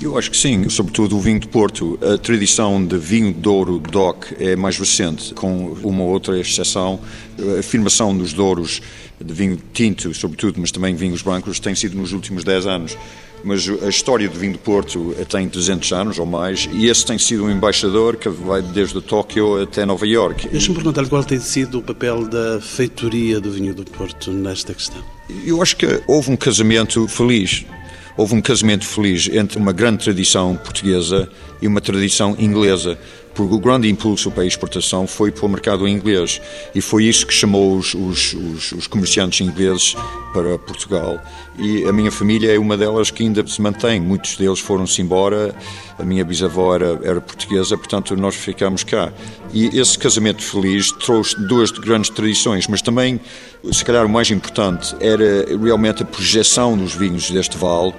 Eu 0.00 0.16
acho 0.16 0.30
que 0.30 0.36
sim, 0.38 0.70
sobretudo 0.70 1.18
o 1.18 1.20
vinho 1.20 1.38
de 1.38 1.46
Porto. 1.46 1.98
A 2.02 2.16
tradição 2.16 2.82
de 2.84 2.96
vinho 2.96 3.30
de 3.30 3.46
ouro 3.46 3.78
DOC 3.78 4.36
é 4.40 4.56
mais 4.56 4.78
recente, 4.78 5.34
com 5.34 5.76
uma 5.84 6.02
outra 6.02 6.40
exceção. 6.40 6.98
A 7.38 7.60
afirmação 7.60 8.16
dos 8.16 8.32
douros 8.32 8.80
de 9.22 9.34
vinho 9.34 9.58
tinto, 9.74 10.14
sobretudo, 10.14 10.58
mas 10.58 10.72
também 10.72 10.94
vinhos 10.94 11.20
brancos, 11.20 11.60
tem 11.60 11.74
sido 11.74 11.94
nos 11.94 12.14
últimos 12.14 12.44
10 12.44 12.66
anos 12.66 12.96
mas 13.44 13.68
a 13.82 13.88
história 13.88 14.28
do 14.28 14.38
vinho 14.38 14.52
do 14.52 14.58
Porto 14.58 15.14
tem 15.28 15.48
300 15.48 15.92
anos 15.92 16.18
ou 16.18 16.26
mais 16.26 16.68
e 16.72 16.86
esse 16.86 17.04
tem 17.04 17.18
sido 17.18 17.44
um 17.44 17.50
embaixador 17.50 18.16
que 18.16 18.28
vai 18.28 18.62
desde 18.62 19.00
Tóquio 19.00 19.62
até 19.62 19.84
Nova 19.84 20.06
York. 20.06 20.48
Deixa-me 20.48 20.74
perguntar-lhe 20.74 21.08
qual 21.08 21.24
tem 21.24 21.40
sido 21.40 21.78
o 21.78 21.82
papel 21.82 22.26
da 22.28 22.60
feitoria 22.60 23.40
do 23.40 23.50
vinho 23.50 23.74
do 23.74 23.84
Porto 23.84 24.30
nesta 24.30 24.72
questão. 24.74 25.02
Eu 25.44 25.62
acho 25.62 25.76
que 25.76 26.02
houve 26.06 26.30
um 26.30 26.36
casamento 26.36 27.06
feliz. 27.08 27.64
Houve 28.16 28.34
um 28.34 28.42
casamento 28.42 28.86
feliz 28.86 29.28
entre 29.32 29.58
uma 29.58 29.72
grande 29.72 30.04
tradição 30.04 30.54
portuguesa 30.56 31.28
e 31.62 31.66
uma 31.66 31.80
tradição 31.80 32.36
inglesa 32.38 32.98
porque 33.34 33.54
o 33.54 33.58
grande 33.58 33.88
impulso 33.88 34.30
para 34.30 34.42
a 34.42 34.46
exportação 34.46 35.06
foi 35.06 35.30
para 35.30 35.46
o 35.46 35.48
mercado 35.48 35.88
inglês 35.88 36.40
e 36.74 36.80
foi 36.80 37.04
isso 37.04 37.26
que 37.26 37.32
chamou 37.32 37.76
os, 37.76 37.94
os, 37.94 38.34
os, 38.34 38.72
os, 38.72 38.86
comerciantes 38.86 39.40
ingleses 39.40 39.94
para 40.32 40.58
Portugal. 40.58 41.18
E 41.58 41.84
a 41.84 41.92
minha 41.92 42.10
família 42.10 42.54
é 42.54 42.58
uma 42.58 42.76
delas 42.76 43.10
que 43.10 43.22
ainda 43.22 43.46
se 43.46 43.60
mantém. 43.60 44.00
Muitos 44.00 44.36
deles 44.36 44.58
foram-se 44.58 45.02
embora. 45.02 45.54
A 45.98 46.04
minha 46.04 46.24
bisavó 46.24 46.74
era, 46.74 46.98
era 47.02 47.20
portuguesa, 47.20 47.76
portanto 47.76 48.16
nós 48.16 48.34
ficámos 48.34 48.82
cá. 48.84 49.12
E 49.52 49.66
esse 49.78 49.98
casamento 49.98 50.42
feliz 50.42 50.90
trouxe 50.92 51.38
duas 51.46 51.70
grandes 51.70 52.10
tradições, 52.10 52.66
mas 52.66 52.80
também, 52.80 53.20
se 53.70 53.84
calhar, 53.84 54.06
o 54.06 54.08
mais 54.08 54.30
importante 54.30 54.96
era 54.98 55.46
realmente 55.62 56.02
a 56.02 56.06
projeção 56.06 56.76
dos 56.76 56.94
vinhos 56.94 57.30
deste 57.30 57.58
vale 57.58 57.92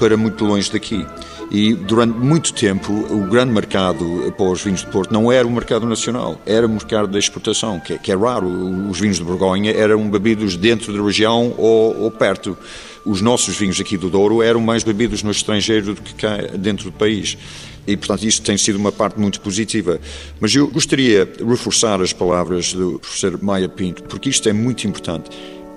para 0.00 0.16
muito 0.16 0.44
longe 0.44 0.72
daqui. 0.72 1.06
E 1.50 1.74
durante 1.74 2.16
muito 2.16 2.54
tempo 2.54 2.92
o 2.92 3.26
grande 3.26 3.52
mercado 3.52 4.32
para 4.36 4.46
os 4.46 4.62
vinhos 4.62 4.80
de 4.80 4.86
Porto 4.86 5.12
não 5.12 5.30
era 5.30 5.46
o 5.46 5.50
mercado 5.50 5.86
nacional, 5.86 6.40
era 6.46 6.66
o 6.66 6.70
mercado 6.70 7.08
da 7.08 7.18
exportação, 7.18 7.78
que 7.78 7.92
é, 7.92 7.98
que 7.98 8.10
é 8.10 8.16
raro. 8.16 8.48
Os 8.88 8.98
vinhos 8.98 9.18
de 9.18 9.24
Borgonha 9.24 9.72
eram 9.72 10.08
bebidos 10.08 10.56
dentro 10.56 10.92
da 10.92 11.02
região 11.02 11.54
ou, 11.58 12.02
ou 12.02 12.10
perto 12.10 12.56
os 13.04 13.20
nossos 13.20 13.56
vinhos 13.56 13.80
aqui 13.80 13.96
do 13.96 14.10
Douro 14.10 14.42
eram 14.42 14.60
mais 14.60 14.84
bebidos 14.84 15.22
no 15.22 15.30
estrangeiro 15.30 15.94
do 15.94 16.02
que 16.02 16.14
cá 16.14 16.36
dentro 16.58 16.84
do 16.86 16.92
país. 16.92 17.36
E, 17.86 17.96
portanto, 17.96 18.24
isso 18.24 18.42
tem 18.42 18.56
sido 18.56 18.76
uma 18.76 18.92
parte 18.92 19.18
muito 19.18 19.40
positiva. 19.40 19.98
Mas 20.38 20.54
eu 20.54 20.68
gostaria 20.68 21.24
de 21.24 21.42
reforçar 21.42 22.00
as 22.00 22.12
palavras 22.12 22.72
do 22.72 22.98
professor 22.98 23.42
Maia 23.42 23.68
Pinto, 23.68 24.02
porque 24.04 24.28
isto 24.28 24.48
é 24.48 24.52
muito 24.52 24.86
importante. 24.86 25.30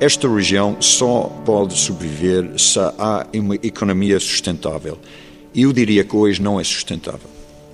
Esta 0.03 0.27
região 0.27 0.75
só 0.81 1.31
pode 1.45 1.79
sobreviver 1.79 2.59
se 2.59 2.77
há 2.77 3.25
uma 3.33 3.55
economia 3.55 4.19
sustentável. 4.19 4.99
Eu 5.55 5.71
diria 5.71 6.03
que 6.03 6.13
hoje 6.13 6.41
não 6.41 6.59
é 6.59 6.63
sustentável. 6.65 7.29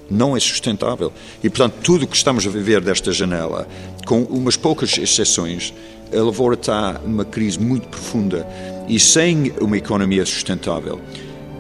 Não 0.07 0.37
é 0.37 0.39
sustentável. 0.39 1.11
E, 1.43 1.49
portanto, 1.49 1.77
tudo 1.81 2.05
o 2.05 2.07
que 2.07 2.15
estamos 2.15 2.45
a 2.45 2.49
viver 2.51 2.81
desta 2.81 3.11
janela, 3.11 3.67
com 4.05 4.21
umas 4.25 4.55
poucas 4.55 4.95
exceções, 4.95 5.73
a 6.13 6.21
lavoura 6.21 6.53
está 6.53 7.01
numa 7.03 7.25
crise 7.25 7.59
muito 7.59 7.87
profunda 7.87 8.47
e 8.87 8.99
sem 8.99 9.51
uma 9.59 9.79
economia 9.79 10.23
sustentável. 10.23 11.01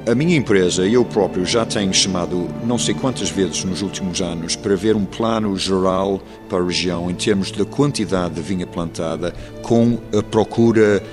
A 0.09 0.15
minha 0.15 0.35
empresa 0.35 0.87
e 0.87 0.95
eu 0.95 1.05
próprio 1.05 1.45
já 1.45 1.63
tenho 1.67 1.93
chamado 1.93 2.49
não 2.65 2.79
sei 2.79 2.95
quantas 2.95 3.29
vezes 3.29 3.63
nos 3.63 3.83
últimos 3.83 4.23
anos 4.23 4.55
para 4.55 4.75
ver 4.75 4.95
um 4.95 5.05
plano 5.05 5.55
geral 5.55 6.19
para 6.49 6.57
a 6.57 6.65
região 6.65 7.11
em 7.11 7.13
termos 7.13 7.51
da 7.51 7.63
quantidade 7.63 8.33
de 8.33 8.41
vinha 8.41 8.65
plantada 8.65 9.35
com 9.61 9.99
a 10.17 10.23
procura 10.23 11.03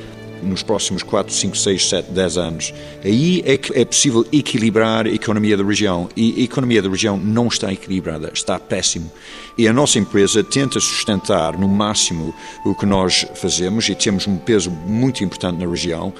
nos 0.43 0.63
próximos 0.63 1.03
4, 1.03 1.31
5, 1.31 1.59
6, 1.59 1.89
7, 1.91 2.11
10 2.11 2.39
anos. 2.39 2.75
Aí 3.05 3.43
é 3.45 3.59
que 3.59 3.79
é 3.79 3.85
possível 3.85 4.25
equilibrar 4.33 5.07
a 5.07 5.11
economia 5.11 5.59
da 5.59 5.65
região. 5.65 6.09
E 6.17 6.41
a 6.41 6.45
economia 6.45 6.81
da 6.81 6.89
região 6.89 7.19
não 7.19 7.49
está 7.49 7.71
equilibrada, 7.71 8.31
está 8.33 8.59
péssimo. 8.59 9.13
E 9.59 9.69
a 9.69 9.75
nossa 9.75 9.99
empresa 9.99 10.43
tenta 10.43 10.81
sustentar 10.81 11.59
no 11.59 11.69
máximo 11.69 12.35
o 12.65 12.75
que 12.75 12.87
nós 12.87 13.27
fazemos 13.35 13.89
e 13.91 13.95
temos 13.95 14.27
um 14.27 14.37
peso 14.39 14.71
muito 14.71 15.23
importante 15.23 15.59
na 15.59 15.69
região. 15.69 16.15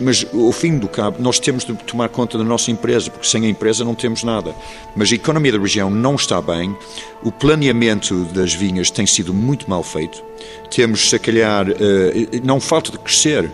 Mas, 0.00 0.26
ao 0.32 0.52
fim 0.52 0.78
do 0.78 0.88
cabo, 0.88 1.20
nós 1.20 1.40
temos 1.40 1.64
de 1.64 1.74
tomar 1.74 2.08
conta 2.08 2.38
da 2.38 2.44
nossa 2.44 2.70
empresa, 2.70 3.10
porque 3.10 3.26
sem 3.26 3.44
a 3.44 3.48
empresa 3.48 3.84
não 3.84 3.94
temos 3.94 4.22
nada. 4.22 4.54
Mas 4.94 5.10
a 5.10 5.14
economia 5.16 5.52
da 5.52 5.58
região 5.58 5.90
não 5.90 6.14
está 6.14 6.40
bem, 6.40 6.76
o 7.22 7.32
planeamento 7.32 8.24
das 8.26 8.54
vinhas 8.54 8.90
tem 8.90 9.06
sido 9.06 9.34
muito 9.34 9.68
mal 9.68 9.82
feito. 9.82 10.22
Temos, 10.70 11.10
se 11.10 11.18
calhar, 11.18 11.68
eh, 11.68 12.40
não 12.44 12.60
falta 12.60 12.92
de 12.92 12.98
crescer, 12.98 13.50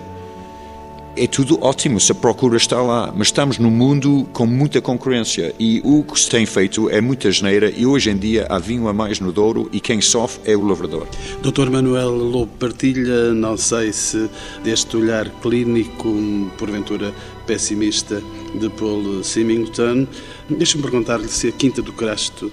é 1.17 1.27
tudo 1.27 1.59
ótimo 1.63 2.01
se 2.01 2.11
a 2.11 2.15
procura 2.15 2.57
está 2.57 2.81
lá, 2.83 3.13
mas 3.17 3.29
estamos 3.29 3.59
num 3.59 3.71
mundo 3.71 4.27
com 4.33 4.47
muita 4.47 4.81
concorrência 4.81 5.55
e 5.59 5.81
o 5.85 6.03
que 6.03 6.19
se 6.19 6.29
tem 6.29 6.45
feito 6.45 6.91
é 6.91 7.01
muita 7.01 7.31
geneira 7.31 7.71
e 7.71 7.87
hoje 7.87 8.11
em 8.11 8.17
dia 8.17 8.47
há 8.49 8.59
vinho 8.59 8.89
a 8.89 8.93
mais 8.93 9.21
no 9.21 9.31
Douro 9.33 9.69
e 9.73 9.81
quem 9.81 10.01
sofre 10.01 10.41
é 10.51 10.57
o 10.57 10.67
lavrador. 10.67 11.07
Dr. 11.43 11.71
Manuel 11.71 12.11
Lobo 12.11 12.51
partilha, 12.59 13.33
não 13.33 13.57
sei 13.57 13.93
se 13.93 14.29
deste 14.65 14.97
olhar 14.97 15.29
clínico, 15.41 16.13
porventura 16.59 17.15
pessimista, 17.47 18.23
de 18.59 18.69
Paul 18.71 19.23
Symington. 19.23 20.07
Deixe-me 20.49 20.83
perguntar-lhe 20.83 21.29
se 21.29 21.49
a 21.49 21.53
Quinta 21.53 21.83
do 21.83 21.93
Crasto 21.93 22.51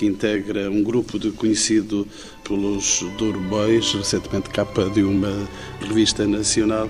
que 0.00 0.06
integra 0.06 0.70
um 0.70 0.82
grupo 0.82 1.18
de 1.18 1.30
conhecido 1.30 2.08
pelos 2.42 3.04
Douro 3.18 3.38
Boys, 3.38 3.92
recentemente 3.92 4.48
capa 4.48 4.88
de 4.88 5.02
uma 5.02 5.46
revista 5.78 6.26
nacional. 6.26 6.88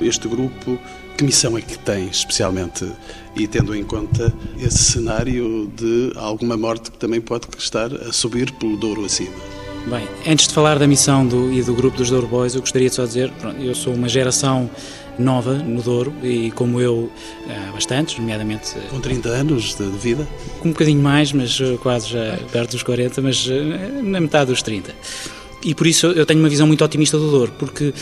Este 0.00 0.28
grupo, 0.28 0.78
que 1.18 1.24
missão 1.24 1.58
é 1.58 1.60
que 1.60 1.76
tem 1.76 2.06
especialmente? 2.06 2.88
E 3.34 3.48
tendo 3.48 3.74
em 3.74 3.82
conta 3.82 4.32
esse 4.60 4.78
cenário 4.78 5.72
de 5.74 6.12
alguma 6.14 6.56
morte 6.56 6.92
que 6.92 6.98
também 6.98 7.20
pode 7.20 7.48
estar 7.58 7.92
a 7.92 8.12
subir 8.12 8.52
pelo 8.52 8.76
Douro 8.76 9.04
acima. 9.04 9.34
Bem, 9.88 10.06
antes 10.24 10.46
de 10.46 10.54
falar 10.54 10.78
da 10.78 10.86
missão 10.86 11.26
do, 11.26 11.52
e 11.52 11.64
do 11.64 11.74
grupo 11.74 11.96
dos 11.96 12.10
Douro 12.10 12.28
Boys, 12.28 12.54
eu 12.54 12.60
gostaria 12.60 12.88
de 12.88 12.94
só 12.94 13.04
dizer, 13.04 13.32
pronto, 13.40 13.60
eu 13.60 13.74
sou 13.74 13.92
uma 13.92 14.08
geração 14.08 14.70
nova 15.18 15.54
no 15.54 15.82
Douro 15.82 16.12
e 16.22 16.50
como 16.52 16.80
eu 16.80 17.10
há 17.48 17.72
bastantes, 17.72 18.18
nomeadamente... 18.18 18.74
Com 18.90 19.00
30 19.00 19.28
anos 19.28 19.74
de 19.74 19.84
vida? 19.98 20.26
Com 20.60 20.68
um 20.68 20.72
bocadinho 20.72 21.02
mais, 21.02 21.32
mas 21.32 21.60
eh, 21.60 21.76
quase 21.82 22.08
já 22.08 22.38
perto 22.50 22.72
dos 22.72 22.82
40, 22.82 23.20
mas 23.20 23.46
eh, 23.48 24.02
na 24.02 24.20
metade 24.20 24.50
dos 24.50 24.62
30. 24.62 24.94
E 25.64 25.74
por 25.74 25.86
isso 25.86 26.06
eu 26.06 26.26
tenho 26.26 26.40
uma 26.40 26.48
visão 26.48 26.66
muito 26.66 26.84
otimista 26.84 27.16
do 27.16 27.30
Douro, 27.30 27.52
porque 27.58 27.92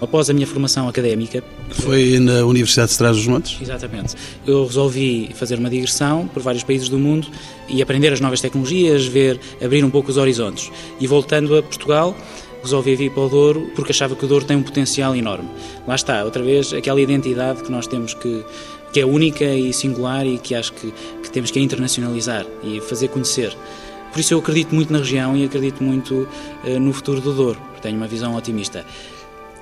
após 0.00 0.30
a 0.30 0.32
minha 0.32 0.46
formação 0.46 0.88
académica... 0.88 1.42
Foi 1.70 2.18
na 2.20 2.44
Universidade 2.44 2.92
de 2.92 2.98
Trás-os-Montes? 2.98 3.60
Exatamente. 3.60 4.14
Eu 4.46 4.64
resolvi 4.64 5.30
fazer 5.34 5.58
uma 5.58 5.68
digressão 5.68 6.28
por 6.28 6.42
vários 6.42 6.62
países 6.62 6.88
do 6.88 6.98
mundo 6.98 7.26
e 7.68 7.82
aprender 7.82 8.12
as 8.12 8.20
novas 8.20 8.40
tecnologias, 8.40 9.06
ver, 9.06 9.40
abrir 9.62 9.84
um 9.84 9.90
pouco 9.90 10.10
os 10.10 10.16
horizontes. 10.16 10.70
E 11.00 11.06
voltando 11.06 11.56
a 11.56 11.62
Portugal, 11.62 12.16
resolvi 12.62 12.96
vir 12.96 13.10
para 13.10 13.22
o 13.22 13.28
Douro 13.28 13.70
porque 13.74 13.92
achava 13.92 14.14
que 14.14 14.24
o 14.24 14.28
Douro 14.28 14.44
tem 14.44 14.56
um 14.56 14.62
potencial 14.62 15.14
enorme. 15.14 15.48
Lá 15.86 15.94
está, 15.94 16.24
outra 16.24 16.42
vez, 16.42 16.72
aquela 16.72 17.00
identidade 17.00 17.62
que 17.62 17.70
nós 17.70 17.86
temos 17.86 18.14
que, 18.14 18.44
que 18.92 19.00
é 19.00 19.06
única 19.06 19.44
e 19.44 19.72
singular 19.72 20.26
e 20.26 20.38
que 20.38 20.54
acho 20.54 20.72
que, 20.72 20.92
que 21.22 21.30
temos 21.30 21.50
que 21.50 21.60
internacionalizar 21.60 22.46
e 22.62 22.80
fazer 22.80 23.08
conhecer. 23.08 23.56
Por 24.12 24.20
isso 24.20 24.34
eu 24.34 24.38
acredito 24.38 24.74
muito 24.74 24.92
na 24.92 24.98
região 24.98 25.36
e 25.36 25.44
acredito 25.44 25.82
muito 25.82 26.28
uh, 26.64 26.80
no 26.80 26.92
futuro 26.92 27.20
do 27.20 27.32
Douro. 27.32 27.60
Tenho 27.82 27.96
uma 27.96 28.06
visão 28.06 28.34
otimista. 28.34 28.84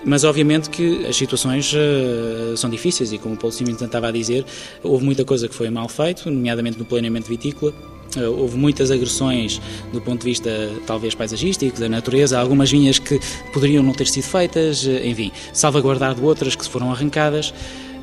Mas 0.05 0.24
obviamente 0.24 0.70
que 0.70 1.05
as 1.07 1.16
situações 1.16 1.72
uh, 1.72 2.57
são 2.57 2.70
difíceis 2.70 3.12
e 3.12 3.18
como 3.18 3.34
o 3.34 3.38
Paulo 3.38 3.53
Simões 3.53 3.80
estava 3.80 4.09
a 4.09 4.12
dizer, 4.12 4.44
houve 4.82 5.05
muita 5.05 5.24
coisa 5.24 5.49
que 5.49 5.55
foi 5.55 5.68
mal 5.68 5.88
feito, 5.88 6.30
nomeadamente 6.30 6.78
no 6.78 6.84
planeamento 6.84 7.28
vitícola, 7.28 7.74
eh, 8.16 8.26
houve 8.26 8.57
muitas 8.57 8.90
agressões 8.90 9.61
do 9.92 10.01
ponto 10.01 10.20
de 10.20 10.26
vista 10.26 10.51
talvez 10.86 11.14
paisagístico, 11.14 11.78
da 11.78 11.88
natureza, 11.88 12.38
algumas 12.38 12.70
vinhas 12.70 12.99
que 12.99 13.20
poderiam 13.53 13.82
não 13.82 13.92
ter 13.92 14.07
sido 14.07 14.24
feitas, 14.24 14.86
eh, 14.86 15.07
enfim, 15.09 15.32
salvaguardado 15.53 16.24
outras 16.24 16.55
que 16.55 16.64
foram 16.68 16.90
arrancadas 16.90 17.53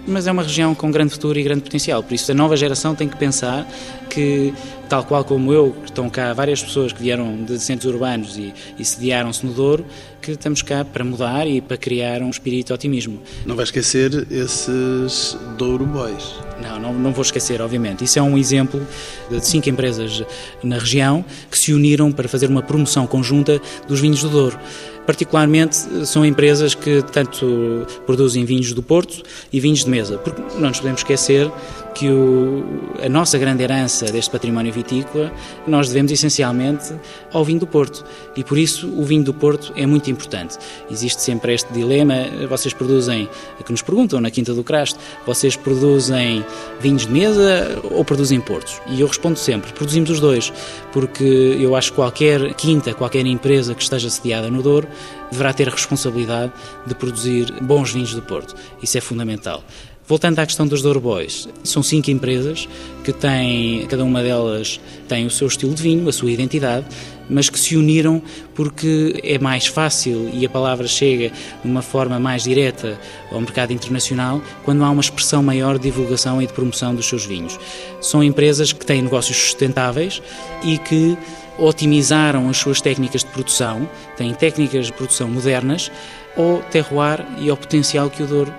mas 0.05 0.27
é 0.27 0.31
uma 0.31 0.43
região 0.43 0.75
com 0.75 0.91
grande 0.91 1.13
futuro 1.13 1.39
e 1.39 1.43
grande 1.43 1.61
potencial. 1.61 2.03
Por 2.03 2.13
isso, 2.13 2.29
a 2.31 2.35
nova 2.35 2.57
geração 2.57 2.93
tem 2.93 3.07
que 3.07 3.15
pensar 3.15 3.65
que, 4.09 4.53
tal 4.89 5.03
qual 5.03 5.23
como 5.23 5.53
eu, 5.53 5.75
estão 5.83 6.09
cá 6.09 6.33
várias 6.33 6.61
pessoas 6.61 6.91
que 6.91 7.01
vieram 7.01 7.43
de 7.43 7.57
centros 7.59 7.91
urbanos 7.91 8.37
e, 8.37 8.53
e 8.77 8.83
sediaram-se 8.83 9.45
no 9.45 9.53
Douro, 9.53 9.85
que 10.23 10.31
estamos 10.31 10.61
cá 10.61 10.85
para 10.85 11.03
mudar 11.03 11.45
e 11.45 11.59
para 11.59 11.75
criar 11.75 12.21
um 12.21 12.29
espírito 12.29 12.67
de 12.67 12.73
otimismo. 12.73 13.21
Não 13.45 13.55
vai 13.55 13.65
esquecer 13.65 14.25
esses 14.31 15.37
Douro 15.57 15.85
Boys. 15.85 16.35
Não, 16.61 16.79
não, 16.79 16.93
não, 16.93 17.11
vou 17.11 17.23
esquecer, 17.23 17.61
obviamente. 17.61 18.05
Isso 18.05 18.17
é 18.17 18.21
um 18.21 18.37
exemplo 18.37 18.87
de 19.29 19.45
cinco 19.45 19.67
empresas 19.69 20.23
na 20.63 20.77
região 20.77 21.25
que 21.51 21.57
se 21.57 21.73
uniram 21.73 22.09
para 22.11 22.29
fazer 22.29 22.49
uma 22.49 22.61
promoção 22.61 23.05
conjunta 23.05 23.61
dos 23.85 23.99
vinhos 23.99 24.21
do 24.21 24.29
Douro. 24.29 24.57
Particularmente 25.05 25.75
são 26.05 26.25
empresas 26.25 26.73
que 26.73 27.01
tanto 27.11 27.85
produzem 28.05 28.45
vinhos 28.45 28.71
do 28.73 28.81
Porto 28.81 29.21
e 29.51 29.59
vinhos 29.59 29.83
de 29.83 29.89
mesa, 29.89 30.17
porque 30.17 30.41
não 30.55 30.69
nos 30.69 30.79
podemos 30.79 31.01
esquecer 31.01 31.51
que 31.93 32.09
o, 32.09 32.63
a 33.03 33.07
nossa 33.07 33.37
grande 33.37 33.63
herança 33.63 34.05
deste 34.05 34.31
património 34.31 34.73
vitícola 34.73 35.31
nós 35.67 35.87
devemos 35.87 36.11
essencialmente 36.11 36.93
ao 37.31 37.45
vinho 37.45 37.59
do 37.59 37.67
Porto 37.67 38.03
e 38.35 38.43
por 38.43 38.57
isso 38.57 38.87
o 38.87 39.03
vinho 39.03 39.23
do 39.23 39.33
Porto 39.33 39.71
é 39.75 39.85
muito 39.85 40.09
importante. 40.09 40.57
Existe 40.89 41.21
sempre 41.21 41.53
este 41.53 41.71
dilema, 41.71 42.15
vocês 42.49 42.73
produzem, 42.73 43.29
que 43.63 43.71
nos 43.71 43.81
perguntam 43.81 44.19
na 44.19 44.31
Quinta 44.31 44.53
do 44.53 44.63
Crasto, 44.63 44.99
vocês 45.25 45.55
produzem 45.55 46.43
vinhos 46.79 47.05
de 47.05 47.11
mesa 47.11 47.79
ou 47.91 48.03
produzem 48.03 48.39
portos? 48.41 48.81
E 48.87 49.01
eu 49.01 49.07
respondo 49.07 49.37
sempre, 49.37 49.71
produzimos 49.73 50.09
os 50.09 50.19
dois, 50.19 50.51
porque 50.91 51.23
eu 51.59 51.75
acho 51.75 51.91
que 51.91 51.95
qualquer 51.95 52.53
quinta, 52.55 52.93
qualquer 52.93 53.25
empresa 53.25 53.75
que 53.75 53.83
esteja 53.83 54.09
sediada 54.09 54.49
no 54.49 54.61
Douro 54.61 54.87
deverá 55.31 55.53
ter 55.53 55.67
a 55.67 55.71
responsabilidade 55.71 56.51
de 56.85 56.95
produzir 56.95 57.51
bons 57.61 57.91
vinhos 57.91 58.13
do 58.13 58.21
Porto. 58.21 58.55
Isso 58.81 58.97
é 58.97 59.01
fundamental. 59.01 59.63
Voltando 60.05 60.37
à 60.39 60.45
questão 60.45 60.67
dos 60.67 60.81
Douro 60.81 60.99
Boys, 60.99 61.47
são 61.63 61.81
cinco 61.81 62.11
empresas 62.11 62.67
que 63.05 63.13
têm, 63.13 63.85
cada 63.87 64.03
uma 64.03 64.21
delas 64.21 64.77
tem 65.07 65.25
o 65.25 65.29
seu 65.29 65.47
estilo 65.47 65.73
de 65.73 65.81
vinho, 65.81 66.09
a 66.09 66.11
sua 66.11 66.29
identidade, 66.29 66.85
mas 67.29 67.49
que 67.49 67.57
se 67.57 67.77
uniram 67.77 68.21
porque 68.53 69.17
é 69.23 69.39
mais 69.39 69.65
fácil 69.65 70.29
e 70.33 70.45
a 70.45 70.49
palavra 70.49 70.87
chega 70.87 71.29
de 71.29 71.71
uma 71.71 71.81
forma 71.81 72.19
mais 72.19 72.43
direta 72.43 72.99
ao 73.31 73.39
mercado 73.39 73.71
internacional 73.71 74.41
quando 74.65 74.83
há 74.83 74.89
uma 74.89 75.01
expressão 75.01 75.41
maior 75.41 75.77
de 75.77 75.83
divulgação 75.83 76.41
e 76.41 76.47
de 76.47 76.51
promoção 76.51 76.93
dos 76.93 77.07
seus 77.07 77.25
vinhos. 77.25 77.57
São 78.01 78.21
empresas 78.21 78.73
que 78.73 78.85
têm 78.85 79.01
negócios 79.01 79.37
sustentáveis 79.37 80.21
e 80.63 80.77
que 80.79 81.17
otimizaram 81.57 82.49
as 82.49 82.57
suas 82.57 82.81
técnicas 82.81 83.21
de 83.21 83.27
produção, 83.27 83.87
têm 84.17 84.33
técnicas 84.33 84.87
de 84.87 84.93
produção 84.93 85.29
modernas 85.29 85.91
ao 86.37 86.59
terroir 86.71 87.25
e 87.39 87.49
ao 87.49 87.57
potencial 87.57 88.09
que 88.09 88.23
o 88.23 88.27
Douro 88.27 88.53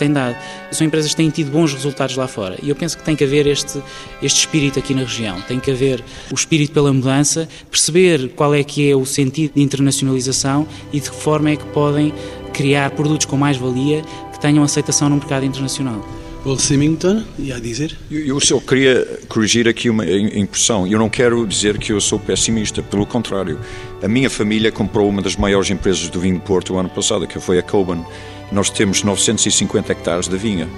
tem 0.00 0.10
dado. 0.10 0.36
São 0.72 0.86
empresas 0.86 1.10
que 1.10 1.16
têm 1.18 1.28
tido 1.28 1.50
bons 1.50 1.72
resultados 1.72 2.16
lá 2.16 2.26
fora 2.26 2.56
e 2.62 2.70
eu 2.70 2.74
penso 2.74 2.96
que 2.96 3.04
tem 3.04 3.14
que 3.14 3.22
haver 3.22 3.46
este, 3.46 3.82
este 4.22 4.40
espírito 4.40 4.78
aqui 4.78 4.94
na 4.94 5.02
região, 5.02 5.40
tem 5.42 5.60
que 5.60 5.70
haver 5.70 6.02
o 6.30 6.34
espírito 6.34 6.72
pela 6.72 6.92
mudança, 6.92 7.48
perceber 7.70 8.30
qual 8.30 8.54
é 8.54 8.64
que 8.64 8.90
é 8.90 8.96
o 8.96 9.04
sentido 9.04 9.54
de 9.54 9.62
internacionalização 9.62 10.66
e 10.92 10.98
de 10.98 11.10
que 11.10 11.16
forma 11.16 11.50
é 11.50 11.56
que 11.56 11.66
podem 11.66 12.12
criar 12.52 12.90
produtos 12.90 13.26
com 13.26 13.36
mais 13.36 13.56
valia 13.56 14.02
que 14.32 14.40
tenham 14.40 14.64
aceitação 14.64 15.08
no 15.08 15.16
mercado 15.16 15.44
internacional. 15.44 16.04
Paul 16.42 16.58
Symington, 16.58 17.22
ia 17.38 17.60
dizer? 17.60 17.96
Eu, 18.10 18.26
eu 18.26 18.40
só 18.40 18.58
queria 18.60 19.06
corrigir 19.28 19.68
aqui 19.68 19.90
uma 19.90 20.04
impressão. 20.06 20.86
Eu 20.86 20.98
não 20.98 21.08
quero 21.08 21.46
dizer 21.46 21.78
que 21.78 21.92
eu 21.92 22.00
sou 22.00 22.18
pessimista, 22.18 22.82
pelo 22.82 23.04
contrário. 23.04 23.58
A 24.02 24.08
minha 24.08 24.30
família 24.30 24.72
comprou 24.72 25.08
uma 25.08 25.20
das 25.20 25.36
maiores 25.36 25.70
empresas 25.70 26.08
do 26.08 26.18
vinho 26.18 26.36
de 26.36 26.40
Porto 26.40 26.74
o 26.74 26.78
ano 26.78 26.88
passado, 26.88 27.26
que 27.26 27.38
foi 27.38 27.58
a 27.58 27.62
Coban. 27.62 28.04
Nós 28.50 28.70
temos 28.70 29.02
950 29.02 29.92
hectares 29.92 30.28
de 30.28 30.36
vinha 30.36 30.68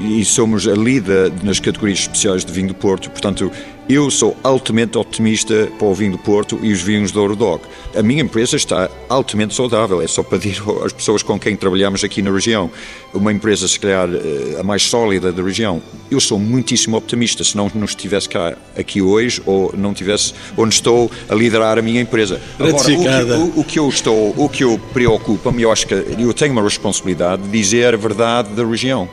e 0.00 0.24
somos 0.24 0.66
a 0.66 0.72
líder 0.72 1.32
nas 1.42 1.60
categorias 1.60 2.00
especiais 2.00 2.44
de 2.44 2.52
vinho 2.52 2.68
do 2.68 2.74
Porto. 2.74 3.10
Portanto, 3.10 3.52
eu 3.88 4.08
sou 4.08 4.36
altamente 4.44 4.96
otimista 4.96 5.68
para 5.76 5.88
o 5.88 5.92
vinho 5.92 6.12
do 6.12 6.18
Porto 6.18 6.60
e 6.62 6.72
os 6.72 6.80
vinhos 6.80 7.10
do 7.10 7.18
Eurodoc. 7.18 7.64
A 7.94 8.02
minha 8.02 8.22
empresa 8.22 8.56
está 8.56 8.88
altamente 9.08 9.52
saudável, 9.52 10.00
é 10.00 10.06
só 10.06 10.22
para 10.22 10.38
dizer 10.38 10.62
às 10.86 10.92
pessoas 10.92 11.24
com 11.24 11.38
quem 11.38 11.56
trabalhamos 11.56 12.04
aqui 12.04 12.22
na 12.22 12.30
região. 12.30 12.70
Uma 13.12 13.32
empresa, 13.32 13.66
se 13.66 13.80
calhar, 13.80 14.08
eh, 14.08 14.60
a 14.60 14.62
mais 14.62 14.84
sólida 14.84 15.32
da 15.32 15.42
região. 15.42 15.82
Eu 16.08 16.20
sou 16.20 16.38
muitíssimo 16.38 16.96
optimista, 16.96 17.42
se 17.42 17.56
não, 17.56 17.68
estivesse 17.84 18.28
cá 18.28 18.56
aqui 18.78 19.02
hoje 19.02 19.42
ou 19.44 19.74
não 19.76 19.92
tivesse 19.92 20.34
onde 20.56 20.72
estou 20.72 21.10
a 21.28 21.34
liderar 21.34 21.76
a 21.76 21.82
minha 21.82 22.00
empresa. 22.00 22.40
Agora, 22.60 22.76
o, 22.76 22.84
que, 22.84 22.92
o, 22.94 23.60
o 23.60 23.64
que 23.64 23.78
eu 23.80 23.88
estou, 23.88 24.34
o 24.36 24.48
que 24.48 24.62
eu 24.62 24.80
preocupa-me, 24.92 25.62
eu 25.62 25.72
acho 25.72 25.88
que 25.88 25.94
eu 25.94 26.32
tenho 26.32 26.52
uma 26.52 26.62
responsabilidade 26.62 27.42
de 27.42 27.48
dizer 27.48 27.92
a 27.92 27.96
verdade 27.96 28.50
da 28.50 28.64
região. 28.64 29.08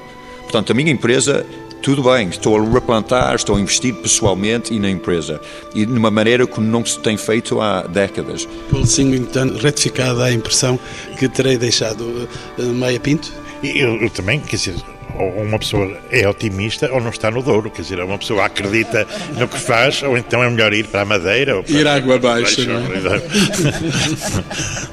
Portanto, 0.48 0.72
a 0.72 0.74
minha 0.74 0.91
empresa 0.91 1.45
tudo 1.82 2.04
bem, 2.04 2.30
estou 2.30 2.58
a 2.58 2.74
replantar, 2.74 3.36
estou 3.36 3.56
a 3.56 3.60
investir 3.60 3.93
pessoalmente 3.93 4.74
e 4.74 4.80
na 4.80 4.89
empresa. 4.89 5.39
E 5.76 5.86
de 5.86 5.93
uma 5.93 6.10
maneira 6.10 6.45
que 6.45 6.60
não 6.60 6.84
se 6.84 7.00
tem 7.00 7.16
feito 7.18 7.62
há 7.62 7.84
décadas. 7.84 8.48
Paul 8.70 8.86
Singington, 8.86 9.56
retificada 9.62 10.26
a 10.26 10.34
impressão 10.34 10.80
que 11.18 11.30
terei 11.30 11.58
deixado 11.58 12.28
uh, 12.58 12.64
meia 12.64 13.00
pinto? 13.00 13.32
Eu, 13.64 14.02
eu 14.02 14.10
também, 14.10 14.39
quer 14.39 14.56
dizer, 14.56 14.76
ou 15.18 15.41
uma 15.41 15.58
pessoa 15.58 15.98
é 16.12 16.28
otimista 16.28 16.91
ou 16.91 17.00
não 17.00 17.10
está 17.10 17.32
no 17.32 17.41
Douro, 17.41 17.72
quer 17.72 17.82
dizer, 17.84 18.00
uma 18.02 18.18
pessoa 18.18 18.45
acredita 18.45 19.08
no 19.38 19.48
que 19.48 19.58
faz, 19.58 20.04
ou 20.04 20.18
então 20.18 20.43
é 20.43 20.50
melhor 20.50 20.74
ir 20.74 20.88
para 20.88 21.02
a 21.02 21.06
Madeira. 21.06 21.58
Ou 21.58 21.64
para... 21.64 21.74
Ir 21.74 21.88
água 21.88 22.16
abaixo, 22.16 22.68
não 22.68 22.80
é? 22.80 22.88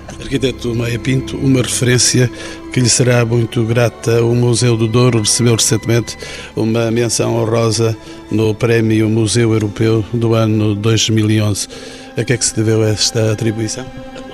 Arquiteto 0.35 0.75
Meia 0.75 0.99
Pinto, 0.99 1.37
uma 1.37 1.63
referência 1.63 2.29
que 2.73 2.81
lhe 2.81 2.89
será 2.89 3.25
muito 3.25 3.63
grata. 3.65 4.21
O 4.25 4.35
Museu 4.35 4.77
do 4.77 4.89
Douro 4.89 5.21
recebeu 5.21 5.55
recentemente 5.55 6.17
uma 6.57 6.91
menção 6.91 7.37
honrosa 7.37 7.97
no 8.33 8.53
Prémio 8.53 9.09
Museu 9.09 9.53
Europeu 9.53 10.05
do 10.13 10.35
ano 10.35 10.75
2011. 10.75 11.69
A 12.17 12.25
que 12.25 12.33
é 12.33 12.37
que 12.37 12.45
se 12.45 12.57
deveu 12.57 12.83
esta 12.83 13.31
atribuição? 13.31 13.87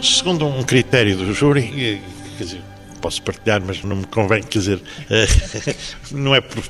Segundo 0.02 0.46
um 0.46 0.62
critério 0.62 1.18
do 1.18 1.34
júri, 1.34 2.00
quer 2.38 2.44
dizer, 2.44 2.62
posso 3.00 3.22
partilhar, 3.22 3.62
mas 3.64 3.82
não 3.82 3.96
me 3.96 4.06
convém, 4.06 4.42
quer 4.42 4.58
dizer, 4.58 4.80
não 6.12 6.34
é 6.34 6.40
por, 6.40 6.62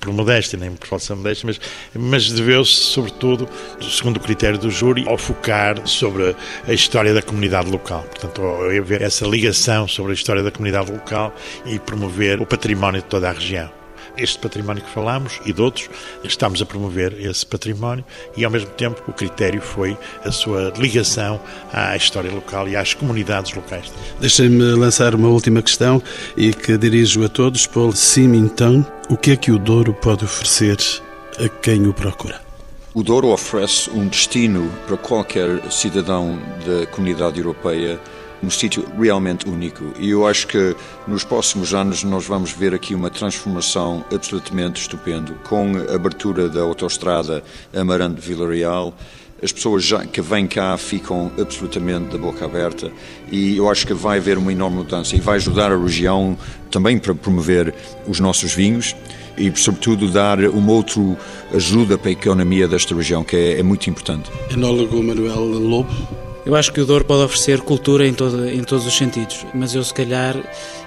por 0.00 0.12
modéstia, 0.12 0.58
nem 0.58 0.72
por 0.72 0.86
falsa 0.86 1.14
modéstia, 1.14 1.46
mas, 1.46 1.60
mas 1.94 2.30
deveu-se, 2.30 2.72
sobretudo, 2.72 3.48
segundo 3.80 4.16
o 4.16 4.20
critério 4.20 4.58
do 4.58 4.70
júri, 4.70 5.08
ao 5.08 5.16
focar 5.16 5.86
sobre 5.86 6.34
a 6.66 6.72
história 6.72 7.14
da 7.14 7.22
comunidade 7.22 7.70
local. 7.70 8.02
Portanto, 8.02 8.42
haver 8.42 8.98
ver 8.98 9.02
essa 9.02 9.26
ligação 9.26 9.86
sobre 9.86 10.12
a 10.12 10.14
história 10.14 10.42
da 10.42 10.50
comunidade 10.50 10.90
local 10.90 11.34
e 11.64 11.78
promover 11.78 12.40
o 12.40 12.46
património 12.46 13.00
de 13.00 13.06
toda 13.06 13.28
a 13.28 13.32
região. 13.32 13.70
Este 14.18 14.38
património 14.38 14.82
que 14.82 14.90
falámos 14.90 15.40
e 15.44 15.52
de 15.52 15.62
outros, 15.62 15.88
estamos 16.24 16.60
a 16.60 16.66
promover 16.66 17.14
esse 17.20 17.46
património 17.46 18.04
e, 18.36 18.44
ao 18.44 18.50
mesmo 18.50 18.70
tempo, 18.70 19.02
o 19.08 19.12
critério 19.12 19.60
foi 19.60 19.96
a 20.24 20.30
sua 20.30 20.72
ligação 20.76 21.40
à 21.72 21.96
história 21.96 22.30
local 22.30 22.68
e 22.68 22.76
às 22.76 22.94
comunidades 22.94 23.54
locais. 23.54 23.92
Deixem-me 24.20 24.62
lançar 24.74 25.14
uma 25.14 25.28
última 25.28 25.62
questão 25.62 26.02
e 26.36 26.52
que 26.52 26.76
dirijo 26.76 27.24
a 27.24 27.28
todos. 27.28 27.66
Paul 27.66 27.92
Simington, 27.92 28.84
o 29.08 29.16
que 29.16 29.32
é 29.32 29.36
que 29.36 29.50
o 29.50 29.58
Douro 29.58 29.94
pode 29.94 30.24
oferecer 30.24 30.78
a 31.38 31.48
quem 31.48 31.86
o 31.86 31.92
procura? 31.92 32.40
O 32.94 33.02
Douro 33.02 33.28
oferece 33.28 33.90
um 33.90 34.08
destino 34.08 34.72
para 34.86 34.96
qualquer 34.96 35.70
cidadão 35.70 36.38
da 36.66 36.86
comunidade 36.86 37.38
europeia 37.38 38.00
um 38.42 38.50
sítio 38.50 38.84
realmente 38.98 39.48
único. 39.48 39.92
E 39.98 40.10
eu 40.10 40.26
acho 40.26 40.46
que 40.46 40.74
nos 41.06 41.24
próximos 41.24 41.74
anos 41.74 42.04
nós 42.04 42.26
vamos 42.26 42.52
ver 42.52 42.74
aqui 42.74 42.94
uma 42.94 43.10
transformação 43.10 44.04
absolutamente 44.12 44.80
estupenda, 44.80 45.32
com 45.48 45.72
a 45.76 45.94
abertura 45.94 46.48
da 46.48 46.60
autoestrada 46.60 47.42
Amarante-Vila 47.74 48.52
Real. 48.52 48.94
As 49.40 49.52
pessoas 49.52 49.84
já, 49.84 50.04
que 50.04 50.20
vêm 50.20 50.48
cá 50.48 50.76
ficam 50.76 51.30
absolutamente 51.40 52.08
da 52.08 52.18
boca 52.18 52.44
aberta 52.44 52.90
e 53.30 53.56
eu 53.56 53.70
acho 53.70 53.86
que 53.86 53.94
vai 53.94 54.18
haver 54.18 54.36
uma 54.36 54.52
enorme 54.52 54.78
mudança 54.78 55.14
e 55.14 55.20
vai 55.20 55.36
ajudar 55.36 55.70
a 55.70 55.78
região 55.78 56.36
também 56.72 56.98
para 56.98 57.14
promover 57.14 57.72
os 58.08 58.18
nossos 58.18 58.52
vinhos 58.52 58.96
e, 59.36 59.52
sobretudo, 59.56 60.10
dar 60.10 60.40
uma 60.40 60.72
outra 60.72 61.00
ajuda 61.54 61.96
para 61.96 62.08
a 62.08 62.12
economia 62.12 62.66
desta 62.66 62.94
região, 62.94 63.22
que 63.22 63.36
é, 63.36 63.60
é 63.60 63.62
muito 63.62 63.88
importante. 63.88 64.28
Enólogo 64.50 65.00
Manuel 65.00 65.44
Lobo. 65.44 66.27
Eu 66.48 66.56
acho 66.56 66.72
que 66.72 66.80
o 66.80 66.86
Douro 66.86 67.04
pode 67.04 67.24
oferecer 67.24 67.60
cultura 67.60 68.08
em, 68.08 68.14
todo, 68.14 68.48
em 68.48 68.64
todos 68.64 68.86
os 68.86 68.96
sentidos, 68.96 69.44
mas 69.52 69.74
eu, 69.74 69.84
se 69.84 69.92
calhar, 69.92 70.34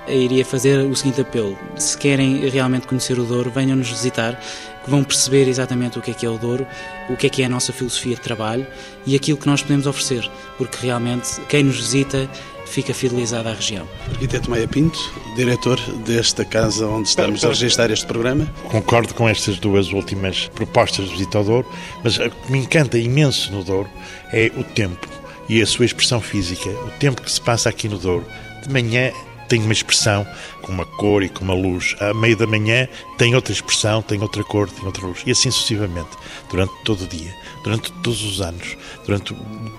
iria 0.07 0.43
fazer 0.43 0.79
o 0.79 0.95
seguinte 0.95 1.21
apelo: 1.21 1.55
se 1.77 1.95
querem 1.95 2.49
realmente 2.49 2.87
conhecer 2.87 3.19
o 3.19 3.23
Douro, 3.23 3.51
venham-nos 3.51 3.87
visitar, 3.87 4.41
que 4.83 4.89
vão 4.89 5.03
perceber 5.03 5.47
exatamente 5.47 5.99
o 5.99 6.01
que 6.01 6.09
é 6.09 6.13
que 6.15 6.25
é 6.25 6.29
o 6.31 6.35
Douro, 6.39 6.65
o 7.11 7.15
que 7.15 7.27
é 7.27 7.29
que 7.29 7.43
é 7.43 7.45
a 7.45 7.49
nossa 7.49 7.71
filosofia 7.71 8.15
de 8.15 8.21
trabalho 8.21 8.65
e 9.05 9.15
aquilo 9.15 9.37
que 9.37 9.45
nós 9.45 9.61
podemos 9.61 9.85
oferecer, 9.85 10.27
porque 10.57 10.79
realmente 10.81 11.39
quem 11.47 11.61
nos 11.61 11.77
visita 11.79 12.27
fica 12.65 12.91
fidelizado 12.91 13.47
à 13.47 13.53
região. 13.53 13.87
Arquiteto 14.09 14.49
Maia 14.49 14.67
Pinto, 14.67 14.97
diretor 15.35 15.79
desta 16.07 16.43
casa 16.43 16.87
onde 16.87 17.07
estamos 17.07 17.45
a 17.45 17.49
registrar 17.49 17.91
este 17.91 18.07
programa. 18.07 18.51
Concordo 18.63 19.13
com 19.13 19.29
estas 19.29 19.59
duas 19.59 19.93
últimas 19.93 20.47
propostas 20.47 21.05
de 21.05 21.11
visita 21.11 21.37
ao 21.37 21.43
Douro, 21.43 21.67
mas 22.03 22.17
o 22.17 22.31
que 22.31 22.51
me 22.51 22.57
encanta 22.57 22.97
imenso 22.97 23.51
no 23.51 23.63
Douro 23.63 23.89
é 24.33 24.51
o 24.57 24.63
tempo 24.63 25.20
e 25.51 25.61
a 25.61 25.65
sua 25.65 25.83
expressão 25.83 26.21
física. 26.21 26.69
O 26.69 26.91
tempo 26.91 27.21
que 27.21 27.29
se 27.29 27.41
passa 27.41 27.67
aqui 27.67 27.89
no 27.89 27.97
Douro. 27.97 28.25
De 28.63 28.69
manhã 28.69 29.11
tem 29.51 29.61
uma 29.61 29.73
expressão 29.73 30.25
com 30.61 30.71
uma 30.71 30.85
cor 30.85 31.21
e 31.21 31.27
com 31.27 31.43
uma 31.43 31.53
luz. 31.53 31.93
À 31.99 32.13
meio 32.13 32.37
da 32.37 32.47
manhã 32.47 32.87
tem 33.17 33.35
outra 33.35 33.51
expressão, 33.51 34.01
tem 34.01 34.21
outra 34.21 34.45
cor, 34.45 34.69
tem 34.69 34.85
outra 34.85 35.05
luz. 35.05 35.23
E 35.25 35.31
assim 35.31 35.51
sucessivamente, 35.51 36.11
durante 36.49 36.71
todo 36.85 37.03
o 37.03 37.07
dia, 37.07 37.35
durante 37.61 37.91
todos 37.91 38.23
os 38.23 38.39
anos. 38.39 38.77
Durante 39.05 39.33
o 39.33 39.35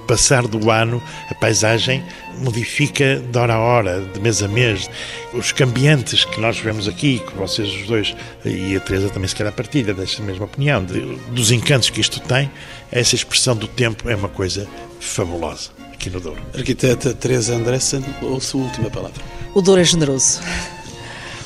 passar 0.06 0.46
do 0.46 0.70
ano, 0.70 1.02
a 1.30 1.34
paisagem 1.34 2.04
modifica 2.40 3.16
de 3.16 3.38
hora 3.38 3.54
a 3.54 3.58
hora, 3.58 4.02
de 4.12 4.20
mês 4.20 4.42
a 4.42 4.48
mês. 4.48 4.90
Os 5.32 5.52
cambiantes 5.52 6.26
que 6.26 6.38
nós 6.38 6.58
vemos 6.58 6.86
aqui, 6.86 7.20
que 7.20 7.34
vocês 7.34 7.72
os 7.72 7.86
dois, 7.86 8.14
e 8.44 8.76
a 8.76 8.80
Teresa 8.80 9.08
também 9.08 9.28
se 9.28 9.36
calhar 9.36 9.54
partilha 9.54 9.94
desta 9.94 10.22
mesma 10.22 10.44
opinião, 10.44 10.84
de, 10.84 11.00
dos 11.30 11.50
encantos 11.50 11.88
que 11.88 11.98
isto 11.98 12.20
tem, 12.20 12.50
essa 12.90 13.14
expressão 13.14 13.56
do 13.56 13.66
tempo 13.66 14.06
é 14.10 14.14
uma 14.14 14.28
coisa 14.28 14.68
fabulosa 15.00 15.82
aqui 16.03 16.11
no 16.11 16.18
Douro. 16.18 16.42
Arquiteta 16.53 17.14
Teresa 17.14 17.55
Andressen, 17.55 18.05
ou 18.22 18.40
sua 18.40 18.62
última 18.62 18.90
palavra? 18.90 19.22
O 19.55 19.62
Douro 19.62 19.80
é 19.80 19.84
generoso. 19.84 20.40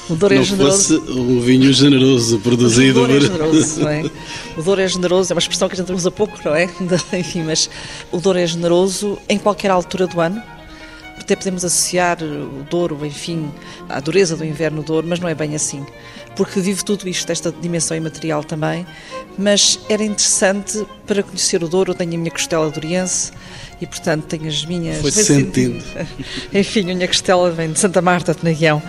O 0.08 0.14
Douro 0.14 0.34
é 0.34 0.38
não 0.38 0.44
generoso. 0.44 0.98
fosse 0.98 1.10
um 1.10 1.40
vinho 1.40 1.70
generoso 1.74 2.38
produzido. 2.38 3.02
O 3.02 3.06
Douro 3.06 3.16
é 3.16 3.20
generoso, 3.20 3.80
não 3.80 3.88
é? 3.90 4.10
O 4.56 4.62
Douro 4.62 4.80
é 4.80 4.88
generoso, 4.88 5.32
é 5.32 5.34
uma 5.34 5.40
expressão 5.40 5.68
que 5.68 5.74
a 5.74 5.76
gente 5.76 5.92
usa 5.92 6.10
pouco, 6.10 6.38
não 6.42 6.54
é? 6.54 6.70
Enfim, 7.12 7.42
mas 7.42 7.68
o 8.10 8.18
Douro 8.18 8.38
é 8.38 8.46
generoso 8.46 9.18
em 9.28 9.38
qualquer 9.38 9.70
altura 9.70 10.06
do 10.06 10.20
ano. 10.20 10.42
Até 11.18 11.36
podemos 11.36 11.62
associar 11.62 12.22
o 12.22 12.64
Douro, 12.70 13.04
enfim, 13.04 13.50
à 13.88 13.98
dureza 14.00 14.36
do 14.36 14.44
inverno 14.44 14.80
do 14.82 14.86
Douro, 14.86 15.06
mas 15.08 15.18
não 15.18 15.28
é 15.28 15.34
bem 15.34 15.54
assim. 15.56 15.84
Porque 16.36 16.60
vive 16.60 16.84
tudo 16.84 17.08
isto, 17.08 17.30
esta 17.32 17.50
dimensão 17.50 17.96
imaterial 17.96 18.44
também. 18.44 18.86
Mas 19.38 19.80
era 19.88 20.04
interessante 20.04 20.86
para 21.06 21.22
conhecer 21.22 21.62
o 21.62 21.68
Douro, 21.68 21.92
eu 21.92 21.94
tenho 21.94 22.14
a 22.14 22.18
minha 22.18 22.30
costela 22.30 22.70
doriense, 22.70 23.32
e 23.80 23.86
portanto 23.86 24.24
tenho 24.24 24.46
as 24.46 24.64
minhas. 24.64 25.00
Foi 25.00 25.10
sentindo. 25.10 25.84
Enfim, 26.52 26.90
a 26.90 26.94
minha 26.94 27.08
costela 27.08 27.50
vem 27.50 27.72
de 27.72 27.78
Santa 27.78 28.00
Marta 28.00 28.34
de 28.34 28.44
Naguião. 28.44 28.82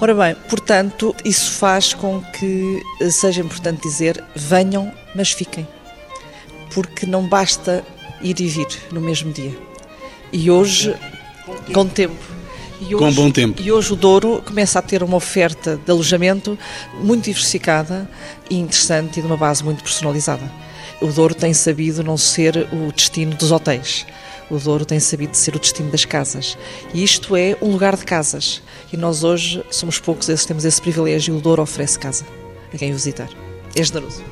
Ora 0.00 0.14
bem, 0.14 0.34
portanto, 0.48 1.14
isso 1.24 1.52
faz 1.52 1.94
com 1.94 2.20
que 2.20 2.82
seja 3.10 3.40
importante 3.40 3.82
dizer: 3.82 4.22
venham, 4.34 4.92
mas 5.14 5.30
fiquem. 5.30 5.66
Porque 6.72 7.06
não 7.06 7.26
basta 7.26 7.84
ir 8.20 8.40
e 8.40 8.46
vir 8.46 8.66
no 8.90 9.00
mesmo 9.00 9.32
dia. 9.32 9.56
E 10.32 10.50
hoje, 10.50 10.94
com 11.72 11.86
tempo. 11.86 12.43
Hoje, 12.80 12.94
com 12.96 13.12
bom 13.12 13.30
tempo. 13.30 13.62
E 13.62 13.70
hoje 13.70 13.92
o 13.92 13.96
Douro 13.96 14.42
começa 14.44 14.78
a 14.78 14.82
ter 14.82 15.02
uma 15.02 15.16
oferta 15.16 15.80
de 15.84 15.90
alojamento 15.90 16.58
muito 17.00 17.24
diversificada 17.24 18.08
e 18.50 18.56
interessante 18.56 19.18
e 19.18 19.22
de 19.22 19.26
uma 19.26 19.36
base 19.36 19.62
muito 19.62 19.82
personalizada. 19.82 20.50
O 21.00 21.06
Douro 21.08 21.34
tem 21.34 21.52
sabido 21.52 22.02
não 22.02 22.16
ser 22.16 22.68
o 22.72 22.92
destino 22.92 23.34
dos 23.34 23.52
hotéis 23.52 24.06
o 24.50 24.58
Douro 24.58 24.84
tem 24.84 25.00
sabido 25.00 25.34
ser 25.34 25.56
o 25.56 25.58
destino 25.58 25.90
das 25.90 26.04
casas. 26.04 26.56
E 26.92 27.02
isto 27.02 27.36
é 27.36 27.56
um 27.60 27.70
lugar 27.70 27.96
de 27.96 28.04
casas. 28.04 28.62
E 28.92 28.96
nós 28.96 29.24
hoje 29.24 29.64
somos 29.70 29.98
poucos 29.98 30.28
esses 30.28 30.46
temos 30.46 30.64
esse 30.64 30.80
privilégio 30.80 31.34
e 31.34 31.38
o 31.38 31.40
Douro 31.40 31.62
oferece 31.62 31.98
casa 31.98 32.24
a 32.72 32.76
quem 32.76 32.92
visitar. 32.92 33.28
É 33.74 33.82
generoso. 33.82 34.22